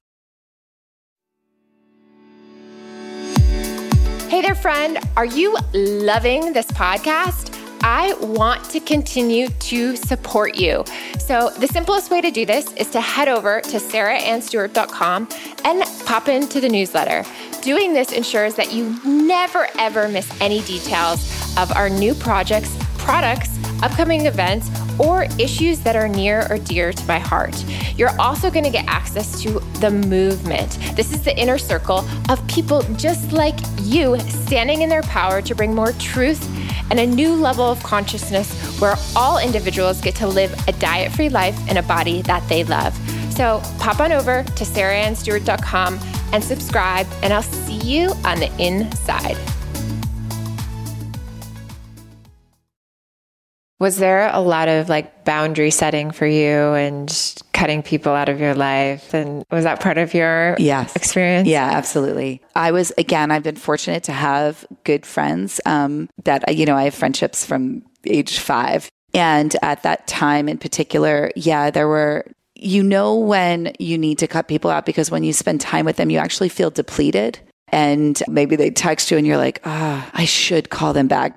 Hey 4.36 4.41
there, 4.41 4.54
friend. 4.54 5.00
Are 5.15 5.24
you 5.24 5.56
loving 5.71 6.52
this 6.52 6.65
podcast? 6.65 7.58
I 7.82 8.15
want 8.15 8.69
to 8.71 8.82
continue 8.82 9.48
to 9.48 9.95
support 9.95 10.58
you. 10.58 10.84
So, 11.19 11.52
the 11.52 11.67
simplest 11.67 12.12
way 12.12 12.19
to 12.19 12.32
do 12.32 12.45
this 12.45 12.69
is 12.74 12.89
to 12.89 13.00
head 13.00 13.30
over 13.30 13.62
to 13.62 13.78
sarahannstewart.com 13.78 15.30
and 15.63 15.84
pop 16.06 16.28
into 16.28 16.60
the 16.60 16.67
newsletter. 16.67 17.24
Doing 17.62 17.93
this 17.93 18.12
ensures 18.12 18.56
that 18.56 18.74
you 18.74 19.00
never 19.06 19.69
ever 19.80 20.10
miss 20.10 20.30
any 20.41 20.60
details 20.63 21.24
of 21.58 21.71
our 21.71 21.89
new 21.89 22.13
projects, 22.13 22.76
products, 23.06 23.58
upcoming 23.84 24.26
events, 24.26 24.70
or 25.00 25.28
issues 25.38 25.80
that 25.82 25.96
are 25.96 26.08
near 26.08 26.48
or 26.50 26.58
dear 26.58 26.91
to 26.91 27.06
my 27.06 27.20
heart. 27.20 27.56
You're 27.96 28.20
also 28.20 28.50
going 28.50 28.65
to 28.65 28.72
get 28.72 28.86
access 28.88 29.41
to 29.44 29.60
the 29.80 29.91
movement. 29.91 30.80
This 30.96 31.13
is 31.13 31.24
the 31.24 31.38
inner 31.38 31.60
circle 31.60 32.04
of 32.30 32.46
people 32.48 32.82
just 32.96 33.32
like 33.32 33.56
you 33.82 34.20
standing 34.20 34.82
in 34.82 34.89
their 34.89 35.04
power 35.04 35.41
to 35.44 35.54
bring 35.54 35.74
more 35.74 35.91
truth 35.94 36.44
and 36.89 37.00
a 37.00 37.06
new 37.06 37.34
level 37.34 37.65
of 37.65 37.82
consciousness 37.84 38.80
where 38.80 38.96
all 39.15 39.38
individuals 39.38 40.02
get 40.02 40.15
to 40.15 40.28
live 40.28 40.54
a 40.68 40.72
diet 40.74 41.12
free 41.12 41.30
life 41.30 41.58
in 41.70 41.78
a 41.78 41.84
body 41.84 42.22
that 42.24 42.48
they 42.50 42.63
love. 42.63 42.96
So 43.32 43.62
pop 43.80 44.00
on 44.00 44.12
over 44.12 44.44
to 44.44 44.63
sarahannstewart.com 44.63 46.00
and 46.34 46.44
subscribe, 46.44 47.08
and 47.22 47.34
I'll 47.34 47.44
see 47.44 47.78
you 47.78 48.12
on 48.24 48.39
the 48.39 48.52
inside. 48.60 49.38
Was 53.79 53.97
there 53.97 54.29
a 54.33 54.39
lot 54.39 54.69
of 54.69 54.88
like 54.88 55.25
boundary 55.25 55.69
setting 55.69 56.11
for 56.11 56.25
you 56.25 56.73
and 56.73 57.43
cutting 57.51 57.83
people 57.83 58.13
out 58.13 58.29
of 58.29 58.39
your 58.39 58.55
life? 58.55 59.13
And 59.13 59.43
was 59.51 59.65
that 59.65 59.81
part 59.81 59.97
of 59.97 60.13
your 60.13 60.55
yes. 60.59 60.95
experience? 60.95 61.47
Yeah, 61.47 61.65
absolutely. 61.65 62.41
I 62.55 62.71
was, 62.71 62.93
again, 62.97 63.31
I've 63.31 63.43
been 63.43 63.57
fortunate 63.57 64.03
to 64.03 64.13
have 64.13 64.65
good 64.85 65.05
friends 65.05 65.59
um, 65.65 66.09
that, 66.23 66.55
you 66.55 66.65
know, 66.65 66.77
I 66.77 66.83
have 66.83 66.95
friendships 66.95 67.45
from 67.45 67.83
age 68.05 68.39
five. 68.39 68.88
And 69.13 69.55
at 69.61 69.83
that 69.83 70.07
time 70.07 70.47
in 70.47 70.57
particular, 70.57 71.31
yeah, 71.35 71.69
there 71.69 71.88
were, 71.88 72.25
you 72.55 72.81
know, 72.81 73.15
when 73.15 73.73
you 73.79 73.97
need 73.97 74.19
to 74.19 74.27
cut 74.27 74.47
people 74.47 74.71
out 74.71 74.85
because 74.85 75.11
when 75.11 75.23
you 75.23 75.33
spend 75.33 75.59
time 75.59 75.85
with 75.85 75.97
them, 75.97 76.09
you 76.09 76.17
actually 76.17 76.49
feel 76.49 76.69
depleted. 76.69 77.39
And 77.69 78.21
maybe 78.27 78.55
they 78.55 78.71
text 78.71 79.11
you 79.11 79.17
and 79.17 79.27
you're 79.27 79.38
like, 79.38 79.59
ah, 79.65 80.05
oh, 80.05 80.11
I 80.13 80.25
should 80.25 80.69
call 80.69 80.93
them 80.93 81.07
back 81.07 81.35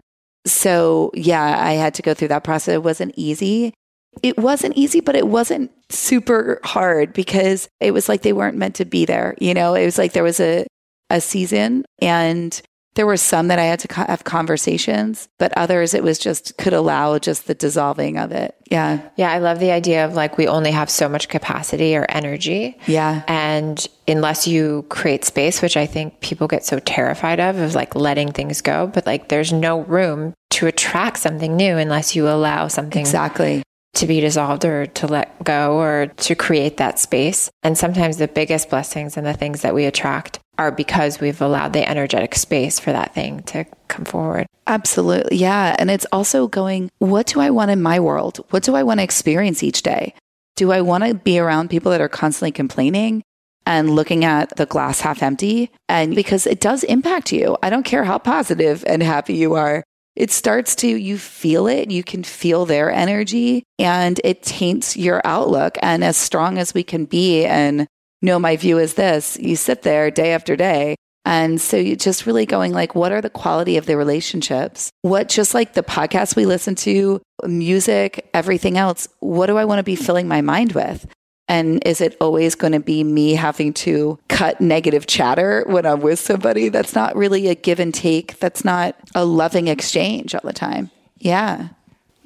so, 0.50 1.10
yeah, 1.14 1.62
I 1.62 1.72
had 1.72 1.94
to 1.94 2.02
go 2.02 2.14
through 2.14 2.28
that 2.28 2.44
process. 2.44 2.74
It 2.74 2.82
wasn't 2.82 3.14
easy. 3.16 3.74
It 4.22 4.38
wasn't 4.38 4.76
easy, 4.76 5.00
but 5.00 5.16
it 5.16 5.28
wasn't 5.28 5.70
super 5.90 6.60
hard 6.64 7.12
because 7.12 7.68
it 7.80 7.92
was 7.92 8.08
like 8.08 8.22
they 8.22 8.32
weren't 8.32 8.56
meant 8.56 8.74
to 8.76 8.84
be 8.84 9.04
there. 9.04 9.34
You 9.40 9.54
know, 9.54 9.74
it 9.74 9.84
was 9.84 9.98
like 9.98 10.12
there 10.12 10.24
was 10.24 10.40
a, 10.40 10.66
a 11.10 11.20
season 11.20 11.84
and 12.00 12.60
there 12.98 13.06
were 13.06 13.16
some 13.16 13.46
that 13.46 13.60
I 13.60 13.64
had 13.64 13.78
to 13.78 13.88
co- 13.88 14.02
have 14.06 14.24
conversations, 14.24 15.28
but 15.38 15.52
others 15.56 15.94
it 15.94 16.02
was 16.02 16.18
just 16.18 16.58
could 16.58 16.72
allow 16.72 17.16
just 17.20 17.46
the 17.46 17.54
dissolving 17.54 18.18
of 18.18 18.32
it. 18.32 18.56
Yeah. 18.72 19.00
Yeah. 19.16 19.30
I 19.30 19.38
love 19.38 19.60
the 19.60 19.70
idea 19.70 20.04
of 20.04 20.14
like 20.14 20.36
we 20.36 20.48
only 20.48 20.72
have 20.72 20.90
so 20.90 21.08
much 21.08 21.28
capacity 21.28 21.96
or 21.96 22.06
energy. 22.08 22.76
Yeah. 22.88 23.22
And 23.28 23.86
unless 24.08 24.48
you 24.48 24.84
create 24.88 25.24
space, 25.24 25.62
which 25.62 25.76
I 25.76 25.86
think 25.86 26.20
people 26.20 26.48
get 26.48 26.64
so 26.64 26.80
terrified 26.80 27.38
of, 27.38 27.56
of 27.58 27.76
like 27.76 27.94
letting 27.94 28.32
things 28.32 28.60
go, 28.62 28.88
but 28.88 29.06
like 29.06 29.28
there's 29.28 29.52
no 29.52 29.82
room 29.82 30.34
to 30.50 30.66
attract 30.66 31.18
something 31.18 31.54
new 31.56 31.76
unless 31.78 32.16
you 32.16 32.28
allow 32.28 32.66
something 32.66 33.00
Exactly. 33.00 33.62
to 33.94 34.06
be 34.08 34.18
dissolved 34.20 34.64
or 34.64 34.86
to 34.86 35.06
let 35.06 35.44
go 35.44 35.78
or 35.78 36.08
to 36.16 36.34
create 36.34 36.78
that 36.78 36.98
space. 36.98 37.48
And 37.62 37.78
sometimes 37.78 38.16
the 38.16 38.26
biggest 38.26 38.70
blessings 38.70 39.16
and 39.16 39.24
the 39.24 39.34
things 39.34 39.62
that 39.62 39.74
we 39.74 39.84
attract 39.84 40.40
are 40.58 40.72
because 40.72 41.20
we've 41.20 41.40
allowed 41.40 41.72
the 41.72 41.88
energetic 41.88 42.34
space 42.34 42.78
for 42.80 42.92
that 42.92 43.14
thing 43.14 43.42
to 43.44 43.64
come 43.86 44.04
forward. 44.04 44.46
Absolutely. 44.66 45.38
Yeah. 45.38 45.74
And 45.78 45.90
it's 45.90 46.06
also 46.12 46.48
going, 46.48 46.90
what 46.98 47.26
do 47.26 47.40
I 47.40 47.50
want 47.50 47.70
in 47.70 47.80
my 47.80 48.00
world? 48.00 48.44
What 48.50 48.64
do 48.64 48.74
I 48.74 48.82
want 48.82 49.00
to 49.00 49.04
experience 49.04 49.62
each 49.62 49.82
day? 49.82 50.14
Do 50.56 50.72
I 50.72 50.80
want 50.80 51.04
to 51.04 51.14
be 51.14 51.38
around 51.38 51.70
people 51.70 51.92
that 51.92 52.00
are 52.00 52.08
constantly 52.08 52.50
complaining 52.50 53.22
and 53.64 53.90
looking 53.90 54.24
at 54.24 54.56
the 54.56 54.66
glass 54.66 55.00
half 55.00 55.22
empty? 55.22 55.70
And 55.88 56.14
because 56.14 56.46
it 56.46 56.60
does 56.60 56.82
impact 56.84 57.32
you. 57.32 57.56
I 57.62 57.70
don't 57.70 57.84
care 57.84 58.04
how 58.04 58.18
positive 58.18 58.84
and 58.86 59.02
happy 59.02 59.34
you 59.34 59.54
are. 59.54 59.84
It 60.16 60.32
starts 60.32 60.74
to, 60.76 60.88
you 60.88 61.16
feel 61.16 61.68
it, 61.68 61.92
you 61.92 62.02
can 62.02 62.24
feel 62.24 62.66
their 62.66 62.90
energy, 62.90 63.62
and 63.78 64.20
it 64.24 64.42
taints 64.42 64.96
your 64.96 65.22
outlook. 65.24 65.78
And 65.80 66.02
as 66.02 66.16
strong 66.16 66.58
as 66.58 66.74
we 66.74 66.82
can 66.82 67.04
be, 67.04 67.44
and 67.46 67.86
no, 68.22 68.38
my 68.38 68.56
view 68.56 68.78
is 68.78 68.94
this, 68.94 69.36
you 69.40 69.56
sit 69.56 69.82
there 69.82 70.10
day 70.10 70.32
after 70.32 70.56
day 70.56 70.96
and 71.28 71.60
so 71.60 71.76
you 71.76 71.94
just 71.94 72.24
really 72.24 72.46
going 72.46 72.72
like, 72.72 72.94
what 72.94 73.12
are 73.12 73.20
the 73.20 73.28
quality 73.28 73.76
of 73.76 73.84
the 73.84 73.98
relationships? 73.98 74.90
What, 75.02 75.28
just 75.28 75.52
like 75.52 75.74
the 75.74 75.82
podcasts 75.82 76.34
we 76.34 76.46
listen 76.46 76.74
to, 76.76 77.20
music, 77.44 78.30
everything 78.32 78.78
else, 78.78 79.08
what 79.20 79.46
do 79.46 79.58
I 79.58 79.66
want 79.66 79.78
to 79.78 79.82
be 79.82 79.94
filling 79.94 80.26
my 80.26 80.40
mind 80.40 80.72
with? 80.72 81.06
And 81.46 81.86
is 81.86 82.00
it 82.00 82.16
always 82.18 82.54
going 82.54 82.72
to 82.72 82.80
be 82.80 83.04
me 83.04 83.34
having 83.34 83.74
to 83.74 84.18
cut 84.28 84.62
negative 84.62 85.06
chatter 85.06 85.64
when 85.66 85.84
I'm 85.84 86.00
with 86.00 86.18
somebody? 86.18 86.70
That's 86.70 86.94
not 86.94 87.14
really 87.14 87.48
a 87.48 87.54
give 87.54 87.78
and 87.78 87.92
take. 87.92 88.38
That's 88.38 88.64
not 88.64 88.96
a 89.14 89.26
loving 89.26 89.68
exchange 89.68 90.34
all 90.34 90.40
the 90.44 90.54
time. 90.54 90.90
Yeah. 91.18 91.68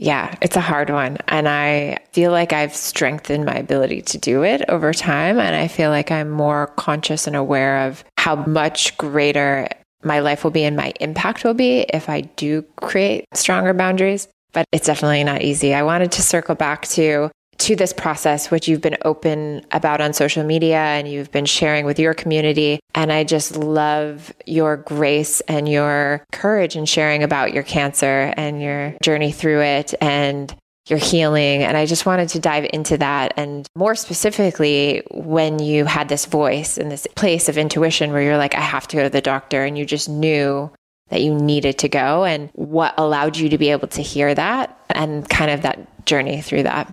Yeah, 0.03 0.35
it's 0.43 0.57
a 0.57 0.61
hard 0.61 0.91
one. 0.91 1.19
And 1.29 1.49
I 1.49 1.99
feel 2.11 2.33
like 2.33 2.53
I've 2.53 2.75
strengthened 2.75 3.45
my 3.45 3.55
ability 3.55 4.03
to 4.03 4.19
do 4.19 4.43
it 4.43 4.69
over 4.69 4.93
time. 4.93 5.39
And 5.39 5.55
I 5.55 5.69
feel 5.69 5.91
like 5.91 6.11
I'm 6.11 6.29
more 6.29 6.67
conscious 6.77 7.29
and 7.29 7.37
aware 7.37 7.87
of 7.87 8.03
how 8.19 8.35
much 8.35 8.99
greater 8.99 9.69
my 10.03 10.19
life 10.19 10.43
will 10.43 10.51
be 10.51 10.65
and 10.65 10.75
my 10.77 10.93
impact 10.99 11.45
will 11.45 11.55
be 11.55 11.83
if 11.83 12.09
I 12.09 12.23
do 12.23 12.63
create 12.81 13.27
stronger 13.33 13.73
boundaries. 13.75 14.27
But 14.53 14.67
it's 14.73 14.89
definitely 14.89 15.23
not 15.23 15.43
easy. 15.43 15.73
I 15.73 15.85
wanted 15.85 16.11
to 16.13 16.23
circle 16.23 16.57
back 16.57 16.83
to 16.89 17.31
to 17.63 17.77
this 17.77 17.93
process, 17.93 18.51
which 18.51 18.67
you've 18.67 18.81
been 18.81 18.97
open 19.05 19.65
about 19.71 20.01
on 20.01 20.13
social 20.13 20.45
media 20.45 20.79
and 20.79 21.07
you've 21.07 21.31
been 21.31 21.47
sharing 21.47 21.85
with 21.85 21.99
your 21.99 22.13
community. 22.13 22.81
And 22.95 23.13
I 23.13 23.25
just 23.25 23.57
love 23.57 24.33
your 24.47 24.77
grace 24.77 25.41
and 25.43 25.69
your 25.69 26.25
courage 26.33 26.77
in 26.77 26.87
sharing 26.87 27.23
about 27.23 27.53
your 27.53 27.63
cancer 27.63 28.35
and 28.37 28.61
your 28.61 28.95
journey 29.03 29.31
through 29.31 29.61
it 29.63 29.95
and 30.01 30.55
your 30.89 30.99
healing. 30.99 31.63
And 31.63 31.77
I 31.77 31.87
just 31.87 32.05
wanted 32.05 32.29
to 32.31 32.41
dive 32.41 32.69
into 32.73 32.99
that. 32.99 33.35
And 33.37 33.67
more 33.77 33.95
specifically, 33.95 35.03
when 35.13 35.61
you 35.61 35.85
had 35.85 36.09
this 36.09 36.27
voice 36.27 36.77
and 36.77 36.91
this 36.91 37.07
place 37.15 37.49
of 37.49 37.57
intuition 37.57 38.11
where 38.11 38.23
you're 38.23 38.37
like, 38.37 38.57
I 38.57 38.61
have 38.61 38.89
to 38.89 38.97
go 38.97 39.05
to 39.05 39.11
the 39.11 39.21
doctor, 39.21 39.65
and 39.65 39.79
you 39.79 39.87
just 39.87 40.09
knew 40.09 40.73
that 41.11 41.21
you 41.21 41.35
needed 41.35 41.79
to 41.79 41.89
go, 41.89 42.25
and 42.25 42.51
what 42.55 42.95
allowed 42.99 43.37
you 43.37 43.49
to 43.51 43.59
be 43.59 43.71
able 43.71 43.87
to 43.89 44.03
hear 44.03 44.35
that 44.35 44.77
and 44.91 45.29
kind 45.29 45.53
of 45.53 45.63
that 45.63 46.05
journey 46.05 46.43
through 46.43 46.65
that. 46.65 46.91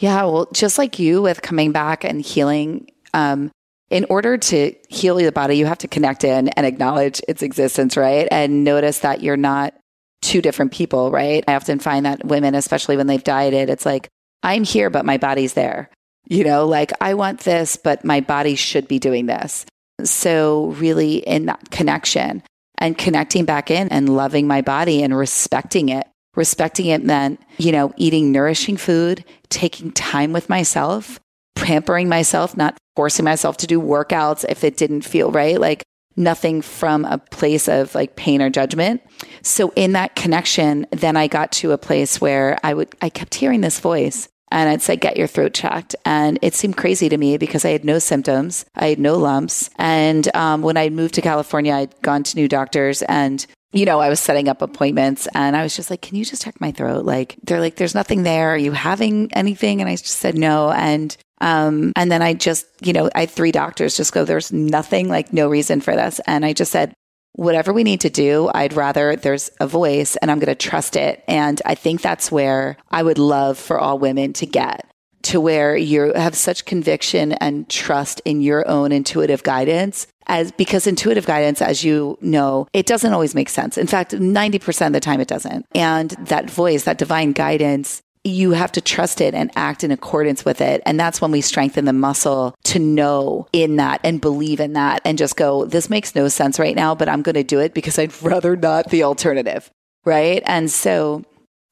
Yeah, 0.00 0.24
well, 0.24 0.48
just 0.52 0.78
like 0.78 0.98
you 0.98 1.20
with 1.20 1.42
coming 1.42 1.72
back 1.72 2.04
and 2.04 2.22
healing, 2.22 2.90
um, 3.12 3.50
in 3.90 4.06
order 4.08 4.38
to 4.38 4.74
heal 4.88 5.16
the 5.16 5.30
body, 5.30 5.56
you 5.56 5.66
have 5.66 5.78
to 5.78 5.88
connect 5.88 6.24
in 6.24 6.48
and 6.48 6.66
acknowledge 6.66 7.20
its 7.28 7.42
existence, 7.42 7.98
right? 7.98 8.26
And 8.30 8.64
notice 8.64 9.00
that 9.00 9.22
you're 9.22 9.36
not 9.36 9.74
two 10.22 10.40
different 10.40 10.72
people, 10.72 11.10
right? 11.10 11.44
I 11.46 11.54
often 11.54 11.80
find 11.80 12.06
that 12.06 12.24
women, 12.24 12.54
especially 12.54 12.96
when 12.96 13.08
they've 13.08 13.22
dieted, 13.22 13.68
it's 13.68 13.84
like, 13.84 14.08
I'm 14.42 14.64
here, 14.64 14.88
but 14.88 15.04
my 15.04 15.18
body's 15.18 15.52
there. 15.52 15.90
You 16.26 16.44
know, 16.44 16.66
like 16.66 16.92
I 17.02 17.12
want 17.12 17.40
this, 17.40 17.76
but 17.76 18.02
my 18.02 18.20
body 18.20 18.54
should 18.54 18.88
be 18.88 18.98
doing 18.98 19.26
this. 19.26 19.66
So, 20.04 20.68
really, 20.78 21.16
in 21.16 21.46
that 21.46 21.70
connection 21.70 22.42
and 22.78 22.96
connecting 22.96 23.44
back 23.44 23.70
in 23.70 23.88
and 23.88 24.08
loving 24.08 24.46
my 24.46 24.62
body 24.62 25.02
and 25.02 25.14
respecting 25.14 25.90
it 25.90 26.06
Respecting 26.36 26.86
it 26.86 27.04
meant, 27.04 27.40
you 27.58 27.72
know, 27.72 27.92
eating 27.96 28.30
nourishing 28.30 28.76
food, 28.76 29.24
taking 29.48 29.90
time 29.92 30.32
with 30.32 30.48
myself, 30.48 31.18
pampering 31.56 32.08
myself, 32.08 32.56
not 32.56 32.78
forcing 32.94 33.24
myself 33.24 33.56
to 33.58 33.66
do 33.66 33.80
workouts 33.80 34.44
if 34.48 34.62
it 34.62 34.76
didn't 34.76 35.02
feel 35.02 35.32
right. 35.32 35.60
Like 35.60 35.82
nothing 36.16 36.62
from 36.62 37.04
a 37.04 37.18
place 37.18 37.68
of 37.68 37.94
like 37.94 38.16
pain 38.16 38.42
or 38.42 38.50
judgment. 38.50 39.02
So 39.42 39.72
in 39.76 39.92
that 39.92 40.14
connection, 40.16 40.86
then 40.90 41.16
I 41.16 41.26
got 41.26 41.52
to 41.52 41.72
a 41.72 41.78
place 41.78 42.20
where 42.20 42.58
I 42.62 42.74
would, 42.74 42.94
I 43.00 43.08
kept 43.08 43.34
hearing 43.34 43.60
this 43.60 43.80
voice 43.80 44.28
and 44.50 44.68
I'd 44.68 44.82
say, 44.82 44.96
get 44.96 45.16
your 45.16 45.28
throat 45.28 45.54
checked. 45.54 45.94
And 46.04 46.38
it 46.42 46.54
seemed 46.54 46.76
crazy 46.76 47.08
to 47.08 47.16
me 47.16 47.38
because 47.38 47.64
I 47.64 47.70
had 47.70 47.84
no 47.84 47.98
symptoms. 47.98 48.64
I 48.74 48.88
had 48.88 48.98
no 48.98 49.16
lumps. 49.16 49.70
And 49.76 50.34
um, 50.34 50.62
when 50.62 50.76
I 50.76 50.90
moved 50.90 51.14
to 51.14 51.22
California, 51.22 51.72
I'd 51.72 52.02
gone 52.02 52.24
to 52.24 52.36
new 52.36 52.48
doctors 52.48 53.02
and 53.02 53.46
you 53.72 53.84
know, 53.84 54.00
I 54.00 54.08
was 54.08 54.18
setting 54.18 54.48
up 54.48 54.62
appointments 54.62 55.28
and 55.34 55.56
I 55.56 55.62
was 55.62 55.76
just 55.76 55.90
like, 55.90 56.02
can 56.02 56.16
you 56.16 56.24
just 56.24 56.42
check 56.42 56.60
my 56.60 56.72
throat? 56.72 57.04
Like, 57.04 57.36
they're 57.44 57.60
like, 57.60 57.76
there's 57.76 57.94
nothing 57.94 58.24
there. 58.24 58.54
Are 58.54 58.58
you 58.58 58.72
having 58.72 59.32
anything? 59.32 59.80
And 59.80 59.88
I 59.88 59.94
just 59.94 60.18
said 60.18 60.36
no. 60.36 60.70
And, 60.70 61.16
um, 61.40 61.92
and 61.94 62.10
then 62.10 62.20
I 62.20 62.34
just, 62.34 62.66
you 62.82 62.92
know, 62.92 63.08
I 63.14 63.20
had 63.20 63.30
three 63.30 63.52
doctors 63.52 63.96
just 63.96 64.12
go, 64.12 64.24
there's 64.24 64.52
nothing, 64.52 65.08
like 65.08 65.32
no 65.32 65.48
reason 65.48 65.80
for 65.80 65.94
this. 65.94 66.20
And 66.26 66.44
I 66.44 66.52
just 66.52 66.72
said, 66.72 66.94
whatever 67.34 67.72
we 67.72 67.84
need 67.84 68.00
to 68.00 68.10
do, 68.10 68.50
I'd 68.52 68.72
rather 68.72 69.14
there's 69.14 69.50
a 69.60 69.66
voice 69.68 70.16
and 70.16 70.30
I'm 70.30 70.40
going 70.40 70.46
to 70.46 70.54
trust 70.56 70.96
it. 70.96 71.22
And 71.28 71.62
I 71.64 71.76
think 71.76 72.02
that's 72.02 72.32
where 72.32 72.76
I 72.90 73.02
would 73.02 73.18
love 73.18 73.56
for 73.56 73.78
all 73.78 74.00
women 74.00 74.32
to 74.34 74.46
get 74.46 74.89
to 75.30 75.40
where 75.40 75.76
you 75.76 76.12
have 76.14 76.34
such 76.34 76.64
conviction 76.64 77.32
and 77.34 77.68
trust 77.68 78.20
in 78.24 78.40
your 78.40 78.68
own 78.68 78.90
intuitive 78.90 79.44
guidance 79.44 80.08
as 80.26 80.50
because 80.52 80.88
intuitive 80.88 81.24
guidance 81.24 81.62
as 81.62 81.84
you 81.84 82.18
know 82.20 82.66
it 82.72 82.84
doesn't 82.84 83.12
always 83.12 83.32
make 83.32 83.48
sense 83.48 83.78
in 83.78 83.86
fact 83.86 84.10
90% 84.10 84.86
of 84.88 84.92
the 84.92 84.98
time 84.98 85.20
it 85.20 85.28
doesn't 85.28 85.64
and 85.72 86.10
that 86.20 86.50
voice 86.50 86.82
that 86.82 86.98
divine 86.98 87.30
guidance 87.30 88.02
you 88.24 88.50
have 88.50 88.72
to 88.72 88.80
trust 88.80 89.20
it 89.20 89.34
and 89.34 89.50
act 89.56 89.82
in 89.82 89.90
accordance 89.90 90.44
with 90.44 90.60
it. 90.60 90.82
And 90.84 91.00
that's 91.00 91.22
when 91.22 91.30
we 91.30 91.40
strengthen 91.40 91.86
the 91.86 91.94
muscle 91.94 92.54
to 92.64 92.78
know 92.78 93.46
in 93.52 93.76
that 93.76 94.00
and 94.04 94.20
believe 94.20 94.60
in 94.60 94.74
that 94.74 95.00
and 95.06 95.16
just 95.16 95.36
go, 95.36 95.64
this 95.64 95.88
makes 95.88 96.14
no 96.14 96.28
sense 96.28 96.58
right 96.58 96.76
now, 96.76 96.94
but 96.94 97.08
I'm 97.08 97.22
going 97.22 97.36
to 97.36 97.42
do 97.42 97.60
it 97.60 97.72
because 97.72 97.98
I'd 97.98 98.22
rather 98.22 98.56
not 98.56 98.90
the 98.90 99.04
alternative. 99.04 99.70
Right. 100.04 100.42
And 100.44 100.70
so 100.70 101.24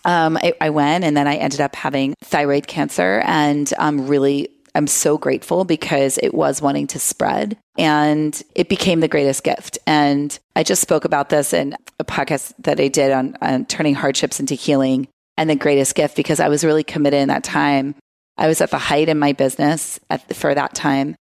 um, 0.09 0.39
I, 0.39 0.55
I, 0.59 0.71
went 0.71 1.05
and 1.05 1.15
then 1.15 1.29
I 1.29 1.37
ended 1.37 1.61
up 1.61 1.77
having 1.77 2.15
thyroid 2.23 2.67
cancer 2.67 3.23
and 3.27 3.71
I'm 3.79 4.07
really, 4.07 4.49
I'm 4.75 4.87
so 4.87 5.19
grateful 5.19 5.67
because 5.67 6.19
it 6.23 6.33
was 6.33 6.63
wanting 6.63 6.87
to 6.89 6.99
spread 6.99 7.59
and 7.77 8.43
it 8.55 8.71
became 8.71 9.01
the 9.01 9.09
greatest 9.09 9.45
gift. 9.45 9.77
And 9.87 10.37
I 10.57 10.63
just 10.63 10.81
spoke 10.81 11.05
about 11.05 11.29
this 11.29 11.53
in 11.53 11.77
a 11.99 12.05
podcast 12.05 12.55
that 12.61 12.81
I 12.81 12.89
did 12.89 13.13
on, 13.13 13.37
on 13.43 13.67
turning 13.67 13.95
hardships 13.95 14.41
into 14.41 14.55
healing 14.55 15.09
and 15.37 15.51
the 15.51 15.57
greatest 15.57 15.95
gift 15.95 16.17
because 16.17 16.41
I 16.41 16.49
was 16.49 16.65
really 16.65 16.85
committed 16.85 17.21
in 17.21 17.29
that 17.29 17.45
time. 17.45 17.95
I 18.39 18.47
was 18.47 18.63
at 18.63 18.71
the 18.71 18.79
height 18.79 19.11
in 19.11 19.19
my 19.19 19.35
business 19.35 20.01
at, 20.09 20.35
for 20.35 20.55
that 20.55 20.75
time. 20.75 21.17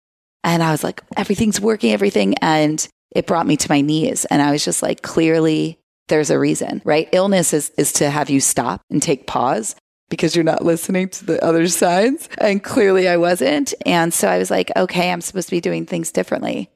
And 0.46 0.64
I 0.64 0.72
was 0.72 0.86
like, 0.86 1.02
everything's 1.18 1.60
working, 1.60 1.92
everything. 1.92 2.36
And 2.42 2.88
it 3.12 3.28
brought 3.28 3.48
me 3.48 3.58
to 3.58 3.70
my 3.70 3.82
knees. 3.82 4.24
And 4.24 4.42
I 4.42 4.52
was 4.52 4.64
just 4.64 4.82
like, 4.82 5.02
clearly, 5.02 5.78
there's 6.08 6.30
a 6.30 6.40
reason, 6.40 6.82
right? 6.86 7.10
Illness 7.12 7.54
is, 7.54 7.72
is 7.78 7.94
to 7.94 8.10
have 8.10 8.30
you 8.30 8.40
stop 8.40 8.82
and 8.90 9.02
take 9.02 9.28
pause 9.28 9.76
because 10.10 10.36
you're 10.36 10.44
not 10.44 10.64
listening 10.64 11.10
to 11.10 11.26
the 11.26 11.44
other 11.44 11.68
sides. 11.68 12.30
And 12.38 12.64
clearly 12.64 13.08
I 13.08 13.18
wasn't. 13.18 13.74
And 13.86 14.14
so 14.14 14.28
I 14.28 14.38
was 14.38 14.50
like, 14.50 14.72
okay, 14.76 15.12
I'm 15.12 15.22
supposed 15.22 15.50
to 15.50 15.56
be 15.56 15.62
doing 15.62 15.86
things 15.86 16.12
differently. 16.12 16.70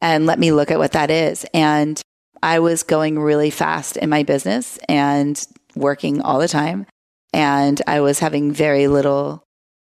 And 0.00 0.26
let 0.26 0.38
me 0.38 0.52
look 0.52 0.70
at 0.70 0.78
what 0.78 0.92
that 0.92 1.10
is. 1.10 1.46
And 1.54 2.00
I 2.42 2.58
was 2.58 2.82
going 2.82 3.18
really 3.18 3.50
fast 3.50 3.96
in 3.96 4.10
my 4.10 4.22
business 4.22 4.78
and 4.88 5.44
working 5.76 6.20
all 6.20 6.38
the 6.38 6.48
time. 6.48 6.86
And 7.32 7.80
I 7.86 8.00
was 8.00 8.18
having 8.18 8.52
very 8.52 8.88
little 8.88 9.44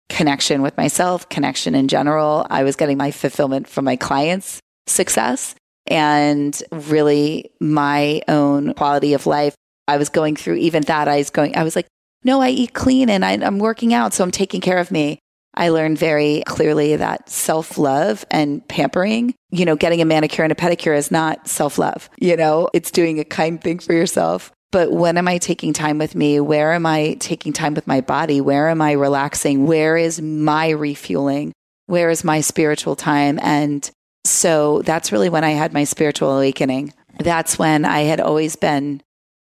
connection 0.08 0.62
with 0.62 0.76
myself, 0.76 1.28
connection 1.28 1.74
in 1.74 1.88
general. 1.88 2.46
I 2.48 2.62
was 2.62 2.76
getting 2.76 2.96
my 2.96 3.10
fulfillment 3.10 3.68
from 3.68 3.84
my 3.84 3.96
clients' 3.96 4.60
success 4.86 5.54
and 5.88 6.60
really 6.70 7.50
my 7.60 8.22
own 8.28 8.74
quality 8.74 9.14
of 9.14 9.26
life. 9.26 9.54
I 9.88 9.98
was 9.98 10.08
going 10.08 10.36
through 10.36 10.56
even 10.56 10.82
that. 10.84 11.08
I 11.08 11.18
was 11.18 11.30
going, 11.30 11.56
I 11.56 11.62
was 11.62 11.76
like, 11.76 11.86
no, 12.24 12.40
I 12.40 12.48
eat 12.48 12.74
clean 12.74 13.08
and 13.08 13.24
I, 13.24 13.32
am 13.32 13.58
working 13.58 13.94
out. 13.94 14.12
So 14.12 14.24
I'm 14.24 14.32
taking 14.32 14.60
care 14.60 14.78
of 14.78 14.90
me. 14.90 15.20
I 15.54 15.70
learned 15.70 15.98
very 15.98 16.42
clearly 16.46 16.96
that 16.96 17.30
self 17.30 17.78
love 17.78 18.24
and 18.30 18.66
pampering, 18.68 19.34
you 19.50 19.64
know, 19.64 19.76
getting 19.76 20.02
a 20.02 20.04
manicure 20.04 20.44
and 20.44 20.52
a 20.52 20.56
pedicure 20.56 20.96
is 20.96 21.10
not 21.10 21.48
self 21.48 21.78
love. 21.78 22.10
You 22.18 22.36
know, 22.36 22.68
it's 22.74 22.90
doing 22.90 23.20
a 23.20 23.24
kind 23.24 23.60
thing 23.62 23.78
for 23.78 23.94
yourself. 23.94 24.52
But 24.72 24.92
when 24.92 25.16
am 25.16 25.28
I 25.28 25.38
taking 25.38 25.72
time 25.72 25.96
with 25.98 26.14
me? 26.14 26.40
Where 26.40 26.72
am 26.72 26.84
I 26.84 27.16
taking 27.20 27.52
time 27.52 27.74
with 27.74 27.86
my 27.86 28.00
body? 28.00 28.40
Where 28.40 28.68
am 28.68 28.82
I 28.82 28.92
relaxing? 28.92 29.66
Where 29.66 29.96
is 29.96 30.20
my 30.20 30.70
refueling? 30.70 31.52
Where 31.86 32.10
is 32.10 32.24
my 32.24 32.40
spiritual 32.40 32.96
time? 32.96 33.38
And 33.42 33.88
so 34.28 34.82
that's 34.82 35.12
really 35.12 35.28
when 35.28 35.44
I 35.44 35.50
had 35.50 35.72
my 35.72 35.84
spiritual 35.84 36.36
awakening. 36.36 36.92
That's 37.18 37.58
when 37.58 37.84
I 37.84 38.00
had 38.00 38.20
always 38.20 38.56
been 38.56 39.02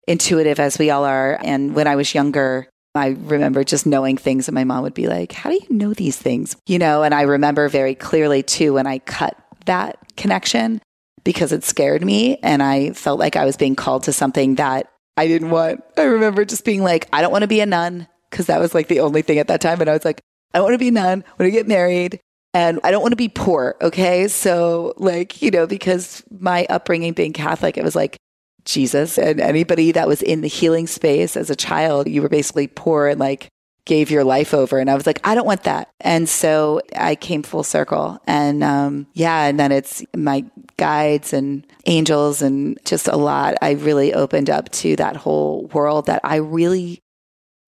intuitive, 0.07 0.59
as 0.59 0.79
we 0.79 0.91
all 0.91 1.05
are. 1.05 1.39
And 1.43 1.75
when 1.75 1.87
I 1.87 1.97
was 1.97 2.15
younger, 2.15 2.69
I 2.95 3.09
remember 3.09 3.65
just 3.65 3.87
knowing 3.87 4.17
things, 4.17 4.49
and 4.49 4.55
my 4.55 4.65
mom 4.65 4.83
would 4.83 4.95
be 4.95 5.07
like, 5.07 5.33
How 5.33 5.51
do 5.51 5.57
you 5.57 5.77
know 5.77 5.95
these 5.95 6.17
things? 6.17 6.57
You 6.67 6.79
know, 6.79 7.03
and 7.03 7.15
I 7.15 7.23
remember 7.23 7.69
very 7.69 7.95
clearly 7.95 8.43
too 8.43 8.75
when 8.75 8.87
I 8.87 8.99
cut 8.99 9.37
that 9.67 9.99
connection 10.17 10.81
because 11.25 11.53
it 11.53 11.63
scared 11.63 12.05
me 12.05 12.39
and 12.43 12.63
I 12.63 12.93
felt 12.93 13.19
like 13.19 13.37
I 13.37 13.45
was 13.45 13.57
being 13.57 13.77
called 13.77 14.05
to 14.05 14.13
something 14.13 14.55
that 14.55 14.91
I 15.17 15.27
didn't 15.27 15.51
want. 15.51 15.85
I 15.97 16.05
remember 16.05 16.45
just 16.45 16.65
being 16.65 16.83
like, 16.83 17.09
I 17.13 17.21
don't 17.21 17.33
want 17.33 17.43
to 17.43 17.49
be 17.49 17.61
a 17.61 17.67
nun 17.67 18.09
because 18.31 18.47
that 18.47 18.61
was 18.61 18.75
like 18.75 18.89
the 18.89 19.01
only 19.01 19.23
thing 19.23 19.39
at 19.39 19.49
that 19.49 19.61
time. 19.61 19.81
And 19.81 19.91
I 19.91 19.93
was 19.93 20.05
like, 20.05 20.21
I 20.55 20.61
want 20.61 20.73
to 20.73 20.79
be 20.79 20.89
a 20.89 20.93
nun, 20.93 21.25
I 21.39 21.51
get 21.51 21.69
married, 21.69 22.21
and 22.59 22.81
I 22.83 22.91
don't 22.91 23.03
want 23.03 23.13
to 23.13 23.17
be 23.17 23.29
poor. 23.29 23.77
Okay. 23.81 24.27
So, 24.27 24.93
like, 24.97 25.41
you 25.41 25.53
know, 25.53 25.65
because 25.65 26.25
my 26.41 26.67
upbringing 26.69 27.13
being 27.13 27.33
Catholic, 27.33 27.77
it 27.77 27.85
was 27.85 27.95
like 27.95 28.17
Jesus 28.65 29.17
and 29.17 29.41
anybody 29.41 29.93
that 29.93 30.09
was 30.09 30.23
in 30.23 30.41
the 30.41 30.49
healing 30.49 30.89
space 30.89 31.37
as 31.37 31.51
a 31.51 31.57
child, 31.57 32.09
you 32.09 32.21
were 32.21 32.29
basically 32.29 32.67
poor 32.67 33.07
and 33.07 33.21
like 33.21 33.49
gave 33.85 34.11
your 34.11 34.25
life 34.25 34.53
over. 34.53 34.81
And 34.81 34.91
I 34.91 34.97
was 34.97 35.07
like, 35.07 35.21
I 35.23 35.37
don't 35.37 35.47
want 35.47 35.63
that. 35.63 35.89
And 36.01 36.29
so 36.29 36.81
I 36.97 37.15
came 37.15 37.45
full 37.45 37.63
circle. 37.63 38.19
And 38.27 38.65
um, 38.65 39.07
yeah, 39.15 39.45
and 39.45 39.59
then 39.59 39.71
it's 39.71 40.05
my 40.17 40.45
guides 40.79 41.33
and 41.33 41.65
angels 41.87 42.43
and 42.43 42.77
just 42.85 43.07
a 43.07 43.17
lot. 43.17 43.55
I 43.63 43.71
really 43.75 44.13
opened 44.13 44.51
up 44.51 44.69
to 44.73 44.97
that 44.97 45.15
whole 45.15 45.67
world 45.69 46.07
that 46.07 46.23
I 46.25 46.37
really 46.37 46.99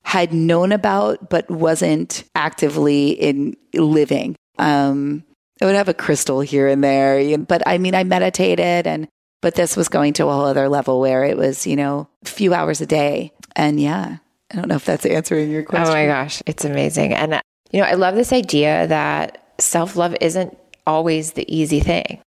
had 0.02 0.32
known 0.32 0.72
about, 0.72 1.30
but 1.30 1.48
wasn't 1.48 2.24
actively 2.34 3.10
in 3.10 3.56
living. 3.72 4.34
Um, 4.60 5.24
I 5.60 5.64
would 5.64 5.74
have 5.74 5.88
a 5.88 5.94
crystal 5.94 6.40
here 6.40 6.68
and 6.68 6.82
there, 6.84 7.36
but 7.38 7.62
I 7.66 7.78
mean, 7.78 7.94
I 7.94 8.04
meditated 8.04 8.86
and, 8.86 9.08
but 9.42 9.54
this 9.54 9.76
was 9.76 9.88
going 9.88 10.12
to 10.14 10.26
a 10.26 10.32
whole 10.32 10.44
other 10.44 10.68
level 10.68 11.00
where 11.00 11.24
it 11.24 11.36
was, 11.36 11.66
you 11.66 11.76
know, 11.76 12.08
a 12.24 12.28
few 12.28 12.54
hours 12.54 12.80
a 12.80 12.86
day. 12.86 13.32
And 13.56 13.80
yeah, 13.80 14.18
I 14.50 14.56
don't 14.56 14.68
know 14.68 14.76
if 14.76 14.84
that's 14.84 15.06
answering 15.06 15.50
your 15.50 15.64
question. 15.64 15.88
Oh 15.88 15.92
my 15.92 16.06
gosh, 16.06 16.42
it's 16.46 16.64
amazing. 16.64 17.14
And, 17.14 17.40
you 17.70 17.80
know, 17.80 17.86
I 17.86 17.94
love 17.94 18.14
this 18.14 18.32
idea 18.32 18.86
that 18.86 19.54
self 19.58 19.96
love 19.96 20.16
isn't 20.20 20.56
always 20.86 21.32
the 21.32 21.54
easy 21.54 21.80
thing. 21.80 22.20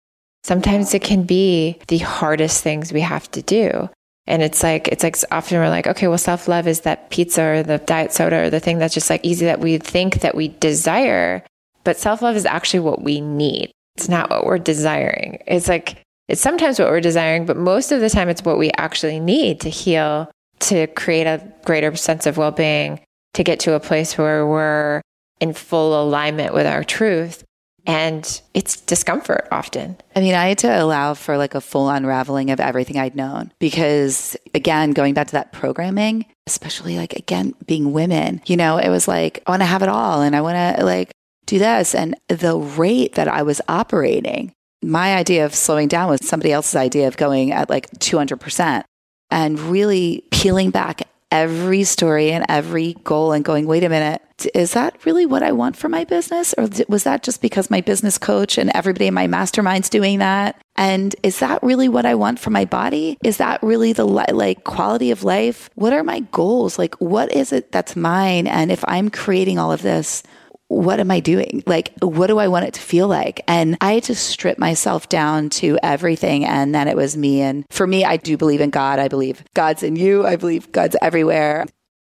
Sometimes 0.43 0.95
it 0.95 1.03
can 1.03 1.25
be 1.25 1.79
the 1.89 1.99
hardest 1.99 2.63
things 2.63 2.93
we 2.93 3.01
have 3.01 3.31
to 3.33 3.43
do. 3.43 3.91
And 4.27 4.43
it's 4.43 4.63
like, 4.63 4.89
it's 4.89 5.03
like 5.03 5.17
often 5.33 5.59
we're 5.59 5.69
like, 5.69 5.87
okay, 5.87 6.09
well, 6.09 6.19
self 6.19 6.47
love 6.47 6.67
is 6.67 6.83
that 6.83 7.11
pizza 7.11 7.43
or 7.43 7.63
the 7.63 7.79
diet 7.79 8.13
soda 8.13 8.45
or 8.45 8.51
the 8.51 8.61
thing 8.61 8.79
that's 8.79 8.95
just 8.95 9.11
like 9.11 9.25
easy 9.25 9.47
that 9.47 9.61
we 9.61 9.79
think 9.79 10.21
that 10.21 10.35
we 10.35 10.49
desire. 10.49 11.43
But 11.85 11.99
self 11.99 12.23
love 12.23 12.37
is 12.37 12.47
actually 12.47 12.81
what 12.81 13.03
we 13.03 13.21
need. 13.21 13.73
It's 13.97 14.09
not 14.09 14.31
what 14.31 14.47
we're 14.47 14.59
desiring. 14.59 15.43
It's 15.47 15.69
like, 15.69 16.03
it's 16.29 16.41
sometimes 16.41 16.79
what 16.79 16.89
we're 16.89 17.01
desiring, 17.01 17.45
but 17.47 17.57
most 17.57 17.93
of 17.93 18.01
the 18.01 18.11
time 18.11 18.29
it's 18.29 18.45
what 18.45 18.59
we 18.59 18.71
actually 18.77 19.21
need 19.21 19.61
to 19.61 19.69
heal 19.69 20.31
to 20.61 20.87
create 20.89 21.27
a 21.27 21.43
greater 21.65 21.95
sense 21.97 22.27
of 22.27 22.37
well 22.37 22.51
being, 22.53 23.01
to 23.35 23.43
get 23.43 23.61
to 23.61 23.75
a 23.75 23.81
place 23.81 24.17
where 24.17 24.47
we're 24.47 25.01
in 25.41 25.55
full 25.55 26.01
alignment 26.01 26.55
with 26.55 26.67
our 26.67 26.85
truth. 26.85 27.45
And 27.87 28.41
it's 28.53 28.79
discomfort 28.83 29.49
often. 29.51 29.97
I 30.15 30.21
mean, 30.21 30.35
I 30.35 30.49
had 30.49 30.59
to 30.59 30.83
allow 30.83 31.15
for 31.15 31.39
like 31.39 31.55
a 31.55 31.63
full 31.63 31.89
unraveling 31.89 32.51
of 32.51 32.61
everything 32.61 32.99
I'd 32.99 33.17
known 33.17 33.53
because, 33.59 34.37
again, 34.55 34.93
going 34.93 35.15
back 35.15 35.29
to 35.29 35.33
that 35.33 35.53
programming, 35.53 36.27
especially 36.47 36.99
like, 36.99 37.15
again, 37.15 37.55
being 37.67 37.93
women, 37.93 38.43
you 38.45 38.57
know, 38.57 38.77
it 38.77 38.91
was 38.91 39.09
like, 39.09 39.43
I 39.47 39.51
want 39.51 39.63
to 39.63 39.67
have 39.67 39.83
it 39.83 39.89
all 39.89 40.21
and 40.21 40.37
I 40.37 40.43
want 40.43 40.77
to 40.77 40.85
like 40.85 41.11
do 41.51 41.59
this. 41.59 41.95
And 41.95 42.17
the 42.29 42.57
rate 42.57 43.15
that 43.15 43.29
I 43.29 43.43
was 43.43 43.61
operating, 43.69 44.53
my 44.83 45.15
idea 45.15 45.45
of 45.45 45.55
slowing 45.55 45.89
down 45.89 46.09
was 46.09 46.27
somebody 46.27 46.53
else's 46.53 46.77
idea 46.77 47.09
of 47.09 47.17
going 47.17 47.53
at 47.53 47.69
like 47.69 47.91
200% 47.99 48.85
and 49.31 49.59
really 49.61 50.25
peeling 50.31 50.71
back 50.71 51.03
every 51.31 51.85
story 51.85 52.33
and 52.33 52.45
every 52.49 52.95
goal 53.05 53.33
and 53.33 53.45
going, 53.45 53.67
wait 53.67 53.85
a 53.85 53.89
minute, 53.89 54.21
is 54.55 54.73
that 54.73 55.05
really 55.05 55.27
what 55.27 55.43
I 55.43 55.53
want 55.53 55.77
for 55.77 55.89
my 55.89 56.05
business? 56.05 56.55
Or 56.59 56.69
was 56.89 57.05
that 57.05 57.23
just 57.23 57.41
because 57.41 57.71
my 57.71 57.81
business 57.81 58.19
coach 58.19 58.59
and 58.59 58.71
everybody 58.75 59.07
in 59.07 59.15
my 59.15 59.29
mastermind's 59.29 59.89
doing 59.89 60.19
that? 60.19 60.61
And 60.77 61.15
is 61.23 61.39
that 61.39 61.63
really 61.63 61.89
what 61.89 62.07
I 62.07 62.15
want 62.15 62.41
for 62.41 62.51
my 62.51 62.65
body? 62.65 63.17
Is 63.23 63.37
that 63.37 63.63
really 63.63 63.93
the 63.93 64.07
like 64.07 64.65
quality 64.65 65.11
of 65.11 65.23
life? 65.23 65.71
What 65.75 65.93
are 65.93 66.03
my 66.03 66.21
goals? 66.33 66.79
Like, 66.79 66.97
what 66.97 67.31
is 67.33 67.53
it 67.53 67.71
that's 67.71 67.95
mine? 67.95 68.47
And 68.47 68.73
if 68.73 68.85
I'm 68.89 69.11
creating 69.11 69.59
all 69.59 69.71
of 69.71 69.83
this, 69.83 70.23
what 70.71 71.01
am 71.01 71.11
I 71.11 71.19
doing? 71.19 71.65
Like, 71.67 71.93
what 72.01 72.29
do 72.29 72.39
I 72.39 72.47
want 72.47 72.65
it 72.65 72.75
to 72.75 72.81
feel 72.81 73.09
like? 73.09 73.43
And 73.49 73.77
I 73.81 73.95
had 73.95 74.05
to 74.05 74.15
strip 74.15 74.57
myself 74.57 75.09
down 75.09 75.51
to 75.51 75.77
everything. 75.83 76.45
And 76.45 76.73
then 76.73 76.87
it 76.87 76.97
was 76.97 77.17
me. 77.17 77.41
And 77.41 77.65
for 77.71 77.89
me, 77.89 78.05
I 78.05 78.17
do 78.17 78.37
believe 78.37 78.61
in 78.61 78.71
God. 78.71 79.01
I 79.01 79.09
believe 79.09 79.43
God's 79.55 79.83
in 79.83 79.97
you. 79.97 80.25
I 80.25 80.37
believe 80.37 80.71
God's 80.71 80.95
everywhere. 81.03 81.67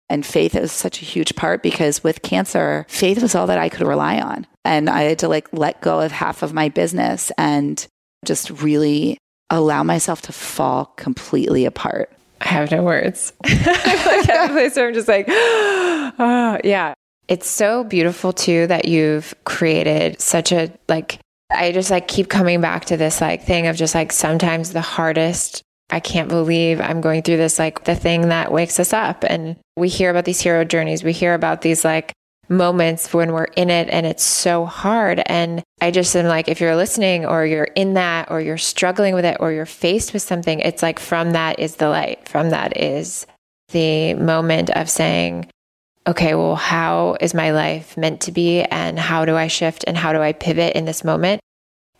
And 0.09 0.25
faith 0.25 0.55
is 0.55 0.73
such 0.73 1.01
a 1.01 1.05
huge 1.05 1.37
part 1.37 1.63
because 1.63 2.03
with 2.03 2.21
cancer, 2.21 2.85
faith 2.89 3.21
was 3.21 3.33
all 3.33 3.47
that 3.47 3.59
I 3.59 3.69
could 3.69 3.87
rely 3.87 4.19
on. 4.19 4.45
And 4.65 4.89
I 4.89 5.03
had 5.03 5.19
to 5.19 5.29
like 5.29 5.47
let 5.53 5.79
go 5.79 6.01
of 6.01 6.11
half 6.11 6.43
of 6.43 6.51
my 6.51 6.67
business 6.67 7.31
and 7.37 7.87
just 8.25 8.49
really 8.61 9.17
allow 9.49 9.83
myself 9.83 10.21
to 10.23 10.33
fall 10.33 10.87
completely 10.97 11.63
apart. 11.63 12.11
I 12.41 12.49
have 12.49 12.71
no 12.71 12.83
words. 12.83 13.31
like 13.45 14.29
at 14.29 14.49
a 14.49 14.53
place 14.53 14.75
where 14.75 14.87
I'm 14.89 14.93
just 14.93 15.07
like, 15.07 15.27
oh, 15.29 16.59
yeah. 16.65 16.93
It's 17.29 17.47
so 17.47 17.83
beautiful 17.83 18.33
too 18.33 18.65
that 18.67 18.85
you've 18.85 19.35
created 19.45 20.19
such 20.19 20.51
a 20.51 20.71
like 20.87 21.19
I 21.51 21.71
just 21.71 21.91
like 21.91 22.07
keep 22.07 22.27
coming 22.27 22.59
back 22.59 22.85
to 22.85 22.97
this 22.97 23.21
like 23.21 23.43
thing 23.43 23.67
of 23.67 23.75
just 23.75 23.93
like 23.93 24.11
sometimes 24.11 24.73
the 24.73 24.81
hardest 24.81 25.61
I 25.91 25.99
can't 25.99 26.27
believe 26.27 26.81
I'm 26.81 27.01
going 27.01 27.21
through 27.21 27.37
this 27.37 27.59
like 27.59 27.83
the 27.83 27.95
thing 27.95 28.29
that 28.29 28.51
wakes 28.51 28.79
us 28.79 28.93
up. 28.93 29.23
And 29.23 29.57
we 29.77 29.89
hear 29.89 30.09
about 30.09 30.25
these 30.25 30.41
hero 30.41 30.65
journeys. 30.65 31.03
We 31.03 31.13
hear 31.13 31.35
about 31.35 31.61
these 31.61 31.85
like 31.85 32.13
moments 32.47 33.13
when 33.13 33.31
we're 33.31 33.43
in 33.43 33.69
it 33.69 33.89
and 33.89 34.07
it's 34.07 34.23
so 34.23 34.65
hard. 34.65 35.21
And 35.27 35.61
I 35.81 35.91
just 35.91 36.15
am 36.15 36.25
like 36.25 36.47
if 36.47 36.59
you're 36.59 36.75
listening 36.75 37.27
or 37.27 37.45
you're 37.45 37.69
in 37.75 37.93
that 37.93 38.31
or 38.31 38.41
you're 38.41 38.57
struggling 38.57 39.13
with 39.13 39.25
it 39.25 39.37
or 39.39 39.51
you're 39.51 39.67
faced 39.67 40.13
with 40.13 40.23
something 40.23 40.61
it's 40.61 40.81
like 40.81 40.97
from 40.97 41.31
that 41.33 41.59
is 41.59 41.75
the 41.75 41.89
light. 41.89 42.27
From 42.27 42.49
that 42.49 42.75
is 42.75 43.27
the 43.69 44.15
moment 44.15 44.71
of 44.71 44.89
saying 44.89 45.47
okay, 46.09 46.33
well, 46.33 46.55
how 46.55 47.15
is 47.21 47.35
my 47.35 47.51
life 47.51 47.95
meant 47.95 48.21
to 48.21 48.31
be? 48.31 48.63
And 48.63 48.97
how 48.97 49.25
do 49.25 49.35
I 49.35 49.47
shift 49.47 49.83
and 49.85 49.95
how 49.95 50.11
do 50.11 50.21
I 50.21 50.33
pivot 50.33 50.75
in 50.75 50.85
this 50.85 51.03
moment? 51.03 51.39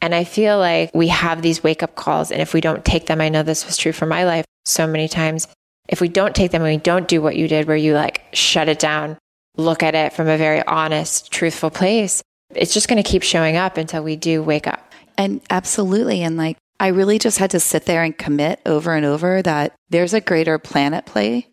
And 0.02 0.16
I 0.16 0.24
feel 0.24 0.58
like 0.58 0.90
we 0.96 1.10
have 1.10 1.42
these 1.42 1.64
wake 1.64 1.84
up 1.84 1.96
calls. 1.96 2.32
And 2.32 2.42
if 2.42 2.54
we 2.54 2.62
don't 2.62 2.84
take 2.84 3.06
them, 3.06 3.22
I 3.22 3.30
know 3.30 3.44
this 3.44 3.66
was 3.68 3.78
true 3.78 3.92
for 3.92 4.08
my 4.08 4.24
life 4.24 4.46
so 4.66 4.88
many 4.88 5.08
times. 5.08 5.48
If 5.88 6.02
we 6.02 6.08
don't 6.08 6.36
take 6.36 6.52
them 6.52 6.64
and 6.64 6.74
we 6.76 6.82
don't 6.82 7.08
do 7.08 7.22
what 7.22 7.36
you 7.36 7.48
did, 7.48 7.68
where 7.68 7.78
you 7.78 7.94
like 7.94 8.24
shut 8.34 8.68
it 8.68 8.80
down, 8.80 9.18
look 9.58 9.84
at 9.84 9.96
it 9.96 10.14
from 10.14 10.28
a 10.28 10.38
very 10.38 10.66
honest, 10.66 11.32
truthful 11.32 11.70
place, 11.70 12.24
it's 12.56 12.74
just 12.74 12.88
going 12.88 13.02
to 13.02 13.08
keep 13.08 13.24
showing 13.24 13.58
up 13.58 13.78
until 13.78 14.04
we 14.04 14.16
do 14.16 14.42
wake 14.42 14.66
up. 14.66 14.92
And 15.18 15.42
absolutely. 15.50 16.24
And 16.24 16.36
like, 16.36 16.58
I 16.80 16.88
really 16.88 17.20
just 17.20 17.38
had 17.38 17.52
to 17.52 17.60
sit 17.60 17.86
there 17.86 18.04
and 18.04 18.18
commit 18.18 18.60
over 18.66 18.94
and 18.94 19.06
over 19.06 19.42
that 19.44 19.74
there's 19.90 20.14
a 20.14 20.22
greater 20.22 20.58
plan 20.58 20.94
at 20.94 21.06
play 21.06 21.48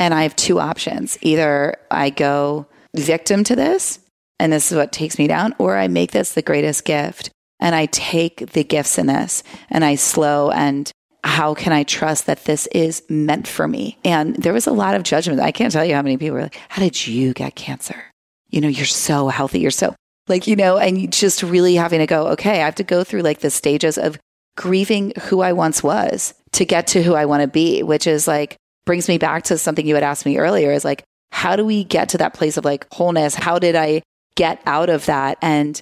and 0.00 0.14
I 0.14 0.22
have 0.22 0.34
two 0.34 0.58
options. 0.58 1.18
Either 1.20 1.76
I 1.90 2.08
go 2.08 2.66
victim 2.96 3.44
to 3.44 3.54
this, 3.54 4.00
and 4.40 4.50
this 4.50 4.72
is 4.72 4.76
what 4.76 4.92
takes 4.92 5.18
me 5.18 5.28
down, 5.28 5.54
or 5.58 5.76
I 5.76 5.86
make 5.88 6.10
this 6.10 6.32
the 6.32 6.42
greatest 6.42 6.84
gift 6.84 7.30
and 7.60 7.74
I 7.74 7.86
take 7.86 8.52
the 8.52 8.64
gifts 8.64 8.96
in 8.96 9.06
this 9.06 9.44
and 9.68 9.84
I 9.84 9.96
slow 9.96 10.50
and 10.50 10.90
how 11.22 11.52
can 11.52 11.74
I 11.74 11.82
trust 11.82 12.24
that 12.24 12.46
this 12.46 12.66
is 12.68 13.02
meant 13.10 13.46
for 13.46 13.68
me? 13.68 13.98
And 14.02 14.34
there 14.36 14.54
was 14.54 14.66
a 14.66 14.72
lot 14.72 14.94
of 14.94 15.02
judgment. 15.02 15.38
I 15.38 15.52
can't 15.52 15.70
tell 15.70 15.84
you 15.84 15.94
how 15.94 16.00
many 16.00 16.16
people 16.16 16.36
were 16.36 16.44
like, 16.44 16.58
How 16.70 16.80
did 16.80 17.06
you 17.06 17.34
get 17.34 17.54
cancer? 17.54 18.02
You 18.48 18.62
know, 18.62 18.68
you're 18.68 18.86
so 18.86 19.28
healthy. 19.28 19.60
You're 19.60 19.70
so 19.70 19.94
like, 20.28 20.46
you 20.46 20.56
know, 20.56 20.78
and 20.78 21.12
just 21.12 21.42
really 21.42 21.74
having 21.74 21.98
to 21.98 22.06
go, 22.06 22.28
okay, 22.28 22.62
I 22.62 22.64
have 22.64 22.76
to 22.76 22.84
go 22.84 23.04
through 23.04 23.20
like 23.20 23.40
the 23.40 23.50
stages 23.50 23.98
of 23.98 24.18
grieving 24.56 25.12
who 25.24 25.42
I 25.42 25.52
once 25.52 25.82
was 25.82 26.32
to 26.52 26.64
get 26.64 26.86
to 26.88 27.02
who 27.02 27.14
I 27.14 27.26
want 27.26 27.42
to 27.42 27.48
be, 27.48 27.82
which 27.82 28.06
is 28.06 28.26
like 28.26 28.56
brings 28.90 29.06
me 29.06 29.18
back 29.18 29.44
to 29.44 29.56
something 29.56 29.86
you 29.86 29.94
had 29.94 30.02
asked 30.02 30.26
me 30.26 30.36
earlier 30.36 30.72
is 30.72 30.84
like, 30.84 31.04
how 31.30 31.54
do 31.54 31.64
we 31.64 31.84
get 31.84 32.08
to 32.08 32.18
that 32.18 32.34
place 32.34 32.56
of 32.56 32.64
like 32.64 32.88
wholeness? 32.92 33.36
How 33.36 33.56
did 33.56 33.76
I 33.76 34.02
get 34.34 34.60
out 34.66 34.90
of 34.90 35.06
that? 35.06 35.38
And 35.40 35.80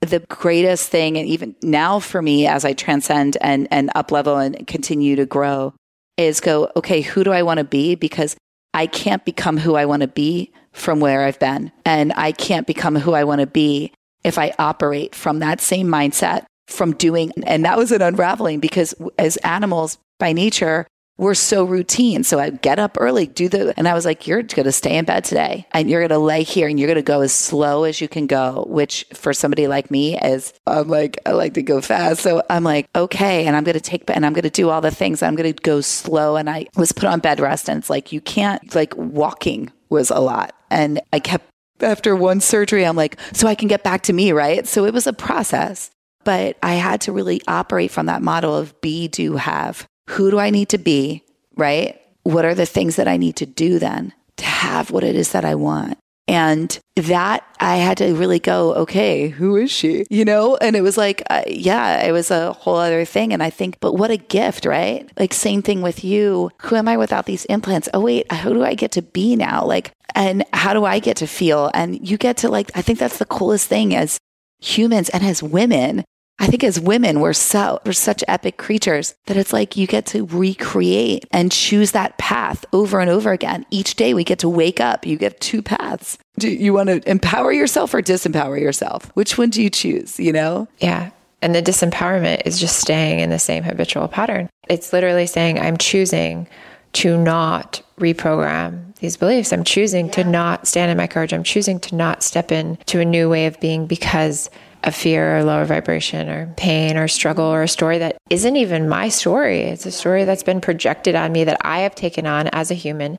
the 0.00 0.20
greatest 0.20 0.88
thing, 0.88 1.18
and 1.18 1.28
even 1.28 1.54
now 1.62 1.98
for 1.98 2.22
me, 2.22 2.46
as 2.46 2.64
I 2.64 2.72
transcend 2.72 3.36
and, 3.42 3.68
and 3.70 3.90
up 3.94 4.10
level 4.10 4.38
and 4.38 4.66
continue 4.66 5.16
to 5.16 5.26
grow, 5.26 5.74
is 6.16 6.40
go, 6.40 6.72
okay, 6.76 7.02
who 7.02 7.24
do 7.24 7.30
I 7.30 7.42
want 7.42 7.58
to 7.58 7.64
be? 7.64 7.94
Because 7.94 8.36
I 8.72 8.86
can't 8.86 9.26
become 9.26 9.58
who 9.58 9.74
I 9.74 9.84
want 9.84 10.00
to 10.00 10.08
be 10.08 10.50
from 10.72 10.98
where 10.98 11.24
I've 11.26 11.38
been. 11.38 11.70
And 11.84 12.10
I 12.14 12.32
can't 12.32 12.66
become 12.66 12.96
who 12.96 13.12
I 13.12 13.24
want 13.24 13.42
to 13.42 13.46
be 13.46 13.92
if 14.24 14.38
I 14.38 14.54
operate 14.58 15.14
from 15.14 15.40
that 15.40 15.60
same 15.60 15.88
mindset 15.88 16.46
from 16.68 16.94
doing. 16.94 17.32
And 17.46 17.66
that 17.66 17.76
was 17.76 17.92
an 17.92 18.00
unraveling 18.00 18.60
because 18.60 18.94
as 19.18 19.36
animals 19.38 19.98
by 20.18 20.32
nature, 20.32 20.86
we're 21.18 21.34
so 21.34 21.64
routine. 21.64 22.24
So 22.24 22.38
I 22.38 22.50
get 22.50 22.78
up 22.78 22.96
early, 23.00 23.26
do 23.26 23.48
the, 23.48 23.72
and 23.78 23.88
I 23.88 23.94
was 23.94 24.04
like, 24.04 24.26
you're 24.26 24.42
going 24.42 24.64
to 24.64 24.72
stay 24.72 24.96
in 24.96 25.06
bed 25.06 25.24
today 25.24 25.66
and 25.72 25.88
you're 25.88 26.00
going 26.00 26.10
to 26.10 26.18
lay 26.18 26.42
here 26.42 26.68
and 26.68 26.78
you're 26.78 26.88
going 26.88 26.96
to 26.96 27.02
go 27.02 27.22
as 27.22 27.32
slow 27.32 27.84
as 27.84 28.00
you 28.00 28.08
can 28.08 28.26
go, 28.26 28.66
which 28.68 29.06
for 29.14 29.32
somebody 29.32 29.66
like 29.66 29.90
me 29.90 30.18
is, 30.18 30.52
I'm 30.66 30.88
like, 30.88 31.18
I 31.24 31.30
like 31.32 31.54
to 31.54 31.62
go 31.62 31.80
fast. 31.80 32.20
So 32.20 32.42
I'm 32.50 32.64
like, 32.64 32.88
okay. 32.94 33.46
And 33.46 33.56
I'm 33.56 33.64
going 33.64 33.74
to 33.74 33.80
take, 33.80 34.10
and 34.10 34.26
I'm 34.26 34.34
going 34.34 34.42
to 34.42 34.50
do 34.50 34.68
all 34.68 34.82
the 34.82 34.90
things. 34.90 35.22
I'm 35.22 35.36
going 35.36 35.52
to 35.52 35.62
go 35.62 35.80
slow. 35.80 36.36
And 36.36 36.50
I 36.50 36.66
was 36.76 36.92
put 36.92 37.04
on 37.04 37.20
bed 37.20 37.40
rest 37.40 37.68
and 37.68 37.78
it's 37.78 37.90
like, 37.90 38.12
you 38.12 38.20
can't, 38.20 38.74
like 38.74 38.94
walking 38.96 39.72
was 39.88 40.10
a 40.10 40.20
lot. 40.20 40.54
And 40.70 41.00
I 41.12 41.20
kept, 41.20 41.46
after 41.80 42.14
one 42.14 42.40
surgery, 42.40 42.84
I'm 42.84 42.96
like, 42.96 43.18
so 43.32 43.48
I 43.48 43.54
can 43.54 43.68
get 43.68 43.82
back 43.82 44.02
to 44.04 44.12
me, 44.12 44.32
right? 44.32 44.66
So 44.66 44.84
it 44.84 44.92
was 44.92 45.06
a 45.06 45.12
process. 45.12 45.90
But 46.24 46.58
I 46.62 46.74
had 46.74 47.02
to 47.02 47.12
really 47.12 47.40
operate 47.46 47.90
from 47.92 48.06
that 48.06 48.20
model 48.20 48.54
of 48.54 48.78
be, 48.80 49.06
do, 49.08 49.36
have 49.36 49.86
who 50.08 50.30
do 50.30 50.38
I 50.38 50.50
need 50.50 50.68
to 50.70 50.78
be, 50.78 51.24
right? 51.56 52.00
What 52.22 52.44
are 52.44 52.54
the 52.54 52.66
things 52.66 52.96
that 52.96 53.08
I 53.08 53.16
need 53.16 53.36
to 53.36 53.46
do 53.46 53.78
then 53.78 54.12
to 54.36 54.44
have 54.44 54.90
what 54.90 55.04
it 55.04 55.14
is 55.14 55.32
that 55.32 55.44
I 55.44 55.54
want? 55.54 55.98
And 56.28 56.76
that 56.96 57.44
I 57.60 57.76
had 57.76 57.98
to 57.98 58.12
really 58.14 58.40
go, 58.40 58.74
okay, 58.74 59.28
who 59.28 59.54
is 59.54 59.70
she? 59.70 60.06
You 60.10 60.24
know? 60.24 60.56
And 60.56 60.74
it 60.74 60.80
was 60.80 60.96
like, 60.96 61.22
uh, 61.30 61.42
yeah, 61.46 62.04
it 62.04 62.10
was 62.10 62.32
a 62.32 62.52
whole 62.52 62.74
other 62.74 63.04
thing. 63.04 63.32
And 63.32 63.44
I 63.44 63.50
think, 63.50 63.78
but 63.78 63.92
what 63.92 64.10
a 64.10 64.16
gift, 64.16 64.66
right? 64.66 65.08
Like, 65.16 65.32
same 65.32 65.62
thing 65.62 65.82
with 65.82 66.02
you. 66.02 66.50
Who 66.62 66.74
am 66.74 66.88
I 66.88 66.96
without 66.96 67.26
these 67.26 67.44
implants? 67.44 67.88
Oh, 67.94 68.00
wait, 68.00 68.30
who 68.32 68.54
do 68.54 68.64
I 68.64 68.74
get 68.74 68.90
to 68.92 69.02
be 69.02 69.36
now? 69.36 69.64
Like, 69.64 69.92
and 70.16 70.44
how 70.52 70.72
do 70.72 70.84
I 70.84 70.98
get 70.98 71.16
to 71.18 71.28
feel? 71.28 71.70
And 71.74 72.06
you 72.08 72.18
get 72.18 72.38
to, 72.38 72.48
like, 72.48 72.72
I 72.74 72.82
think 72.82 72.98
that's 72.98 73.18
the 73.18 73.24
coolest 73.24 73.68
thing 73.68 73.94
as 73.94 74.18
humans 74.58 75.08
and 75.10 75.24
as 75.24 75.44
women 75.44 76.04
I 76.38 76.48
think 76.48 76.64
as 76.64 76.78
women, 76.78 77.20
we're 77.20 77.32
so, 77.32 77.80
we're 77.86 77.92
such 77.92 78.22
epic 78.28 78.58
creatures 78.58 79.14
that 79.26 79.38
it's 79.38 79.52
like 79.52 79.76
you 79.76 79.86
get 79.86 80.04
to 80.06 80.26
recreate 80.26 81.26
and 81.30 81.50
choose 81.50 81.92
that 81.92 82.18
path 82.18 82.64
over 82.72 83.00
and 83.00 83.08
over 83.08 83.32
again. 83.32 83.64
Each 83.70 83.94
day 83.94 84.12
we 84.12 84.22
get 84.22 84.40
to 84.40 84.48
wake 84.48 84.78
up. 84.78 85.06
You 85.06 85.16
get 85.16 85.40
two 85.40 85.62
paths. 85.62 86.18
Do 86.38 86.50
you 86.50 86.74
want 86.74 86.88
to 86.90 87.08
empower 87.08 87.52
yourself 87.52 87.94
or 87.94 88.02
disempower 88.02 88.60
yourself? 88.60 89.10
Which 89.14 89.38
one 89.38 89.48
do 89.48 89.62
you 89.62 89.70
choose? 89.70 90.20
You 90.20 90.32
know? 90.32 90.68
Yeah. 90.78 91.10
And 91.40 91.54
the 91.54 91.62
disempowerment 91.62 92.42
is 92.44 92.60
just 92.60 92.78
staying 92.78 93.20
in 93.20 93.30
the 93.30 93.38
same 93.38 93.62
habitual 93.62 94.08
pattern. 94.08 94.50
It's 94.68 94.92
literally 94.92 95.26
saying, 95.26 95.58
I'm 95.58 95.78
choosing 95.78 96.48
to 96.94 97.16
not 97.16 97.82
reprogram 97.98 98.94
these 98.96 99.16
beliefs. 99.16 99.52
I'm 99.52 99.64
choosing 99.64 100.06
yeah. 100.06 100.12
to 100.12 100.24
not 100.24 100.66
stand 100.66 100.90
in 100.90 100.96
my 100.96 101.06
courage. 101.06 101.32
I'm 101.32 101.42
choosing 101.44 101.78
to 101.80 101.94
not 101.94 102.22
step 102.22 102.52
into 102.52 103.00
a 103.00 103.04
new 103.04 103.28
way 103.28 103.46
of 103.46 103.60
being 103.60 103.86
because 103.86 104.50
a 104.84 104.92
fear 104.92 105.38
or 105.38 105.44
lower 105.44 105.64
vibration 105.64 106.28
or 106.28 106.52
pain 106.56 106.96
or 106.96 107.08
struggle 107.08 107.44
or 107.44 107.62
a 107.62 107.68
story 107.68 107.98
that 107.98 108.16
isn't 108.30 108.56
even 108.56 108.88
my 108.88 109.08
story. 109.08 109.62
It's 109.62 109.86
a 109.86 109.90
story 109.90 110.24
that's 110.24 110.42
been 110.42 110.60
projected 110.60 111.14
on 111.14 111.32
me 111.32 111.44
that 111.44 111.58
I 111.62 111.80
have 111.80 111.94
taken 111.94 112.26
on 112.26 112.48
as 112.48 112.70
a 112.70 112.74
human. 112.74 113.16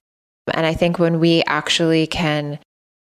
And 0.53 0.65
I 0.65 0.73
think 0.73 0.97
when 0.99 1.19
we 1.19 1.43
actually 1.45 2.07
can 2.07 2.59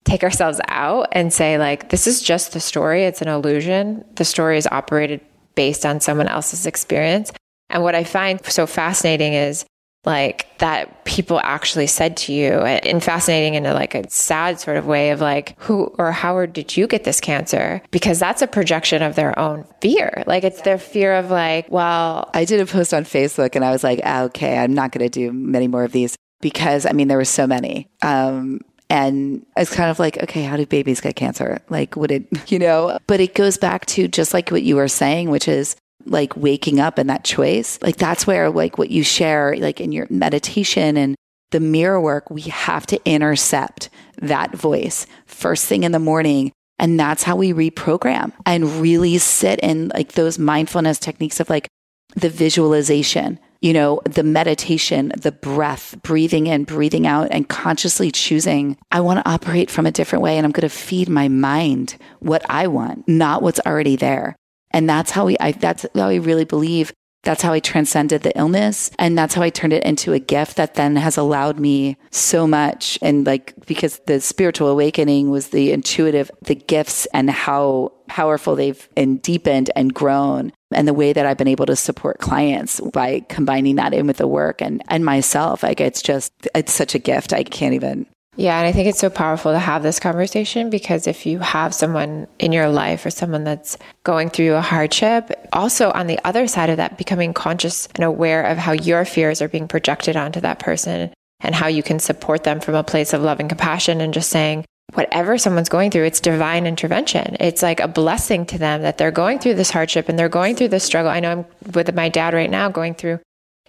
take 0.05 0.23
ourselves 0.23 0.61
out 0.69 1.09
and 1.13 1.33
say, 1.33 1.59
like, 1.59 1.91
this 1.91 2.07
is 2.07 2.23
just 2.23 2.53
the 2.53 2.61
story, 2.61 3.05
it's 3.05 3.23
an 3.23 3.29
illusion, 3.29 4.05
the 4.15 4.25
story 4.25 4.59
is 4.59 4.67
operated 4.67 5.21
based 5.55 5.85
on 5.85 6.01
someone 6.01 6.29
else's 6.29 6.67
experience. 6.67 7.33
And 7.71 7.83
what 7.83 7.95
I 7.95 8.05
find 8.05 8.45
so 8.45 8.67
fascinating 8.67 9.33
is 9.35 9.65
like 10.05 10.47
that 10.59 11.05
people 11.05 11.41
actually 11.45 11.87
said 11.87 12.17
to 12.17 12.33
you 12.33 12.53
and 12.53 13.03
fascinating 13.03 13.55
in 13.55 13.67
a 13.67 13.73
like 13.73 13.95
a 13.95 14.09
sad 14.11 14.59
sort 14.59 14.77
of 14.77 14.87
way 14.87 15.11
of 15.11 15.21
like 15.21 15.55
who 15.61 15.85
or 15.99 16.11
how 16.11 16.45
did 16.47 16.77
you 16.77 16.87
get 16.89 17.05
this 17.05 17.21
cancer 17.21 17.81
because 17.93 18.19
that's 18.19 18.43
a 18.43 18.47
projection 18.47 19.01
of 19.03 19.15
their 19.15 19.39
own 19.39 19.65
fear 19.81 20.25
like 20.27 20.43
it's 20.43 20.63
their 20.63 20.79
fear 20.79 21.15
of 21.15 21.31
like 21.31 21.71
well 21.71 22.29
i 22.35 22.45
did 22.45 22.61
a 22.61 22.67
post 22.67 22.93
on 22.93 23.05
facebook 23.05 23.55
and 23.55 23.65
i 23.65 23.71
was 23.71 23.85
like 23.85 24.01
ah, 24.05 24.23
okay 24.23 24.59
i'm 24.59 24.75
not 24.75 24.91
going 24.91 25.05
to 25.05 25.11
do 25.11 25.33
many 25.33 25.69
more 25.69 25.85
of 25.85 25.93
these 25.93 26.17
because 26.41 26.85
i 26.85 26.93
mean 26.93 27.07
there 27.07 27.19
were 27.19 27.25
so 27.25 27.47
many 27.47 27.89
um, 28.03 28.61
and 28.91 29.47
it's 29.57 29.75
kind 29.75 29.91
of 29.91 29.99
like, 29.99 30.23
okay, 30.23 30.43
how 30.43 30.55
do 30.59 30.67
babies 30.67 31.01
get 31.01 31.17
cancer? 31.17 31.63
Like, 31.71 31.97
would 31.97 32.11
it, 32.11 32.27
you 32.53 32.59
know? 32.59 32.99
But 33.07 33.21
it 33.21 33.35
goes 33.35 33.57
back 33.57 33.87
to 33.87 34.07
just 34.07 34.35
like 34.35 34.51
what 34.51 34.65
you 34.65 34.77
were 34.77 34.87
saying, 34.87 35.31
which 35.31 35.49
is 35.49 35.77
like 36.07 36.37
waking 36.37 36.81
up 36.81 36.99
and 36.99 37.09
that 37.11 37.25
choice, 37.25 37.79
like 37.83 37.97
that's 37.97 38.27
where 38.27 38.51
like 38.51 38.79
what 38.79 38.91
you 38.91 39.03
share, 39.03 39.57
like 39.57 39.81
in 39.81 39.93
your 39.93 40.07
meditation 40.11 40.97
and 40.97 41.17
the 41.51 41.61
mirror 41.61 42.01
work, 42.01 42.31
we 42.31 42.43
have 42.43 42.87
to 42.87 43.01
intercept 43.05 43.89
that 44.21 44.55
voice 44.55 45.07
first 45.27 45.67
thing 45.67 45.85
in 45.85 45.93
the 45.93 45.99
morning. 45.99 46.53
And 46.79 46.99
that's 46.99 47.23
how 47.23 47.37
we 47.37 47.53
reprogram 47.53 48.33
and 48.45 48.81
really 48.81 49.19
sit 49.19 49.61
in 49.61 49.91
like 49.95 50.13
those 50.13 50.39
mindfulness 50.39 50.99
techniques 50.99 51.39
of 51.39 51.49
like 51.49 51.69
the 52.17 52.29
visualization, 52.29 53.39
you 53.61 53.73
know, 53.73 54.01
the 54.05 54.23
meditation, 54.23 55.13
the 55.17 55.33
breath, 55.33 55.95
breathing 56.03 56.47
in, 56.49 56.65
breathing 56.65 57.07
out, 57.07 57.29
and 57.31 57.49
consciously 57.49 58.11
choosing, 58.11 58.77
I 58.91 59.01
want 59.01 59.21
to 59.21 59.31
operate 59.31 59.71
from 59.71 59.87
a 59.87 59.93
different 59.93 60.23
way 60.23 60.37
and 60.37 60.45
I'm 60.45 60.53
going 60.53 60.69
to 60.69 60.69
feed 60.69 61.09
my 61.09 61.29
mind 61.29 61.97
what 62.21 62.45
I 62.51 62.67
want, 62.67 63.07
not 63.09 63.43
what's 63.43 63.61
already 63.61 63.97
there. 63.97 64.35
And 64.73 64.89
that's 64.89 65.11
how 65.11 65.27
we, 65.27 65.37
I, 65.39 65.53
that's 65.53 65.87
how 65.95 66.09
I 66.09 66.16
really 66.16 66.45
believe 66.45 66.93
that's 67.23 67.43
how 67.43 67.53
I 67.53 67.61
transcended 67.61 68.23
the 68.23 68.37
illness. 68.37 68.91
And 68.99 69.16
that's 69.16 69.35
how 69.35 69.43
I 69.43 69.51
turned 69.51 69.73
it 69.73 69.85
into 69.85 70.12
a 70.12 70.18
gift 70.18 70.57
that 70.57 70.75
then 70.75 70.97
has 70.97 71.16
allowed 71.16 71.59
me 71.59 71.97
so 72.11 72.47
much. 72.47 72.99
And 73.01 73.25
like, 73.25 73.55
because 73.66 74.01
the 74.07 74.20
spiritual 74.20 74.68
awakening 74.68 75.31
was 75.31 75.49
the 75.49 75.73
intuitive, 75.73 76.31
the 76.43 76.57
gifts 76.57 77.07
and 77.14 77.31
how 77.31 77.93
powerful 78.09 78.57
they've 78.57 78.89
and 78.97 79.23
deepened 79.23 79.70
and 79.77 79.95
grown 79.95 80.53
and 80.75 80.89
the 80.89 80.95
way 80.95 81.12
that 81.12 81.25
I've 81.25 81.39
been 81.39 81.49
able 81.49 81.66
to 81.66 81.77
support 81.77 82.18
clients 82.18 82.81
by 82.81 83.25
combining 83.29 83.77
that 83.77 83.95
in 83.95 84.07
with 84.07 84.16
the 84.16 84.27
work 84.27 84.61
and, 84.61 84.83
and 84.89 85.05
myself. 85.05 85.62
Like 85.62 85.81
it's 85.81 86.03
just, 86.03 86.33
it's 86.55 86.73
such 86.73 86.95
a 86.95 86.99
gift. 86.99 87.33
I 87.33 87.45
can't 87.45 87.75
even 87.75 88.07
yeah, 88.37 88.59
and 88.59 88.66
I 88.66 88.72
think 88.72 88.89
it's 88.89 88.99
so 88.99 89.11
powerful 89.11 89.53
to 89.53 89.59
have 89.59 89.83
this 89.83 90.01
conversation 90.01 90.70
because 90.70 91.07
if 91.07 91.26
you 91.26 91.39
have 91.41 91.74
someone 91.74 92.26
in 92.39 92.51
your 92.51 92.70
life 92.70 93.05
or 93.05 93.11
someone 93.11 93.45
that's 93.45 93.76
going 94.05 94.30
through 94.30 94.55
a 94.55 94.62
hardship, 94.62 95.30
also 95.53 95.91
on 95.91 96.07
the 96.07 96.18
other 96.24 96.47
side 96.47 96.70
of 96.70 96.78
that, 96.78 96.97
becoming 96.97 97.35
conscious 97.35 97.89
and 97.95 98.05
aware 98.05 98.43
of 98.45 98.57
how 98.57 98.72
your 98.72 99.05
fears 99.05 99.43
are 99.43 99.49
being 99.49 99.68
projected 99.68 100.16
onto 100.16 100.41
that 100.41 100.59
person 100.59 101.12
and 101.41 101.55
how 101.55 101.66
you 101.66 101.83
can 101.83 101.99
support 101.99 102.45
them 102.45 102.59
from 102.59 102.74
a 102.74 102.83
place 102.83 103.12
of 103.12 103.20
love 103.20 103.39
and 103.39 103.51
compassion 103.51 104.01
and 104.01 104.14
just 104.14 104.30
saying, 104.30 104.64
whatever 104.95 105.37
someone's 105.37 105.68
going 105.68 105.91
through, 105.91 106.05
it's 106.05 106.20
divine 106.20 106.66
intervention. 106.66 107.37
It's 107.39 107.62
like 107.62 107.80
a 107.80 107.89
blessing 107.89 108.47
to 108.47 108.59
them 108.59 108.80
that 108.80 108.97
they're 108.97 109.11
going 109.11 109.41
through 109.41 109.55
this 109.55 109.70
hardship 109.70 110.09
and 110.09 110.18
they're 110.18 110.30
going 110.30 110.57
through 110.57 110.68
this 110.68 110.85
struggle. 110.85 111.11
I 111.11 111.20
know 111.20 111.33
I'm 111.33 111.72
with 111.74 111.95
my 111.95 112.09
dad 112.09 112.33
right 112.33 112.51
now 112.51 112.70
going 112.70 112.95
through 112.95 113.20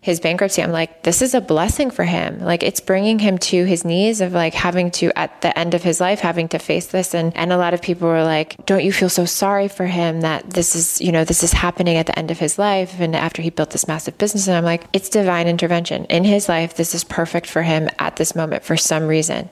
his 0.03 0.19
bankruptcy, 0.19 0.61
I'm 0.61 0.73
like, 0.73 1.03
this 1.03 1.21
is 1.21 1.33
a 1.33 1.39
blessing 1.39 1.89
for 1.89 2.03
him. 2.03 2.41
Like 2.41 2.61
it's 2.61 2.81
bringing 2.81 3.19
him 3.19 3.37
to 3.37 3.63
his 3.63 3.85
knees 3.85 4.19
of 4.19 4.33
like 4.33 4.53
having 4.53 4.91
to, 4.91 5.17
at 5.17 5.41
the 5.41 5.57
end 5.57 5.73
of 5.73 5.81
his 5.81 6.01
life, 6.01 6.19
having 6.19 6.49
to 6.49 6.59
face 6.59 6.87
this. 6.87 7.15
And, 7.15 7.35
and 7.37 7.53
a 7.53 7.57
lot 7.57 7.73
of 7.73 7.81
people 7.81 8.09
were 8.09 8.25
like, 8.25 8.57
don't 8.65 8.83
you 8.83 8.91
feel 8.91 9.07
so 9.07 9.23
sorry 9.23 9.69
for 9.69 9.85
him 9.85 10.19
that 10.19 10.49
this 10.49 10.75
is, 10.75 10.99
you 10.99 11.13
know, 11.13 11.23
this 11.23 11.41
is 11.41 11.53
happening 11.53 11.95
at 11.95 12.05
the 12.05 12.19
end 12.19 12.31
of 12.31 12.39
his 12.39 12.59
life. 12.59 12.99
And 12.99 13.15
after 13.15 13.41
he 13.41 13.49
built 13.49 13.69
this 13.69 13.87
massive 13.87 14.17
business. 14.17 14.45
And 14.45 14.57
I'm 14.57 14.65
like, 14.65 14.83
it's 14.91 15.07
divine 15.07 15.47
intervention 15.47 16.03
in 16.05 16.25
his 16.25 16.49
life. 16.49 16.75
This 16.75 16.93
is 16.93 17.05
perfect 17.05 17.47
for 17.47 17.61
him 17.61 17.89
at 17.97 18.17
this 18.17 18.35
moment 18.35 18.65
for 18.65 18.75
some 18.75 19.07
reason 19.07 19.49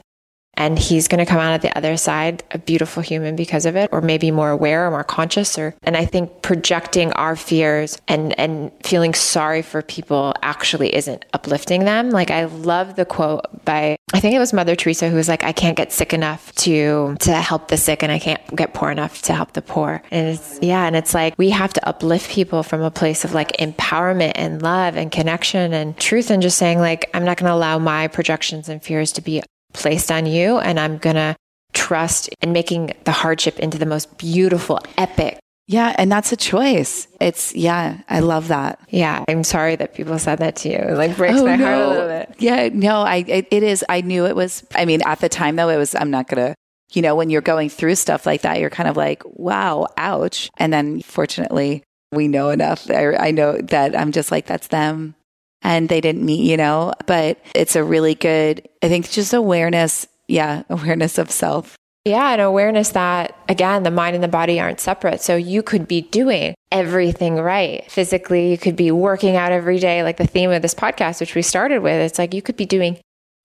and 0.56 0.78
he's 0.78 1.08
going 1.08 1.24
to 1.24 1.26
come 1.26 1.39
out 1.39 1.54
at 1.54 1.62
the 1.62 1.76
other 1.78 1.97
side 1.97 2.43
a 2.52 2.58
beautiful 2.58 3.02
human 3.02 3.36
because 3.36 3.66
of 3.66 3.76
it 3.76 3.89
or 3.91 4.02
maybe 4.02 4.32
more 4.32 4.49
aware 4.49 4.86
or 4.86 4.91
more 4.91 5.04
conscious 5.04 5.58
or 5.58 5.74
and 5.84 5.95
i 5.97 6.06
think 6.06 6.41
projecting 6.41 7.12
our 7.14 7.36
fears 7.36 7.99
and 8.08 8.38
and 8.39 8.72
feeling 8.84 9.14
sorry 9.14 9.62
for 9.62 9.82
people 9.82 10.34
actually 10.41 10.93
isn't 10.95 11.26
uplifting 11.34 11.86
them. 11.86 12.10
Like 12.10 12.32
i 12.32 12.45
love 12.45 12.95
the 12.95 13.06
quote 13.06 13.45
by 13.66 13.95
i 14.14 14.20
think 14.20 14.36
it 14.36 14.39
was 14.39 14.54
mother 14.54 14.76
teresa 14.76 15.10
who 15.10 15.16
was 15.16 15.28
like 15.28 15.43
i 15.43 15.52
can't 15.52 15.78
get 15.78 15.91
sick 15.91 16.14
enough 16.14 16.54
to 16.56 17.16
to 17.20 17.34
help 17.34 17.68
the 17.70 17.78
sick 17.78 18.04
and 18.04 18.12
i 18.12 18.20
can't 18.20 18.41
get 18.56 18.74
poor 18.74 18.91
enough 18.91 19.22
to 19.24 19.34
help 19.34 19.54
the 19.54 19.62
poor. 19.62 20.02
And 20.12 20.28
it's 20.30 20.60
yeah 20.62 20.86
and 20.86 20.95
it's 20.95 21.14
like 21.14 21.36
we 21.38 21.49
have 21.52 21.74
to 21.74 21.88
uplift 21.88 22.30
people 22.30 22.64
from 22.64 22.82
a 22.82 22.91
place 22.91 23.24
of 23.24 23.34
like 23.34 23.52
empowerment 23.58 24.34
and 24.36 24.62
love 24.62 24.95
and 24.95 25.12
connection 25.12 25.74
and 25.74 25.97
truth 25.97 26.30
and 26.30 26.41
just 26.41 26.58
saying 26.58 26.80
like 26.80 27.10
i'm 27.14 27.24
not 27.24 27.38
going 27.38 27.49
to 27.49 27.54
allow 27.54 27.80
my 27.80 28.08
projections 28.08 28.70
and 28.70 28.84
fears 28.84 29.12
to 29.14 29.22
be 29.22 29.41
placed 29.74 30.11
on 30.11 30.26
you. 30.26 30.57
And 30.59 30.80
I'm 30.80 30.97
going 30.97 31.15
to 31.15 31.36
trust 31.74 32.30
in 32.41 32.51
making 32.51 32.93
the 33.05 33.11
hardship 33.11 33.59
into 33.59 33.78
the 33.78 33.86
most 33.86 34.17
beautiful, 34.17 34.80
epic. 34.97 35.39
Yeah. 35.67 35.95
And 35.97 36.11
that's 36.11 36.32
a 36.34 36.38
choice. 36.38 37.07
It's, 37.22 37.55
yeah, 37.55 37.99
I 38.09 38.19
love 38.19 38.49
that. 38.49 38.80
Yeah. 38.89 39.24
I'm 39.30 39.43
sorry 39.45 39.78
that 39.78 39.93
people 39.93 40.19
said 40.19 40.39
that 40.39 40.57
to 40.57 40.69
you. 40.69 40.76
It 40.76 40.97
like 40.97 41.15
breaks 41.15 41.39
oh, 41.39 41.45
my 41.45 41.55
no. 41.55 41.65
heart 41.65 41.78
a 41.78 41.88
little 41.88 42.07
bit. 42.07 42.36
Yeah. 42.39 42.69
No, 42.74 43.01
I, 43.01 43.24
it, 43.28 43.47
it 43.51 43.63
is. 43.63 43.86
I 43.88 44.01
knew 44.01 44.26
it 44.26 44.36
was, 44.36 44.65
I 44.76 44.84
mean, 44.84 45.01
at 45.05 45.19
the 45.19 45.30
time 45.30 45.55
though, 45.55 45.69
it 45.69 45.78
was, 45.78 45.95
I'm 45.95 46.11
not 46.11 46.28
going 46.28 46.49
to, 46.49 46.55
you 46.91 47.01
know, 47.01 47.15
when 47.15 47.30
you're 47.30 47.41
going 47.41 47.69
through 47.69 47.95
stuff 47.95 48.26
like 48.26 48.41
that, 48.41 48.59
you're 48.59 48.69
kind 48.69 48.89
of 48.89 48.97
like, 48.97 49.24
wow, 49.26 49.88
ouch. 49.95 50.49
And 50.57 50.74
then 50.74 51.01
fortunately, 51.01 51.84
we 52.11 52.28
know 52.28 52.49
enough. 52.49 52.89
I, 52.91 53.15
I 53.15 53.32
know 53.32 53.57
that 53.57 53.97
I'm 53.97 54.11
just 54.11 54.30
like, 54.30 54.47
that's 54.47 54.67
them 54.67 55.15
and 55.62 55.89
they 55.89 56.01
didn't 56.01 56.26
meet, 56.26 56.43
you 56.43 56.57
know, 56.57 56.93
but 57.05 57.39
it's 57.55 57.76
a 57.76 57.84
really 57.84 58.16
good, 58.16 58.68
I 58.82 58.89
think 58.89 59.09
just 59.09 59.34
awareness 59.34 60.07
yeah, 60.32 60.64
awareness 60.70 61.18
of 61.18 61.30
self. 61.30 61.76
Yeah, 62.03 62.32
and 62.32 62.41
awareness 62.41 62.89
that, 62.89 63.38
again, 63.47 63.84
the 63.84 63.91
mind 63.91 64.16
and 64.16 64.24
the 64.24 64.28
body 64.28 64.59
aren't 64.59 64.80
separate. 64.80 65.22
So 65.22 65.36
you 65.36 65.62
could 65.62 65.88
be 65.88 66.01
doing 66.01 66.55
everything 66.72 67.36
right. 67.36 67.89
Physically, 67.91 68.49
you 68.49 68.57
could 68.57 68.76
be 68.76 68.89
working 68.89 69.36
out 69.36 69.51
every 69.51 69.78
day, 69.78 70.01
like 70.01 70.18
the 70.18 70.26
theme 70.26 70.49
of 70.49 70.64
this 70.64 70.74
podcast, 70.74 71.20
which 71.20 71.36
we 71.36 71.43
started 71.43 71.84
with. 71.84 72.01
It's 72.01 72.18
like 72.18 72.34
you 72.34 72.41
could 72.41 72.57
be 72.57 72.66
doing 72.66 72.97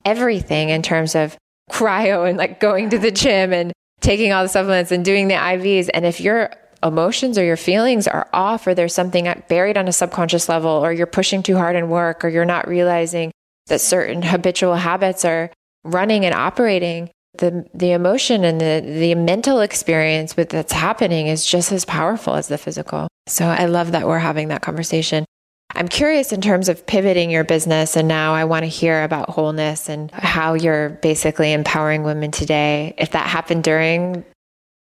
everything 0.07 0.71
in 0.71 0.81
terms 0.81 1.15
of 1.15 1.37
cryo 1.71 2.27
and 2.27 2.39
like 2.39 2.59
going 2.59 2.89
to 2.91 2.99
the 2.99 3.11
gym 3.11 3.53
and 3.53 3.73
taking 4.01 4.33
all 4.33 4.43
the 4.43 4.49
supplements 4.49 4.91
and 4.91 5.05
doing 5.05 5.29
the 5.29 5.35
IVs. 5.35 5.91
And 5.93 6.07
if 6.07 6.19
your 6.19 6.51
emotions 6.83 7.39
or 7.39 7.45
your 7.45 7.57
feelings 7.57 8.07
are 8.07 8.29
off, 8.33 8.67
or 8.67 8.75
there's 8.75 8.95
something 8.95 9.33
buried 9.49 9.77
on 9.77 9.89
a 9.89 9.93
subconscious 9.93 10.49
level, 10.49 10.71
or 10.71 10.93
you're 10.93 11.07
pushing 11.07 11.43
too 11.43 11.57
hard 11.57 11.77
in 11.77 11.89
work, 11.89 12.25
or 12.25 12.29
you're 12.29 12.45
not 12.45 12.69
realizing 12.69 13.31
that 13.67 13.81
certain 13.81 14.23
habitual 14.23 14.77
habits 14.77 15.25
are 15.25 15.51
running 15.85 16.25
and 16.25 16.35
operating, 16.35 17.11
the 17.39 17.67
the 17.75 17.93
emotion 17.93 18.45
and 18.45 18.61
the 18.61 18.83
the 18.85 19.15
mental 19.15 19.61
experience 19.61 20.37
with 20.37 20.51
that's 20.51 20.73
happening 20.73 21.27
is 21.27 21.45
just 21.45 21.73
as 21.73 21.85
powerful 21.85 22.35
as 22.35 22.49
the 22.49 22.59
physical. 22.59 23.09
So 23.27 23.47
I 23.47 23.67
love 23.67 23.93
that 23.93 24.07
we're 24.07 24.19
having 24.19 24.49
that 24.49 24.63
conversation. 24.63 25.25
I'm 25.75 25.89
curious 25.89 26.33
in 26.33 26.41
terms 26.41 26.69
of 26.69 26.87
pivoting 26.87 27.31
your 27.31 27.45
business 27.45 27.97
and 27.97 28.09
now 28.09 28.35
I 28.35 28.45
want 28.45 28.63
to 28.63 28.69
hear 28.69 29.03
about 29.03 29.31
wholeness 29.31 29.89
and 29.89 30.11
how 30.13 30.55
you're 30.55 30.91
basically 30.91 31.53
empowering 31.53 32.03
women 32.03 32.31
today. 32.31 32.95
If 32.97 33.11
that 33.11 33.27
happened 33.27 33.65
during 33.65 34.25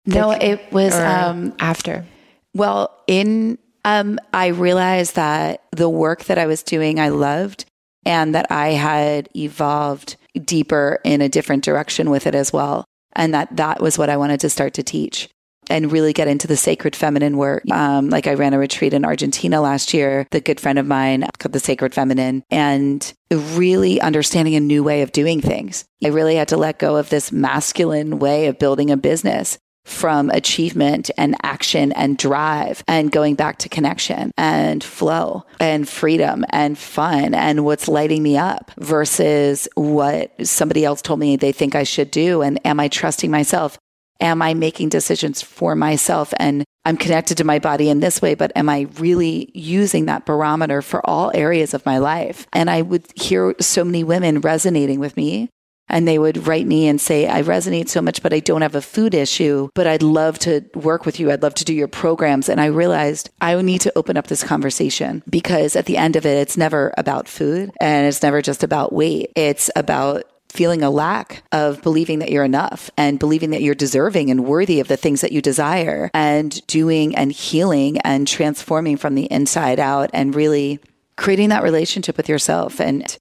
No, 0.05 0.31
it 0.31 0.71
was 0.71 0.93
um 0.93 1.53
after. 1.59 2.05
Well, 2.53 2.95
in 3.07 3.57
um 3.83 4.19
I 4.33 4.47
realized 4.47 5.15
that 5.15 5.63
the 5.71 5.89
work 5.89 6.25
that 6.25 6.37
I 6.37 6.45
was 6.45 6.63
doing 6.63 6.99
I 6.99 7.09
loved 7.09 7.65
and 8.05 8.35
that 8.35 8.47
I 8.51 8.69
had 8.69 9.29
evolved 9.35 10.15
deeper 10.43 10.99
in 11.03 11.21
a 11.21 11.29
different 11.29 11.63
direction 11.63 12.09
with 12.09 12.27
it 12.27 12.35
as 12.35 12.53
well. 12.53 12.85
And 13.13 13.33
that 13.33 13.55
that 13.57 13.81
was 13.81 13.97
what 13.97 14.09
I 14.09 14.17
wanted 14.17 14.39
to 14.41 14.49
start 14.49 14.73
to 14.75 14.83
teach 14.83 15.29
and 15.69 15.91
really 15.91 16.13
get 16.13 16.27
into 16.27 16.47
the 16.47 16.57
sacred 16.57 16.95
feminine 16.95 17.37
work. 17.37 17.63
Um, 17.71 18.09
like 18.09 18.27
I 18.27 18.35
ran 18.35 18.53
a 18.53 18.59
retreat 18.59 18.93
in 18.93 19.03
Argentina 19.03 19.61
last 19.61 19.93
year, 19.93 20.27
the 20.31 20.41
good 20.41 20.59
friend 20.59 20.77
of 20.77 20.85
mine 20.85 21.27
called 21.39 21.53
the 21.53 21.59
sacred 21.59 21.93
feminine 21.93 22.43
and 22.51 23.11
really 23.31 23.99
understanding 23.99 24.55
a 24.55 24.59
new 24.59 24.83
way 24.83 25.01
of 25.01 25.11
doing 25.11 25.41
things. 25.41 25.85
I 26.03 26.09
really 26.09 26.35
had 26.35 26.49
to 26.49 26.57
let 26.57 26.77
go 26.77 26.97
of 26.97 27.09
this 27.09 27.31
masculine 27.31 28.19
way 28.19 28.45
of 28.45 28.59
building 28.59 28.91
a 28.91 28.97
business 28.97 29.57
from 29.85 30.29
achievement 30.31 31.09
and 31.17 31.35
action 31.43 31.91
and 31.93 32.17
drive 32.17 32.83
and 32.87 33.11
going 33.11 33.35
back 33.35 33.59
to 33.59 33.69
connection 33.69 34.31
and 34.37 34.83
flow 34.83 35.45
and 35.59 35.87
freedom 35.87 36.43
and 36.49 36.77
fun 36.77 37.33
and 37.33 37.63
what's 37.63 37.87
lighting 37.87 38.21
me 38.21 38.35
up 38.35 38.71
versus 38.79 39.67
what 39.75 40.33
somebody 40.45 40.83
else 40.83 41.01
told 41.01 41.19
me 41.19 41.35
they 41.35 41.51
think 41.51 41.75
I 41.75 41.83
should 41.83 42.11
do. 42.11 42.41
And 42.41 42.59
am 42.65 42.79
I 42.79 42.87
trusting 42.87 43.31
myself? 43.31 43.77
Am 44.21 44.41
I 44.41 44.53
making 44.53 44.89
decisions 44.89 45.41
for 45.41 45.75
myself? 45.75 46.33
And 46.37 46.63
I'm 46.85 46.97
connected 46.97 47.37
to 47.37 47.43
my 47.43 47.59
body 47.59 47.89
in 47.89 47.99
this 47.99 48.21
way, 48.21 48.35
but 48.35 48.51
am 48.55 48.69
I 48.69 48.87
really 48.99 49.51
using 49.53 50.05
that 50.05 50.25
barometer 50.25 50.81
for 50.81 51.07
all 51.07 51.31
areas 51.33 51.73
of 51.73 51.85
my 51.85 51.97
life? 51.97 52.47
And 52.53 52.69
I 52.69 52.81
would 52.81 53.05
hear 53.15 53.55
so 53.59 53.83
many 53.83 54.03
women 54.03 54.39
resonating 54.41 54.99
with 54.99 55.17
me 55.17 55.49
and 55.89 56.07
they 56.07 56.19
would 56.19 56.47
write 56.47 56.67
me 56.67 56.87
and 56.87 56.99
say, 56.99 57.27
I 57.27 57.41
resonate 57.41 57.89
so 57.89 58.01
much, 58.01 58.21
but 58.21 58.33
I 58.33 58.39
don't 58.39 58.61
have 58.61 58.75
a 58.75 58.81
food 58.81 59.13
issue, 59.13 59.69
but 59.73 59.87
I'd 59.87 60.03
love 60.03 60.39
to 60.39 60.65
work 60.73 61.05
with 61.05 61.19
you. 61.19 61.31
I'd 61.31 61.43
love 61.43 61.55
to 61.55 61.65
do 61.65 61.73
your 61.73 61.87
programs. 61.87 62.49
And 62.49 62.59
I 62.59 62.67
realized 62.67 63.29
I 63.41 63.59
need 63.61 63.81
to 63.81 63.97
open 63.97 64.17
up 64.17 64.27
this 64.27 64.43
conversation 64.43 65.23
because 65.29 65.75
at 65.75 65.85
the 65.85 65.97
end 65.97 66.15
of 66.15 66.25
it, 66.25 66.37
it's 66.37 66.57
never 66.57 66.93
about 66.97 67.27
food 67.27 67.71
and 67.79 68.07
it's 68.07 68.23
never 68.23 68.41
just 68.41 68.63
about 68.63 68.93
weight. 68.93 69.31
It's 69.35 69.69
about 69.75 70.23
feeling 70.49 70.81
a 70.81 70.89
lack 70.89 71.43
of 71.51 71.81
believing 71.81 72.19
that 72.19 72.31
you're 72.31 72.43
enough 72.43 72.89
and 72.97 73.19
believing 73.19 73.49
that 73.49 73.61
you're 73.61 73.75
deserving 73.75 74.31
and 74.31 74.45
worthy 74.45 74.79
of 74.79 74.87
the 74.87 74.97
things 74.97 75.21
that 75.21 75.33
you 75.33 75.41
desire 75.41 76.09
and 76.13 76.65
doing 76.67 77.15
and 77.15 77.31
healing 77.31 77.97
and 77.99 78.27
transforming 78.27 78.95
from 78.95 79.15
the 79.15 79.25
inside 79.25 79.79
out 79.79 80.09
and 80.13 80.33
really 80.33 80.79
creating 81.17 81.49
that 81.49 81.63
relationship 81.63 82.15
with 82.17 82.29
yourself 82.29 82.79
and 82.79 83.17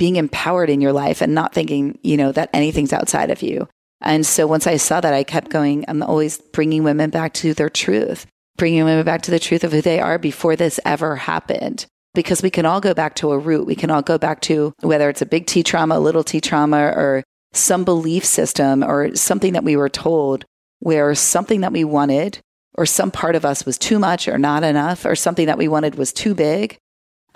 being 0.00 0.16
empowered 0.16 0.70
in 0.70 0.80
your 0.80 0.94
life 0.94 1.20
and 1.20 1.34
not 1.34 1.52
thinking, 1.52 1.98
you 2.02 2.16
know, 2.16 2.32
that 2.32 2.48
anything's 2.54 2.94
outside 2.94 3.30
of 3.30 3.42
you. 3.42 3.68
And 4.00 4.24
so 4.24 4.46
once 4.46 4.66
I 4.66 4.78
saw 4.78 4.98
that, 4.98 5.12
I 5.12 5.24
kept 5.24 5.50
going, 5.50 5.84
I'm 5.88 6.02
always 6.02 6.38
bringing 6.38 6.84
women 6.84 7.10
back 7.10 7.34
to 7.34 7.52
their 7.52 7.68
truth, 7.68 8.24
bringing 8.56 8.82
women 8.86 9.04
back 9.04 9.20
to 9.22 9.30
the 9.30 9.38
truth 9.38 9.62
of 9.62 9.72
who 9.72 9.82
they 9.82 10.00
are 10.00 10.18
before 10.18 10.56
this 10.56 10.80
ever 10.86 11.16
happened. 11.16 11.84
Because 12.14 12.40
we 12.42 12.48
can 12.48 12.64
all 12.64 12.80
go 12.80 12.94
back 12.94 13.14
to 13.16 13.30
a 13.30 13.38
root. 13.38 13.66
We 13.66 13.74
can 13.74 13.90
all 13.90 14.00
go 14.00 14.16
back 14.16 14.40
to 14.42 14.72
whether 14.80 15.10
it's 15.10 15.20
a 15.20 15.26
big 15.26 15.44
T 15.44 15.62
trauma, 15.62 15.98
a 15.98 16.00
little 16.00 16.24
T 16.24 16.40
trauma, 16.40 16.78
or 16.96 17.22
some 17.52 17.84
belief 17.84 18.24
system 18.24 18.82
or 18.82 19.14
something 19.14 19.52
that 19.52 19.64
we 19.64 19.76
were 19.76 19.90
told 19.90 20.46
where 20.78 21.14
something 21.14 21.60
that 21.60 21.72
we 21.72 21.84
wanted 21.84 22.38
or 22.74 22.86
some 22.86 23.10
part 23.10 23.36
of 23.36 23.44
us 23.44 23.66
was 23.66 23.76
too 23.76 23.98
much 23.98 24.28
or 24.28 24.38
not 24.38 24.64
enough 24.64 25.04
or 25.04 25.14
something 25.14 25.44
that 25.44 25.58
we 25.58 25.68
wanted 25.68 25.96
was 25.96 26.10
too 26.10 26.34
big 26.34 26.78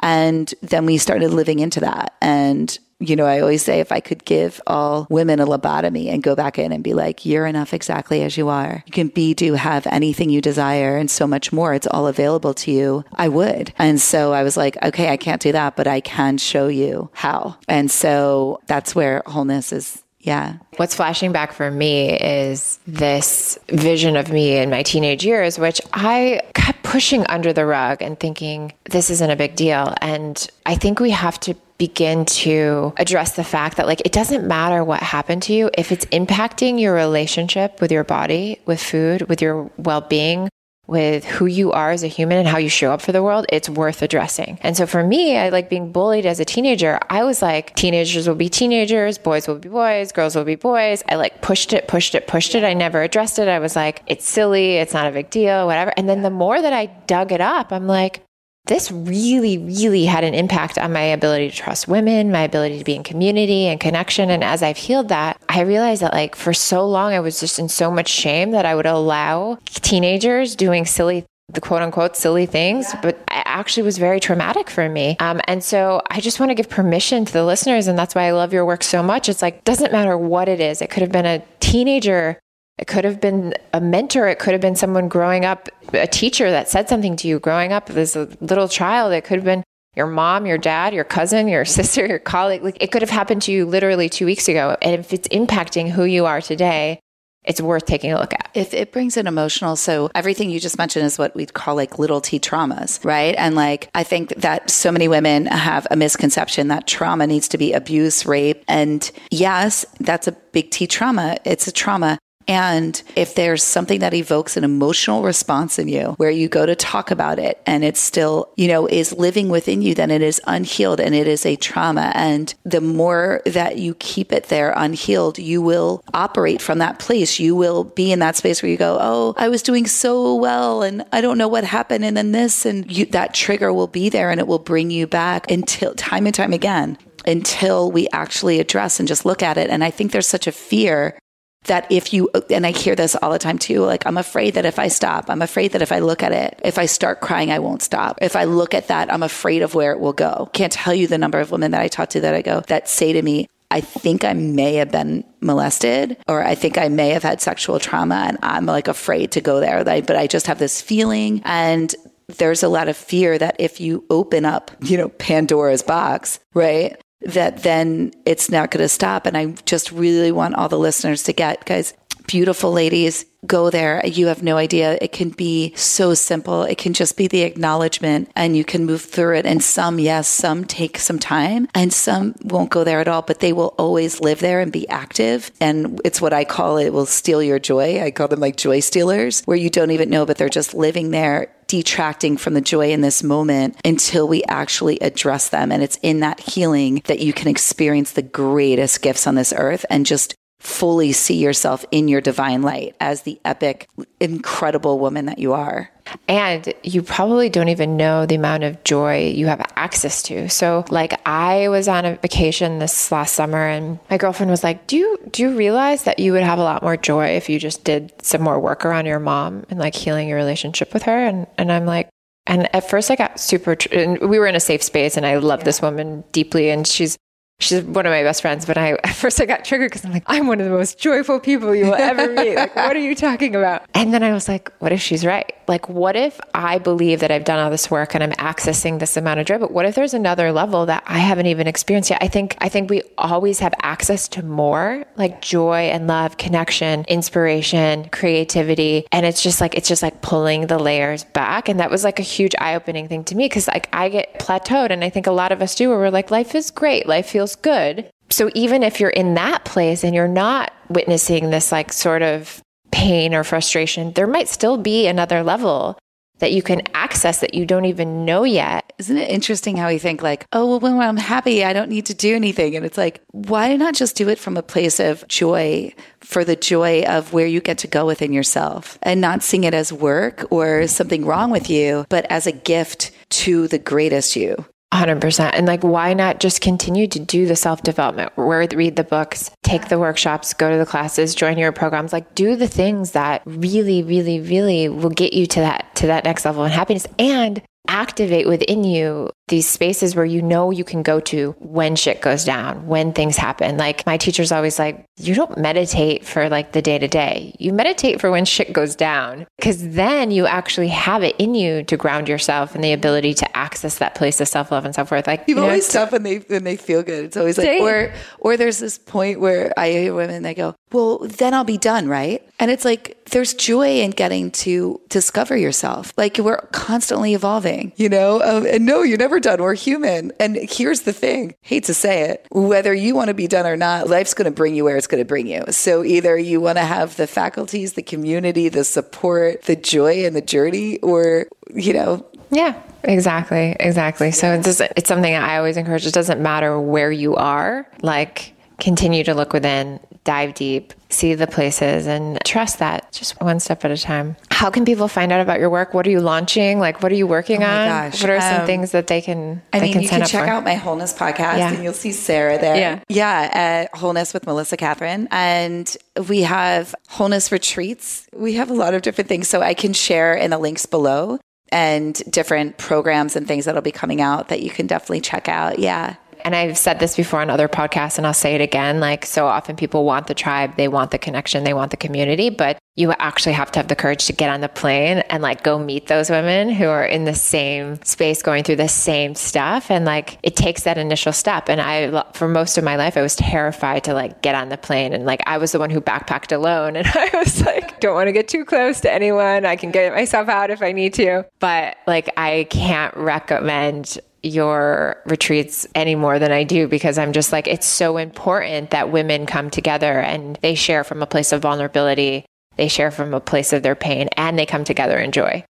and 0.00 0.52
then 0.62 0.86
we 0.86 0.98
started 0.98 1.30
living 1.30 1.58
into 1.58 1.80
that. 1.80 2.14
And, 2.20 2.78
you 3.00 3.16
know, 3.16 3.26
I 3.26 3.40
always 3.40 3.62
say 3.62 3.80
if 3.80 3.90
I 3.90 4.00
could 4.00 4.24
give 4.24 4.60
all 4.66 5.06
women 5.10 5.40
a 5.40 5.46
lobotomy 5.46 6.12
and 6.12 6.22
go 6.22 6.34
back 6.34 6.58
in 6.58 6.72
and 6.72 6.84
be 6.84 6.94
like, 6.94 7.26
you're 7.26 7.46
enough 7.46 7.74
exactly 7.74 8.22
as 8.22 8.36
you 8.36 8.48
are. 8.48 8.82
You 8.86 8.92
can 8.92 9.08
be, 9.08 9.34
do, 9.34 9.54
have 9.54 9.86
anything 9.88 10.30
you 10.30 10.40
desire 10.40 10.96
and 10.96 11.10
so 11.10 11.26
much 11.26 11.52
more. 11.52 11.74
It's 11.74 11.86
all 11.86 12.06
available 12.06 12.54
to 12.54 12.70
you. 12.70 13.04
I 13.14 13.28
would. 13.28 13.72
And 13.78 14.00
so 14.00 14.32
I 14.32 14.42
was 14.42 14.56
like, 14.56 14.80
okay, 14.82 15.10
I 15.10 15.16
can't 15.16 15.42
do 15.42 15.52
that, 15.52 15.76
but 15.76 15.86
I 15.86 16.00
can 16.00 16.38
show 16.38 16.68
you 16.68 17.10
how. 17.12 17.56
And 17.68 17.90
so 17.90 18.60
that's 18.66 18.94
where 18.94 19.22
wholeness 19.26 19.72
is 19.72 20.03
yeah. 20.24 20.56
What's 20.76 20.94
flashing 20.94 21.32
back 21.32 21.52
for 21.52 21.70
me 21.70 22.18
is 22.18 22.78
this 22.86 23.58
vision 23.68 24.16
of 24.16 24.32
me 24.32 24.56
in 24.56 24.70
my 24.70 24.82
teenage 24.82 25.24
years, 25.24 25.58
which 25.58 25.82
I 25.92 26.40
kept 26.54 26.82
pushing 26.82 27.26
under 27.26 27.52
the 27.52 27.66
rug 27.66 28.00
and 28.00 28.18
thinking, 28.18 28.72
this 28.90 29.10
isn't 29.10 29.30
a 29.30 29.36
big 29.36 29.54
deal. 29.54 29.94
And 30.00 30.48
I 30.64 30.76
think 30.76 30.98
we 30.98 31.10
have 31.10 31.38
to 31.40 31.54
begin 31.76 32.24
to 32.24 32.94
address 32.96 33.36
the 33.36 33.44
fact 33.44 33.76
that 33.76 33.86
like 33.86 34.00
it 34.06 34.12
doesn't 34.12 34.46
matter 34.46 34.82
what 34.82 35.00
happened 35.00 35.42
to 35.42 35.52
you 35.52 35.70
if 35.76 35.92
it's 35.92 36.06
impacting 36.06 36.80
your 36.80 36.94
relationship 36.94 37.80
with 37.80 37.90
your 37.90 38.04
body 38.04 38.60
with 38.64 38.80
food 38.80 39.22
with 39.22 39.42
your 39.42 39.68
well-being 39.76 40.48
with 40.86 41.24
who 41.24 41.46
you 41.46 41.72
are 41.72 41.90
as 41.90 42.02
a 42.02 42.08
human 42.08 42.38
and 42.38 42.48
how 42.48 42.58
you 42.58 42.68
show 42.68 42.92
up 42.92 43.00
for 43.00 43.12
the 43.12 43.22
world, 43.22 43.46
it's 43.48 43.68
worth 43.68 44.02
addressing. 44.02 44.58
And 44.62 44.76
so 44.76 44.86
for 44.86 45.02
me, 45.02 45.36
I 45.36 45.48
like 45.48 45.70
being 45.70 45.92
bullied 45.92 46.26
as 46.26 46.40
a 46.40 46.44
teenager. 46.44 46.98
I 47.08 47.24
was 47.24 47.40
like, 47.40 47.74
teenagers 47.74 48.28
will 48.28 48.34
be 48.34 48.48
teenagers, 48.48 49.18
boys 49.18 49.48
will 49.48 49.58
be 49.58 49.68
boys, 49.68 50.12
girls 50.12 50.36
will 50.36 50.44
be 50.44 50.56
boys. 50.56 51.02
I 51.08 51.14
like 51.16 51.40
pushed 51.40 51.72
it, 51.72 51.88
pushed 51.88 52.14
it, 52.14 52.26
pushed 52.26 52.54
it. 52.54 52.64
I 52.64 52.74
never 52.74 53.02
addressed 53.02 53.38
it. 53.38 53.48
I 53.48 53.58
was 53.58 53.76
like, 53.76 54.02
it's 54.06 54.28
silly, 54.28 54.76
it's 54.76 54.92
not 54.92 55.06
a 55.06 55.12
big 55.12 55.30
deal, 55.30 55.66
whatever. 55.66 55.92
And 55.96 56.08
then 56.08 56.22
the 56.22 56.30
more 56.30 56.60
that 56.60 56.72
I 56.72 56.86
dug 56.86 57.32
it 57.32 57.40
up, 57.40 57.72
I'm 57.72 57.86
like, 57.86 58.22
this 58.66 58.90
really, 58.90 59.58
really 59.58 60.06
had 60.06 60.24
an 60.24 60.32
impact 60.32 60.78
on 60.78 60.92
my 60.92 61.02
ability 61.02 61.50
to 61.50 61.56
trust 61.56 61.86
women, 61.86 62.32
my 62.32 62.42
ability 62.42 62.78
to 62.78 62.84
be 62.84 62.94
in 62.94 63.02
community 63.02 63.66
and 63.66 63.78
connection. 63.78 64.30
And 64.30 64.42
as 64.42 64.62
I've 64.62 64.78
healed 64.78 65.08
that, 65.08 65.38
I 65.48 65.60
realized 65.60 66.00
that, 66.02 66.14
like, 66.14 66.34
for 66.34 66.54
so 66.54 66.86
long, 66.86 67.12
I 67.12 67.20
was 67.20 67.40
just 67.40 67.58
in 67.58 67.68
so 67.68 67.90
much 67.90 68.08
shame 68.08 68.52
that 68.52 68.64
I 68.64 68.74
would 68.74 68.86
allow 68.86 69.58
teenagers 69.66 70.56
doing 70.56 70.86
silly 70.86 71.26
the 71.50 71.60
quote 71.60 71.82
unquote 71.82 72.16
silly 72.16 72.46
things, 72.46 72.86
yeah. 72.92 73.00
but 73.02 73.16
it 73.16 73.22
actually 73.28 73.82
was 73.82 73.98
very 73.98 74.18
traumatic 74.18 74.70
for 74.70 74.88
me. 74.88 75.16
Um, 75.20 75.42
and 75.44 75.62
so 75.62 76.00
I 76.10 76.20
just 76.20 76.40
want 76.40 76.48
to 76.48 76.54
give 76.54 76.70
permission 76.70 77.26
to 77.26 77.32
the 77.32 77.44
listeners. 77.44 77.86
And 77.86 77.98
that's 77.98 78.14
why 78.14 78.22
I 78.22 78.30
love 78.30 78.54
your 78.54 78.64
work 78.64 78.82
so 78.82 79.02
much. 79.02 79.28
It's 79.28 79.42
like, 79.42 79.62
doesn't 79.64 79.92
matter 79.92 80.16
what 80.16 80.48
it 80.48 80.58
is. 80.58 80.80
It 80.80 80.90
could 80.90 81.02
have 81.02 81.12
been 81.12 81.26
a 81.26 81.42
teenager 81.60 82.40
it 82.78 82.86
could 82.86 83.04
have 83.04 83.20
been 83.20 83.54
a 83.72 83.80
mentor. 83.80 84.26
It 84.28 84.38
could 84.38 84.52
have 84.52 84.60
been 84.60 84.76
someone 84.76 85.08
growing 85.08 85.44
up, 85.44 85.68
a 85.92 86.06
teacher 86.06 86.50
that 86.50 86.68
said 86.68 86.88
something 86.88 87.16
to 87.16 87.28
you 87.28 87.38
growing 87.38 87.72
up 87.72 87.90
as 87.90 88.16
a 88.16 88.28
little 88.40 88.68
child. 88.68 89.12
It 89.12 89.24
could 89.24 89.36
have 89.36 89.44
been 89.44 89.62
your 89.94 90.08
mom, 90.08 90.44
your 90.44 90.58
dad, 90.58 90.92
your 90.92 91.04
cousin, 91.04 91.46
your 91.46 91.64
sister, 91.64 92.06
your 92.06 92.18
colleague. 92.18 92.62
Like 92.62 92.78
it 92.80 92.90
could 92.90 93.02
have 93.02 93.10
happened 93.10 93.42
to 93.42 93.52
you 93.52 93.64
literally 93.64 94.08
two 94.08 94.26
weeks 94.26 94.48
ago. 94.48 94.76
And 94.82 95.00
if 95.00 95.12
it's 95.12 95.28
impacting 95.28 95.90
who 95.90 96.04
you 96.04 96.26
are 96.26 96.40
today, 96.40 97.00
it's 97.44 97.60
worth 97.60 97.84
taking 97.84 98.10
a 98.10 98.18
look 98.18 98.32
at. 98.32 98.50
If 98.54 98.72
it 98.72 98.90
brings 98.90 99.18
an 99.18 99.26
emotional, 99.26 99.76
so 99.76 100.10
everything 100.14 100.48
you 100.48 100.58
just 100.58 100.78
mentioned 100.78 101.04
is 101.04 101.18
what 101.18 101.34
we'd 101.34 101.52
call 101.52 101.76
like 101.76 101.98
little 101.98 102.22
t 102.22 102.40
traumas, 102.40 103.04
right? 103.04 103.34
And 103.36 103.54
like, 103.54 103.90
I 103.94 104.02
think 104.02 104.30
that 104.36 104.70
so 104.70 104.90
many 104.90 105.08
women 105.08 105.46
have 105.46 105.86
a 105.90 105.96
misconception 105.96 106.68
that 106.68 106.86
trauma 106.86 107.26
needs 107.26 107.46
to 107.48 107.58
be 107.58 107.74
abuse, 107.74 108.24
rape. 108.24 108.64
And 108.66 109.08
yes, 109.30 109.84
that's 110.00 110.26
a 110.26 110.32
big 110.32 110.70
T 110.70 110.86
trauma. 110.86 111.36
It's 111.44 111.68
a 111.68 111.72
trauma. 111.72 112.18
And 112.46 113.00
if 113.16 113.34
there's 113.34 113.62
something 113.62 114.00
that 114.00 114.14
evokes 114.14 114.56
an 114.56 114.64
emotional 114.64 115.22
response 115.22 115.78
in 115.78 115.88
you 115.88 116.14
where 116.18 116.30
you 116.30 116.48
go 116.48 116.66
to 116.66 116.74
talk 116.74 117.10
about 117.10 117.38
it 117.38 117.60
and 117.66 117.84
it's 117.84 118.00
still, 118.00 118.52
you 118.56 118.68
know, 118.68 118.86
is 118.86 119.12
living 119.12 119.48
within 119.48 119.82
you, 119.82 119.94
then 119.94 120.10
it 120.10 120.22
is 120.22 120.40
unhealed 120.46 121.00
and 121.00 121.14
it 121.14 121.26
is 121.26 121.46
a 121.46 121.56
trauma. 121.56 122.12
And 122.14 122.54
the 122.64 122.80
more 122.80 123.42
that 123.46 123.78
you 123.78 123.94
keep 123.94 124.32
it 124.32 124.44
there 124.44 124.72
unhealed, 124.76 125.38
you 125.38 125.62
will 125.62 126.02
operate 126.12 126.60
from 126.60 126.78
that 126.78 126.98
place. 126.98 127.38
You 127.38 127.54
will 127.54 127.84
be 127.84 128.12
in 128.12 128.18
that 128.18 128.36
space 128.36 128.62
where 128.62 128.70
you 128.70 128.78
go, 128.78 128.98
Oh, 129.00 129.34
I 129.36 129.48
was 129.48 129.62
doing 129.62 129.86
so 129.86 130.34
well 130.34 130.82
and 130.82 131.04
I 131.12 131.20
don't 131.20 131.38
know 131.38 131.48
what 131.48 131.64
happened. 131.64 132.04
And 132.04 132.16
then 132.16 132.32
this 132.32 132.66
and 132.66 132.90
you, 132.90 133.06
that 133.06 133.34
trigger 133.34 133.72
will 133.72 133.86
be 133.86 134.08
there 134.08 134.30
and 134.30 134.40
it 134.40 134.46
will 134.46 134.58
bring 134.58 134.90
you 134.90 135.06
back 135.06 135.50
until 135.50 135.94
time 135.94 136.26
and 136.26 136.34
time 136.34 136.52
again 136.52 136.98
until 137.26 137.90
we 137.90 138.06
actually 138.12 138.60
address 138.60 138.98
and 138.98 139.08
just 139.08 139.24
look 139.24 139.42
at 139.42 139.56
it. 139.56 139.70
And 139.70 139.82
I 139.82 139.90
think 139.90 140.12
there's 140.12 140.26
such 140.26 140.46
a 140.46 140.52
fear 140.52 141.18
that 141.64 141.90
if 141.90 142.12
you, 142.12 142.30
and 142.50 142.66
I 142.66 142.70
hear 142.70 142.94
this 142.94 143.16
all 143.16 143.32
the 143.32 143.38
time 143.38 143.58
too, 143.58 143.80
like 143.80 144.06
I'm 144.06 144.16
afraid 144.16 144.54
that 144.54 144.64
if 144.64 144.78
I 144.78 144.88
stop, 144.88 145.28
I'm 145.28 145.42
afraid 145.42 145.72
that 145.72 145.82
if 145.82 145.92
I 145.92 145.98
look 145.98 146.22
at 146.22 146.32
it, 146.32 146.60
if 146.64 146.78
I 146.78 146.86
start 146.86 147.20
crying, 147.20 147.50
I 147.50 147.58
won't 147.58 147.82
stop. 147.82 148.18
If 148.20 148.36
I 148.36 148.44
look 148.44 148.74
at 148.74 148.88
that, 148.88 149.12
I'm 149.12 149.22
afraid 149.22 149.62
of 149.62 149.74
where 149.74 149.92
it 149.92 150.00
will 150.00 150.12
go. 150.12 150.50
Can't 150.52 150.72
tell 150.72 150.94
you 150.94 151.06
the 151.06 151.18
number 151.18 151.40
of 151.40 151.50
women 151.50 151.70
that 151.72 151.80
I 151.80 151.88
talk 151.88 152.10
to 152.10 152.20
that 152.20 152.34
I 152.34 152.42
go, 152.42 152.60
that 152.68 152.88
say 152.88 153.12
to 153.12 153.22
me, 153.22 153.48
I 153.70 153.80
think 153.80 154.24
I 154.24 154.34
may 154.34 154.74
have 154.74 154.92
been 154.92 155.24
molested 155.40 156.16
or 156.28 156.44
I 156.44 156.54
think 156.54 156.78
I 156.78 156.88
may 156.88 157.08
have 157.08 157.24
had 157.24 157.40
sexual 157.40 157.80
trauma 157.80 158.26
and 158.28 158.38
I'm 158.42 158.66
like 158.66 158.86
afraid 158.86 159.32
to 159.32 159.40
go 159.40 159.58
there. 159.58 159.82
But 159.82 160.16
I 160.16 160.26
just 160.26 160.46
have 160.46 160.58
this 160.58 160.80
feeling 160.80 161.42
and 161.44 161.92
there's 162.28 162.62
a 162.62 162.68
lot 162.68 162.88
of 162.88 162.96
fear 162.96 163.36
that 163.36 163.56
if 163.58 163.80
you 163.80 164.04
open 164.10 164.44
up, 164.44 164.70
you 164.80 164.96
know, 164.96 165.08
Pandora's 165.08 165.82
box, 165.82 166.38
right? 166.54 167.00
That 167.22 167.62
then 167.62 168.12
it's 168.26 168.50
not 168.50 168.70
going 168.70 168.82
to 168.82 168.88
stop. 168.88 169.26
And 169.26 169.36
I 169.36 169.46
just 169.64 169.92
really 169.92 170.32
want 170.32 170.56
all 170.56 170.68
the 170.68 170.78
listeners 170.78 171.22
to 171.24 171.32
get, 171.32 171.64
guys, 171.64 171.94
beautiful 172.26 172.72
ladies, 172.72 173.24
go 173.46 173.70
there. 173.70 174.04
You 174.06 174.28
have 174.28 174.42
no 174.42 174.56
idea. 174.56 174.98
It 175.00 175.12
can 175.12 175.30
be 175.30 175.74
so 175.76 176.14
simple. 176.14 176.62
It 176.62 176.78
can 176.78 176.94
just 176.94 177.16
be 177.16 177.26
the 177.28 177.42
acknowledgement 177.42 178.30
and 178.34 178.56
you 178.56 178.64
can 178.64 178.84
move 178.84 179.02
through 179.02 179.36
it. 179.36 179.46
And 179.46 179.62
some, 179.62 179.98
yes, 179.98 180.28
some 180.28 180.64
take 180.64 180.98
some 180.98 181.18
time 181.18 181.68
and 181.74 181.92
some 181.92 182.34
won't 182.42 182.70
go 182.70 182.84
there 182.84 183.00
at 183.00 183.08
all, 183.08 183.22
but 183.22 183.40
they 183.40 183.52
will 183.52 183.74
always 183.78 184.20
live 184.20 184.40
there 184.40 184.60
and 184.60 184.72
be 184.72 184.88
active. 184.88 185.50
And 185.60 186.00
it's 186.04 186.20
what 186.20 186.32
I 186.32 186.44
call 186.44 186.78
it 186.78 186.90
will 186.92 187.06
steal 187.06 187.42
your 187.42 187.58
joy. 187.58 188.02
I 188.02 188.10
call 188.10 188.28
them 188.28 188.40
like 188.40 188.56
joy 188.56 188.80
stealers, 188.80 189.42
where 189.44 189.56
you 189.56 189.70
don't 189.70 189.90
even 189.90 190.10
know, 190.10 190.26
but 190.26 190.38
they're 190.38 190.48
just 190.48 190.74
living 190.74 191.10
there 191.10 191.54
detracting 191.74 192.36
from 192.36 192.54
the 192.54 192.60
joy 192.60 192.92
in 192.92 193.00
this 193.00 193.24
moment 193.24 193.76
until 193.84 194.28
we 194.28 194.44
actually 194.44 194.96
address 195.00 195.48
them. 195.48 195.72
And 195.72 195.82
it's 195.82 195.98
in 196.02 196.20
that 196.20 196.38
healing 196.38 197.02
that 197.06 197.18
you 197.18 197.32
can 197.32 197.48
experience 197.48 198.12
the 198.12 198.22
greatest 198.22 199.02
gifts 199.02 199.26
on 199.26 199.34
this 199.34 199.52
earth 199.56 199.84
and 199.90 200.06
just 200.06 200.36
fully 200.64 201.12
see 201.12 201.36
yourself 201.36 201.84
in 201.90 202.08
your 202.08 202.22
divine 202.22 202.62
light 202.62 202.96
as 202.98 203.22
the 203.22 203.38
epic, 203.44 203.86
incredible 204.18 204.98
woman 204.98 205.26
that 205.26 205.38
you 205.38 205.52
are. 205.52 205.90
And 206.26 206.72
you 206.82 207.02
probably 207.02 207.50
don't 207.50 207.68
even 207.68 207.98
know 207.98 208.24
the 208.24 208.34
amount 208.34 208.64
of 208.64 208.82
joy 208.82 209.28
you 209.28 209.46
have 209.46 209.60
access 209.76 210.22
to. 210.24 210.48
So 210.48 210.86
like 210.88 211.20
I 211.26 211.68
was 211.68 211.86
on 211.86 212.06
a 212.06 212.16
vacation 212.16 212.78
this 212.78 213.12
last 213.12 213.34
summer 213.34 213.66
and 213.66 213.98
my 214.10 214.16
girlfriend 214.16 214.50
was 214.50 214.64
like, 214.64 214.86
"Do 214.86 214.96
you 214.96 215.18
do 215.30 215.42
you 215.42 215.56
realize 215.56 216.04
that 216.04 216.18
you 216.18 216.32
would 216.32 216.42
have 216.42 216.58
a 216.58 216.64
lot 216.64 216.82
more 216.82 216.96
joy 216.96 217.28
if 217.28 217.48
you 217.48 217.58
just 217.58 217.84
did 217.84 218.12
some 218.22 218.42
more 218.42 218.58
work 218.58 218.84
around 218.84 219.06
your 219.06 219.20
mom 219.20 219.64
and 219.68 219.78
like 219.78 219.94
healing 219.94 220.28
your 220.28 220.38
relationship 220.38 220.92
with 220.94 221.04
her?" 221.04 221.26
And 221.26 221.46
and 221.58 221.70
I'm 221.70 221.86
like, 221.86 222.08
and 222.46 222.74
at 222.74 222.88
first 222.88 223.10
I 223.10 223.16
got 223.16 223.40
super, 223.40 223.74
tr- 223.74 223.94
and 223.94 224.18
we 224.20 224.38
were 224.38 224.46
in 224.46 224.54
a 224.54 224.60
safe 224.60 224.82
space 224.82 225.16
and 225.16 225.24
I 225.24 225.36
love 225.36 225.60
yeah. 225.60 225.64
this 225.64 225.80
woman 225.80 226.24
deeply 226.32 226.70
and 226.70 226.86
she's 226.86 227.16
she's 227.60 227.82
one 227.82 228.06
of 228.06 228.10
my 228.10 228.22
best 228.22 228.42
friends. 228.42 228.66
But 228.66 228.78
I 228.78 228.92
at 229.04 229.14
first 229.14 229.40
I 229.40 229.46
got 229.46 229.64
triggered 229.64 229.90
because 229.90 230.04
I'm 230.04 230.12
like, 230.12 230.24
I'm 230.26 230.46
one 230.46 230.60
of 230.60 230.66
the 230.66 230.72
most 230.72 230.98
joyful 230.98 231.40
people 231.40 231.74
you 231.74 231.86
will 231.86 231.94
ever 231.94 232.28
meet. 232.32 232.56
Like, 232.56 232.74
what 232.76 232.96
are 232.96 233.00
you 233.00 233.14
talking 233.14 233.54
about? 233.54 233.82
And 233.94 234.12
then 234.12 234.22
I 234.22 234.32
was 234.32 234.48
like, 234.48 234.72
what 234.78 234.92
if 234.92 235.00
she's 235.00 235.24
right? 235.24 235.52
Like, 235.66 235.88
what 235.88 236.16
if 236.16 236.40
I 236.52 236.78
believe 236.78 237.20
that 237.20 237.30
I've 237.30 237.44
done 237.44 237.58
all 237.58 237.70
this 237.70 237.90
work 237.90 238.14
and 238.14 238.22
I'm 238.22 238.32
accessing 238.32 238.98
this 238.98 239.16
amount 239.16 239.40
of 239.40 239.46
joy? 239.46 239.58
But 239.58 239.70
what 239.70 239.86
if 239.86 239.94
there's 239.94 240.14
another 240.14 240.52
level 240.52 240.86
that 240.86 241.02
I 241.06 241.18
haven't 241.18 241.46
even 241.46 241.66
experienced 241.66 242.10
yet? 242.10 242.22
I 242.22 242.28
think 242.28 242.56
I 242.60 242.68
think 242.68 242.90
we 242.90 243.02
always 243.18 243.58
have 243.60 243.74
access 243.82 244.28
to 244.28 244.44
more, 244.44 245.04
like 245.16 245.40
joy 245.40 245.90
and 245.92 246.06
love, 246.06 246.36
connection, 246.36 247.04
inspiration, 247.08 248.08
creativity, 248.10 249.06
and 249.12 249.24
it's 249.26 249.42
just 249.42 249.60
like 249.60 249.74
it's 249.74 249.88
just 249.88 250.02
like 250.02 250.22
pulling 250.22 250.66
the 250.66 250.78
layers 250.78 251.24
back. 251.24 251.68
And 251.68 251.80
that 251.80 251.90
was 251.90 252.04
like 252.04 252.18
a 252.18 252.22
huge 252.22 252.54
eye 252.58 252.74
opening 252.74 253.08
thing 253.08 253.24
to 253.24 253.34
me 253.34 253.46
because 253.46 253.68
like 253.68 253.88
I 253.92 254.08
get 254.08 254.38
plateaued, 254.38 254.90
and 254.90 255.04
I 255.04 255.10
think 255.10 255.26
a 255.26 255.32
lot 255.32 255.52
of 255.52 255.62
us 255.62 255.74
do, 255.74 255.88
where 255.88 255.98
we're 255.98 256.10
like, 256.10 256.30
life 256.30 256.54
is 256.54 256.70
great, 256.70 257.06
life 257.06 257.26
feels 257.26 257.56
good. 257.56 258.10
So 258.30 258.50
even 258.54 258.82
if 258.82 259.00
you're 259.00 259.10
in 259.10 259.34
that 259.34 259.64
place 259.64 260.02
and 260.02 260.14
you're 260.14 260.26
not 260.26 260.72
witnessing 260.88 261.50
this 261.50 261.70
like 261.70 261.92
sort 261.92 262.22
of 262.22 262.60
pain 262.94 263.34
or 263.34 263.42
frustration, 263.42 264.12
there 264.12 264.28
might 264.28 264.48
still 264.48 264.76
be 264.76 265.08
another 265.08 265.42
level 265.42 265.98
that 266.38 266.52
you 266.52 266.62
can 266.62 266.82
access 266.94 267.40
that 267.40 267.54
you 267.54 267.66
don't 267.66 267.86
even 267.86 268.24
know 268.24 268.44
yet. 268.44 268.92
Isn't 268.98 269.18
it 269.18 269.30
interesting 269.30 269.76
how 269.76 269.88
we 269.88 269.98
think 269.98 270.22
like, 270.22 270.46
oh, 270.52 270.66
well, 270.66 270.80
when 270.80 271.00
I'm 271.00 271.16
happy, 271.16 271.64
I 271.64 271.72
don't 271.72 271.90
need 271.90 272.06
to 272.06 272.14
do 272.14 272.36
anything. 272.36 272.76
And 272.76 272.86
it's 272.86 272.98
like, 272.98 273.20
why 273.32 273.74
not 273.74 273.94
just 273.94 274.16
do 274.16 274.28
it 274.28 274.38
from 274.38 274.56
a 274.56 274.62
place 274.62 275.00
of 275.00 275.26
joy 275.26 275.92
for 276.20 276.44
the 276.44 276.54
joy 276.54 277.02
of 277.02 277.32
where 277.32 277.46
you 277.46 277.60
get 277.60 277.78
to 277.78 277.88
go 277.88 278.06
within 278.06 278.32
yourself 278.32 278.96
and 279.02 279.20
not 279.20 279.42
seeing 279.42 279.64
it 279.64 279.74
as 279.74 279.92
work 279.92 280.46
or 280.50 280.86
something 280.86 281.24
wrong 281.24 281.50
with 281.50 281.68
you, 281.68 282.04
but 282.08 282.26
as 282.30 282.46
a 282.46 282.52
gift 282.52 283.10
to 283.30 283.66
the 283.68 283.78
greatest 283.78 284.36
you. 284.36 284.64
100%. 284.94 285.50
And 285.54 285.66
like, 285.66 285.82
why 285.82 286.14
not 286.14 286.40
just 286.40 286.60
continue 286.60 287.06
to 287.08 287.18
do 287.18 287.46
the 287.46 287.56
self 287.56 287.82
development, 287.82 288.32
read 288.36 288.96
the 288.96 289.04
books, 289.04 289.50
take 289.62 289.88
the 289.88 289.98
workshops, 289.98 290.54
go 290.54 290.70
to 290.70 290.78
the 290.78 290.86
classes, 290.86 291.34
join 291.34 291.58
your 291.58 291.72
programs, 291.72 292.12
like 292.12 292.34
do 292.34 292.56
the 292.56 292.68
things 292.68 293.12
that 293.12 293.42
really, 293.44 294.02
really, 294.02 294.40
really 294.40 294.88
will 294.88 295.10
get 295.10 295.32
you 295.32 295.46
to 295.46 295.60
that, 295.60 295.94
to 295.96 296.06
that 296.06 296.24
next 296.24 296.44
level 296.44 296.64
of 296.64 296.70
happiness 296.70 297.06
and 297.18 297.60
activate 297.88 298.48
within 298.48 298.84
you 298.84 299.30
these 299.48 299.68
spaces 299.68 300.16
where 300.16 300.24
you 300.24 300.40
know 300.40 300.70
you 300.70 300.84
can 300.84 301.02
go 301.02 301.20
to 301.20 301.54
when 301.58 301.96
shit 301.96 302.22
goes 302.22 302.44
down, 302.44 302.86
when 302.86 303.12
things 303.12 303.36
happen. 303.36 303.76
Like 303.76 304.06
my 304.06 304.16
teacher's 304.16 304.52
always 304.52 304.78
like, 304.78 305.04
you 305.18 305.34
don't 305.34 305.58
meditate 305.58 306.24
for 306.24 306.48
like 306.48 306.72
the 306.72 306.80
day 306.80 306.98
to 306.98 307.06
day. 307.06 307.54
You 307.58 307.72
meditate 307.72 308.20
for 308.20 308.30
when 308.30 308.46
shit 308.46 308.72
goes 308.72 308.96
down 308.96 309.46
because 309.58 309.90
then 309.90 310.30
you 310.30 310.46
actually 310.46 310.88
have 310.88 311.22
it 311.22 311.36
in 311.38 311.54
you 311.54 311.84
to 311.84 311.96
ground 311.96 312.28
yourself 312.28 312.74
and 312.74 312.82
the 312.82 312.92
ability 312.92 313.34
to 313.34 313.56
access 313.56 313.98
that 313.98 314.14
place 314.14 314.40
of 314.40 314.48
self 314.48 314.72
love 314.72 314.84
and 314.84 314.94
so 314.94 315.04
forth. 315.04 315.26
Like 315.26 315.46
people 315.46 315.62
you 315.62 315.66
know, 315.66 315.70
always 315.70 315.86
stop 315.86 316.12
when 316.12 316.22
they 316.22 316.38
when 316.38 316.64
they 316.64 316.76
feel 316.76 317.02
good. 317.02 317.26
It's 317.26 317.36
always 317.36 317.58
like 317.58 317.80
or 317.80 318.12
or 318.38 318.56
there's 318.56 318.78
this 318.78 318.98
point 318.98 319.40
where 319.40 319.72
I 319.78 319.90
hear 319.90 320.14
women 320.14 320.42
they 320.42 320.54
go, 320.54 320.74
well, 320.92 321.18
then 321.18 321.54
I'll 321.54 321.64
be 321.64 321.78
done, 321.78 322.08
right? 322.08 322.42
And 322.58 322.70
it's 322.70 322.84
like 322.84 323.18
there's 323.30 323.52
joy 323.52 324.00
in 324.00 324.10
getting 324.10 324.50
to 324.52 325.00
discover 325.08 325.56
yourself. 325.56 326.12
Like 326.16 326.38
we're 326.38 326.60
constantly 326.72 327.34
evolving, 327.34 327.92
you 327.96 328.08
know. 328.08 328.40
Um, 328.42 328.64
and 328.66 328.86
no, 328.86 329.02
you're 329.02 329.18
never 329.18 329.33
never 329.34 329.40
done. 329.40 329.62
We're 329.62 329.74
human. 329.74 330.32
And 330.38 330.56
here's 330.56 331.02
the 331.02 331.12
thing 331.12 331.54
hate 331.62 331.84
to 331.84 331.94
say 331.94 332.30
it, 332.30 332.46
whether 332.50 332.94
you 332.94 333.14
want 333.14 333.28
to 333.28 333.34
be 333.34 333.46
done 333.46 333.66
or 333.66 333.76
not, 333.76 334.08
life's 334.08 334.34
going 334.34 334.44
to 334.44 334.54
bring 334.54 334.74
you 334.74 334.84
where 334.84 334.96
it's 334.96 335.06
going 335.06 335.22
to 335.22 335.26
bring 335.26 335.46
you. 335.46 335.64
So 335.70 336.04
either 336.04 336.36
you 336.36 336.60
want 336.60 336.78
to 336.78 336.84
have 336.84 337.16
the 337.16 337.26
faculties, 337.26 337.94
the 337.94 338.02
community, 338.02 338.68
the 338.68 338.84
support, 338.84 339.62
the 339.62 339.76
joy 339.76 340.24
and 340.24 340.36
the 340.36 340.40
journey, 340.40 340.98
or, 341.00 341.46
you 341.74 341.92
know, 341.92 342.24
yeah, 342.50 342.80
exactly. 343.02 343.74
Exactly. 343.80 344.30
So 344.30 344.52
it's, 344.52 344.80
it's 344.80 345.08
something 345.08 345.34
I 345.34 345.56
always 345.56 345.76
encourage. 345.76 346.06
It 346.06 346.14
doesn't 346.14 346.40
matter 346.40 346.78
where 346.78 347.10
you 347.10 347.34
are, 347.34 347.88
like, 348.02 348.54
continue 348.78 349.24
to 349.24 349.34
look 349.34 349.52
within, 349.52 349.98
dive 350.24 350.54
deep, 350.54 350.92
see 351.10 351.34
the 351.34 351.46
places, 351.46 352.06
and 352.06 352.38
trust 352.44 352.78
that 352.78 353.12
just 353.12 353.40
one 353.40 353.60
step 353.60 353.84
at 353.84 353.90
a 353.90 353.96
time. 353.96 354.36
How 354.50 354.70
can 354.70 354.84
people 354.84 355.06
find 355.06 355.30
out 355.30 355.40
about 355.40 355.60
your 355.60 355.70
work? 355.70 355.94
What 355.94 356.06
are 356.06 356.10
you 356.10 356.20
launching? 356.20 356.78
Like, 356.78 357.02
what 357.02 357.12
are 357.12 357.14
you 357.14 357.26
working 357.26 357.62
oh 357.62 357.66
on? 357.66 357.88
Gosh. 357.88 358.22
What 358.22 358.30
are 358.30 358.40
some 358.40 358.62
um, 358.62 358.66
things 358.66 358.92
that 358.92 359.06
they 359.06 359.20
can? 359.20 359.62
I 359.72 359.78
they 359.78 359.86
mean, 359.86 359.92
can 359.92 360.02
you 360.02 360.08
can 360.08 360.26
check 360.26 360.44
for? 360.44 360.50
out 360.50 360.64
my 360.64 360.74
wholeness 360.74 361.12
podcast, 361.12 361.58
yeah. 361.58 361.72
and 361.72 361.84
you'll 361.84 361.92
see 361.92 362.12
Sarah 362.12 362.58
there. 362.58 362.76
Yeah, 362.76 363.00
yeah, 363.08 363.50
at 363.52 363.96
wholeness 363.96 364.34
with 364.34 364.46
Melissa 364.46 364.76
Catherine, 364.76 365.28
and 365.30 365.94
we 366.28 366.42
have 366.42 366.94
wholeness 367.08 367.52
retreats. 367.52 368.26
We 368.34 368.54
have 368.54 368.70
a 368.70 368.74
lot 368.74 368.94
of 368.94 369.02
different 369.02 369.28
things, 369.28 369.48
so 369.48 369.60
I 369.60 369.74
can 369.74 369.92
share 369.92 370.34
in 370.34 370.50
the 370.50 370.58
links 370.58 370.86
below 370.86 371.38
and 371.70 372.14
different 372.30 372.78
programs 372.78 373.36
and 373.36 373.48
things 373.48 373.64
that'll 373.64 373.82
be 373.82 373.90
coming 373.90 374.20
out 374.20 374.48
that 374.48 374.62
you 374.62 374.70
can 374.70 374.86
definitely 374.86 375.20
check 375.20 375.48
out. 375.48 375.78
Yeah 375.78 376.16
and 376.44 376.54
I've 376.54 376.76
said 376.78 376.98
this 376.98 377.16
before 377.16 377.40
on 377.40 377.50
other 377.50 377.68
podcasts 377.68 378.18
and 378.18 378.26
I'll 378.26 378.34
say 378.34 378.54
it 378.54 378.60
again 378.60 379.00
like 379.00 379.26
so 379.26 379.46
often 379.46 379.76
people 379.76 380.04
want 380.04 380.26
the 380.26 380.34
tribe, 380.34 380.76
they 380.76 380.88
want 380.88 381.10
the 381.10 381.18
connection, 381.18 381.64
they 381.64 381.74
want 381.74 381.90
the 381.90 381.96
community, 381.96 382.50
but 382.50 382.78
you 382.96 383.12
actually 383.18 383.52
have 383.52 383.72
to 383.72 383.80
have 383.80 383.88
the 383.88 383.96
courage 383.96 384.26
to 384.26 384.32
get 384.32 384.50
on 384.50 384.60
the 384.60 384.68
plane 384.68 385.18
and 385.28 385.42
like 385.42 385.64
go 385.64 385.78
meet 385.78 386.06
those 386.06 386.30
women 386.30 386.70
who 386.70 386.86
are 386.86 387.04
in 387.04 387.24
the 387.24 387.34
same 387.34 388.00
space 388.04 388.40
going 388.40 388.62
through 388.62 388.76
the 388.76 388.88
same 388.88 389.34
stuff. 389.34 389.90
And 389.90 390.04
like 390.04 390.38
it 390.44 390.54
takes 390.54 390.84
that 390.84 390.96
initial 390.96 391.32
step. 391.32 391.68
And 391.68 391.80
I 391.80 392.22
for 392.34 392.46
most 392.46 392.78
of 392.78 392.84
my 392.84 392.94
life 392.94 393.16
I 393.16 393.22
was 393.22 393.34
terrified 393.34 394.04
to 394.04 394.14
like 394.14 394.42
get 394.42 394.54
on 394.54 394.68
the 394.68 394.76
plane. 394.76 395.12
And 395.12 395.26
like 395.26 395.40
I 395.46 395.58
was 395.58 395.72
the 395.72 395.80
one 395.80 395.90
who 395.90 396.00
backpacked 396.00 396.52
alone. 396.54 396.96
And 397.04 397.08
I 397.08 397.30
was 397.34 397.60
like 397.62 398.00
don't 398.00 398.14
want 398.14 398.28
to 398.28 398.32
get 398.32 398.46
too 398.46 398.64
close 398.64 399.00
to 399.00 399.12
anyone. 399.12 399.66
I 399.66 399.76
can 399.76 399.90
get 399.90 400.14
myself 400.14 400.48
out 400.48 400.70
if 400.70 400.80
I 400.80 400.92
need 400.92 401.14
to. 401.14 401.44
But 401.58 401.96
like 402.06 402.30
I 402.36 402.66
can't 402.70 403.14
recommend 403.16 404.18
your 404.44 405.22
retreats 405.26 405.86
any 405.94 406.14
more 406.14 406.38
than 406.38 406.52
I 406.52 406.64
do 406.64 406.86
because 406.86 407.18
I'm 407.18 407.32
just 407.32 407.52
like, 407.52 407.66
it's 407.66 407.86
so 407.86 408.16
important 408.16 408.90
that 408.90 409.10
women 409.10 409.46
come 409.46 409.70
together 409.70 410.20
and 410.20 410.56
they 410.56 410.74
share 410.74 411.04
from 411.04 411.22
a 411.22 411.26
place 411.26 411.52
of 411.52 411.62
vulnerability, 411.62 412.44
they 412.76 412.88
share 412.88 413.10
from 413.10 413.34
a 413.34 413.40
place 413.40 413.72
of 413.72 413.82
their 413.82 413.94
pain, 413.94 414.28
and 414.36 414.58
they 414.58 414.66
come 414.66 414.84
together 414.84 415.18
in 415.18 415.32
joy. 415.32 415.64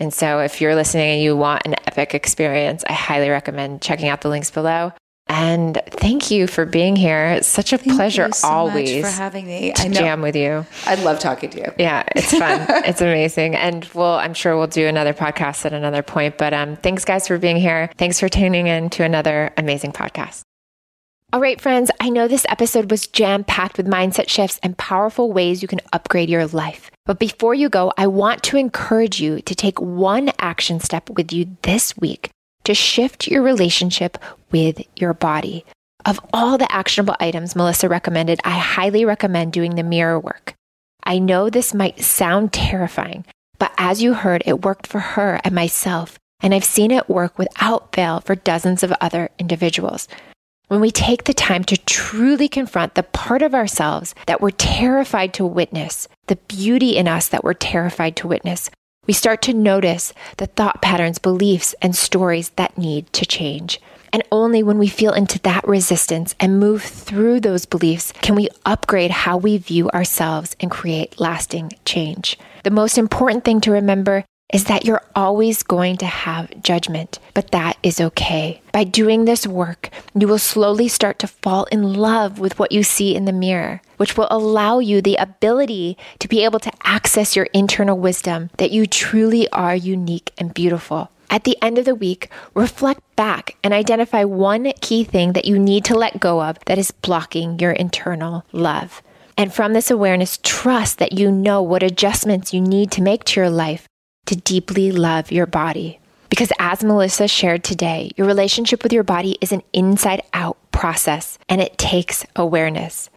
And 0.00 0.14
so, 0.14 0.40
if 0.40 0.60
you're 0.60 0.76
listening 0.76 1.10
and 1.10 1.22
you 1.22 1.36
want 1.36 1.62
an 1.66 1.74
epic 1.86 2.14
experience, 2.14 2.84
I 2.88 2.92
highly 2.92 3.30
recommend 3.30 3.82
checking 3.82 4.08
out 4.08 4.20
the 4.20 4.28
links 4.28 4.50
below. 4.50 4.92
And 5.28 5.80
thank 5.88 6.30
you 6.30 6.46
for 6.46 6.64
being 6.64 6.96
here. 6.96 7.26
It's 7.26 7.46
such 7.46 7.72
a 7.72 7.78
thank 7.78 7.96
pleasure 7.96 8.30
so 8.32 8.48
always 8.48 9.04
for 9.04 9.10
having 9.10 9.46
me. 9.46 9.72
To 9.72 9.88
jam 9.90 10.22
with 10.22 10.34
you. 10.34 10.64
I 10.86 10.94
love 10.96 11.18
talking 11.18 11.50
to 11.50 11.58
you. 11.58 11.72
Yeah, 11.78 12.04
it's 12.16 12.30
fun. 12.36 12.66
it's 12.84 13.00
amazing. 13.00 13.54
And 13.54 13.84
we'll 13.94 14.06
I'm 14.06 14.34
sure 14.34 14.56
we'll 14.56 14.68
do 14.68 14.86
another 14.86 15.12
podcast 15.12 15.66
at 15.66 15.74
another 15.74 16.02
point. 16.02 16.38
But 16.38 16.54
um, 16.54 16.76
thanks 16.76 17.04
guys 17.04 17.28
for 17.28 17.38
being 17.38 17.56
here. 17.56 17.90
Thanks 17.98 18.18
for 18.18 18.28
tuning 18.28 18.66
in 18.66 18.88
to 18.90 19.04
another 19.04 19.52
amazing 19.56 19.92
podcast. 19.92 20.42
All 21.30 21.40
right, 21.40 21.60
friends, 21.60 21.90
I 22.00 22.08
know 22.08 22.26
this 22.26 22.46
episode 22.48 22.90
was 22.90 23.06
jam 23.06 23.44
packed 23.44 23.76
with 23.76 23.86
mindset 23.86 24.30
shifts 24.30 24.58
and 24.62 24.78
powerful 24.78 25.30
ways 25.30 25.60
you 25.60 25.68
can 25.68 25.80
upgrade 25.92 26.30
your 26.30 26.46
life. 26.46 26.90
But 27.04 27.18
before 27.18 27.52
you 27.52 27.68
go, 27.68 27.92
I 27.98 28.06
want 28.06 28.42
to 28.44 28.56
encourage 28.56 29.20
you 29.20 29.42
to 29.42 29.54
take 29.54 29.78
one 29.78 30.32
action 30.38 30.80
step 30.80 31.10
with 31.10 31.30
you 31.30 31.58
this 31.60 31.94
week 31.98 32.30
to 32.68 32.74
shift 32.74 33.26
your 33.26 33.42
relationship 33.42 34.18
with 34.52 34.82
your 34.94 35.14
body. 35.14 35.64
Of 36.04 36.20
all 36.34 36.58
the 36.58 36.70
actionable 36.70 37.16
items 37.18 37.56
Melissa 37.56 37.88
recommended, 37.88 38.40
I 38.44 38.58
highly 38.58 39.06
recommend 39.06 39.54
doing 39.54 39.74
the 39.74 39.82
mirror 39.82 40.20
work. 40.20 40.52
I 41.02 41.18
know 41.18 41.48
this 41.48 41.72
might 41.72 42.00
sound 42.00 42.52
terrifying, 42.52 43.24
but 43.58 43.72
as 43.78 44.02
you 44.02 44.12
heard, 44.12 44.42
it 44.44 44.66
worked 44.66 44.86
for 44.86 44.98
her 45.00 45.40
and 45.44 45.54
myself, 45.54 46.18
and 46.40 46.52
I've 46.54 46.64
seen 46.64 46.90
it 46.90 47.08
work 47.08 47.38
without 47.38 47.94
fail 47.94 48.20
for 48.20 48.34
dozens 48.34 48.82
of 48.82 48.92
other 49.00 49.30
individuals. 49.38 50.06
When 50.66 50.80
we 50.80 50.90
take 50.90 51.24
the 51.24 51.32
time 51.32 51.64
to 51.64 51.78
truly 51.78 52.48
confront 52.48 52.94
the 52.94 53.02
part 53.02 53.40
of 53.40 53.54
ourselves 53.54 54.14
that 54.26 54.42
we're 54.42 54.50
terrified 54.50 55.32
to 55.34 55.46
witness, 55.46 56.06
the 56.26 56.36
beauty 56.36 56.98
in 56.98 57.08
us 57.08 57.28
that 57.28 57.42
we're 57.42 57.54
terrified 57.54 58.16
to 58.16 58.28
witness, 58.28 58.70
we 59.08 59.14
start 59.14 59.42
to 59.42 59.54
notice 59.54 60.12
the 60.36 60.46
thought 60.46 60.80
patterns, 60.82 61.18
beliefs, 61.18 61.74
and 61.82 61.96
stories 61.96 62.50
that 62.50 62.78
need 62.78 63.12
to 63.14 63.26
change. 63.26 63.80
And 64.12 64.22
only 64.30 64.62
when 64.62 64.78
we 64.78 64.88
feel 64.88 65.12
into 65.12 65.38
that 65.40 65.66
resistance 65.66 66.34
and 66.38 66.60
move 66.60 66.82
through 66.82 67.40
those 67.40 67.66
beliefs 67.66 68.12
can 68.22 68.34
we 68.34 68.48
upgrade 68.64 69.10
how 69.10 69.36
we 69.36 69.58
view 69.58 69.90
ourselves 69.90 70.54
and 70.60 70.70
create 70.70 71.18
lasting 71.18 71.72
change. 71.84 72.38
The 72.64 72.70
most 72.70 72.98
important 72.98 73.44
thing 73.44 73.60
to 73.62 73.72
remember 73.72 74.24
is 74.52 74.64
that 74.64 74.86
you're 74.86 75.02
always 75.14 75.62
going 75.62 75.96
to 75.98 76.06
have 76.06 76.62
judgment, 76.62 77.18
but 77.34 77.50
that 77.50 77.76
is 77.82 78.00
okay. 78.00 78.62
By 78.72 78.84
doing 78.84 79.24
this 79.24 79.46
work, 79.46 79.90
you 80.18 80.26
will 80.26 80.38
slowly 80.38 80.88
start 80.88 81.18
to 81.18 81.26
fall 81.26 81.64
in 81.64 81.92
love 81.94 82.38
with 82.38 82.58
what 82.58 82.72
you 82.72 82.82
see 82.82 83.14
in 83.14 83.26
the 83.26 83.32
mirror, 83.32 83.82
which 83.98 84.16
will 84.16 84.28
allow 84.30 84.78
you 84.78 85.02
the 85.02 85.16
ability 85.16 85.98
to 86.20 86.28
be 86.28 86.44
able 86.44 86.60
to 86.60 86.72
access 86.82 87.36
your 87.36 87.46
internal 87.52 87.98
wisdom 87.98 88.48
that 88.56 88.70
you 88.70 88.86
truly 88.86 89.48
are 89.50 89.76
unique 89.76 90.32
and 90.38 90.54
beautiful. 90.54 91.10
At 91.30 91.44
the 91.44 91.58
end 91.60 91.76
of 91.76 91.84
the 91.84 91.94
week, 91.94 92.30
reflect 92.54 93.02
back 93.16 93.56
and 93.62 93.74
identify 93.74 94.24
one 94.24 94.72
key 94.80 95.04
thing 95.04 95.34
that 95.34 95.44
you 95.44 95.58
need 95.58 95.84
to 95.86 95.94
let 95.94 96.20
go 96.20 96.42
of 96.42 96.56
that 96.64 96.78
is 96.78 96.90
blocking 96.90 97.58
your 97.58 97.72
internal 97.72 98.46
love. 98.52 99.02
And 99.36 99.52
from 99.52 99.74
this 99.74 99.90
awareness, 99.90 100.38
trust 100.42 100.98
that 100.98 101.12
you 101.12 101.30
know 101.30 101.60
what 101.60 101.82
adjustments 101.82 102.54
you 102.54 102.62
need 102.62 102.90
to 102.92 103.02
make 103.02 103.24
to 103.24 103.40
your 103.40 103.50
life 103.50 103.86
to 104.28 104.36
deeply 104.36 104.92
love 104.92 105.32
your 105.32 105.46
body. 105.46 105.98
Because 106.28 106.52
as 106.58 106.84
Melissa 106.84 107.26
shared 107.26 107.64
today, 107.64 108.10
your 108.16 108.26
relationship 108.26 108.82
with 108.82 108.92
your 108.92 109.02
body 109.02 109.38
is 109.40 109.52
an 109.52 109.62
inside 109.72 110.22
out 110.34 110.58
process 110.70 111.38
and 111.48 111.62
it 111.62 111.78
takes 111.78 112.26
awareness. 112.36 113.08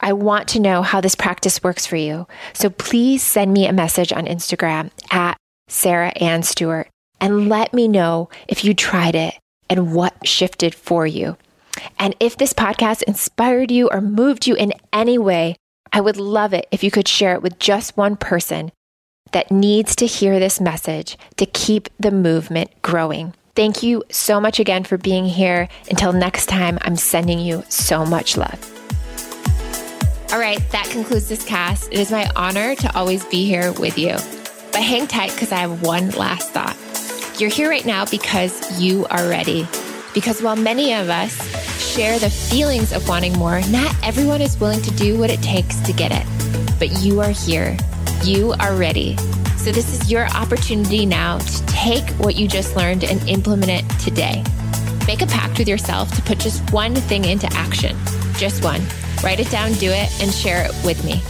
I 0.00 0.12
want 0.12 0.46
to 0.50 0.60
know 0.60 0.82
how 0.82 1.00
this 1.00 1.16
practice 1.16 1.60
works 1.64 1.86
for 1.86 1.96
you. 1.96 2.28
So 2.52 2.70
please 2.70 3.20
send 3.20 3.52
me 3.52 3.66
a 3.66 3.72
message 3.72 4.12
on 4.12 4.26
Instagram 4.26 4.92
at 5.10 5.36
Sarah 5.66 6.12
Ann 6.20 6.44
Stewart 6.44 6.88
and 7.20 7.48
let 7.48 7.74
me 7.74 7.88
know 7.88 8.28
if 8.46 8.64
you 8.64 8.74
tried 8.74 9.16
it 9.16 9.34
and 9.68 9.92
what 9.92 10.14
shifted 10.24 10.72
for 10.72 11.04
you. 11.04 11.36
And 11.98 12.14
if 12.20 12.36
this 12.36 12.52
podcast 12.52 13.02
inspired 13.02 13.72
you 13.72 13.88
or 13.90 14.00
moved 14.00 14.46
you 14.46 14.54
in 14.54 14.72
any 14.92 15.18
way, 15.18 15.56
I 15.92 16.00
would 16.00 16.16
love 16.16 16.54
it 16.54 16.68
if 16.70 16.84
you 16.84 16.92
could 16.92 17.08
share 17.08 17.34
it 17.34 17.42
with 17.42 17.58
just 17.58 17.96
one 17.96 18.14
person 18.14 18.70
that 19.32 19.50
needs 19.50 19.96
to 19.96 20.06
hear 20.06 20.38
this 20.38 20.60
message 20.60 21.18
to 21.36 21.46
keep 21.46 21.88
the 21.98 22.10
movement 22.10 22.70
growing. 22.82 23.34
Thank 23.54 23.82
you 23.82 24.02
so 24.10 24.40
much 24.40 24.58
again 24.58 24.84
for 24.84 24.98
being 24.98 25.26
here. 25.26 25.68
Until 25.88 26.12
next 26.12 26.46
time, 26.46 26.78
I'm 26.82 26.96
sending 26.96 27.38
you 27.38 27.62
so 27.68 28.04
much 28.04 28.36
love. 28.36 28.70
All 30.32 30.40
right, 30.40 30.58
that 30.72 30.88
concludes 30.90 31.28
this 31.28 31.44
cast. 31.44 31.92
It 31.92 32.00
is 32.00 32.10
my 32.10 32.28
honor 32.34 32.74
to 32.74 32.96
always 32.96 33.24
be 33.26 33.46
here 33.46 33.72
with 33.72 33.96
you. 33.96 34.14
But 34.72 34.82
hang 34.82 35.06
tight 35.06 35.32
because 35.32 35.52
I 35.52 35.58
have 35.58 35.82
one 35.82 36.10
last 36.10 36.50
thought. 36.50 36.76
You're 37.40 37.50
here 37.50 37.68
right 37.68 37.86
now 37.86 38.04
because 38.06 38.80
you 38.80 39.06
are 39.06 39.28
ready. 39.28 39.68
Because 40.14 40.42
while 40.42 40.56
many 40.56 40.92
of 40.94 41.08
us 41.08 41.32
share 41.80 42.18
the 42.18 42.30
feelings 42.30 42.92
of 42.92 43.08
wanting 43.08 43.38
more, 43.38 43.60
not 43.68 43.94
everyone 44.02 44.40
is 44.40 44.58
willing 44.58 44.82
to 44.82 44.90
do 44.92 45.16
what 45.16 45.30
it 45.30 45.42
takes 45.42 45.78
to 45.80 45.92
get 45.92 46.10
it. 46.12 46.26
But 46.80 47.02
you 47.02 47.20
are 47.20 47.30
here 47.30 47.76
you 48.26 48.54
are 48.60 48.74
ready. 48.74 49.16
So, 49.56 49.72
this 49.72 49.92
is 49.92 50.10
your 50.10 50.26
opportunity 50.28 51.06
now 51.06 51.38
to 51.38 51.66
take 51.66 52.08
what 52.12 52.34
you 52.36 52.48
just 52.48 52.76
learned 52.76 53.04
and 53.04 53.26
implement 53.28 53.70
it 53.70 53.98
today. 54.00 54.42
Make 55.06 55.22
a 55.22 55.26
pact 55.26 55.58
with 55.58 55.68
yourself 55.68 56.14
to 56.16 56.22
put 56.22 56.38
just 56.38 56.70
one 56.72 56.94
thing 56.94 57.24
into 57.24 57.46
action. 57.52 57.96
Just 58.36 58.64
one. 58.64 58.82
Write 59.22 59.40
it 59.40 59.50
down, 59.50 59.72
do 59.74 59.90
it, 59.90 60.10
and 60.22 60.32
share 60.32 60.64
it 60.64 60.72
with 60.84 61.04
me. 61.04 61.22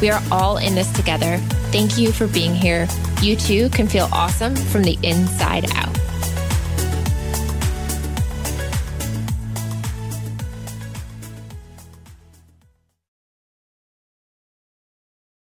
We 0.00 0.10
are 0.10 0.22
all 0.30 0.56
in 0.56 0.74
this 0.74 0.90
together. 0.92 1.36
Thank 1.70 1.98
you 1.98 2.12
for 2.12 2.26
being 2.26 2.54
here. 2.54 2.88
You 3.22 3.36
too 3.36 3.68
can 3.70 3.86
feel 3.86 4.08
awesome 4.12 4.56
from 4.56 4.82
the 4.82 4.98
inside 5.02 5.70
out. 5.74 5.94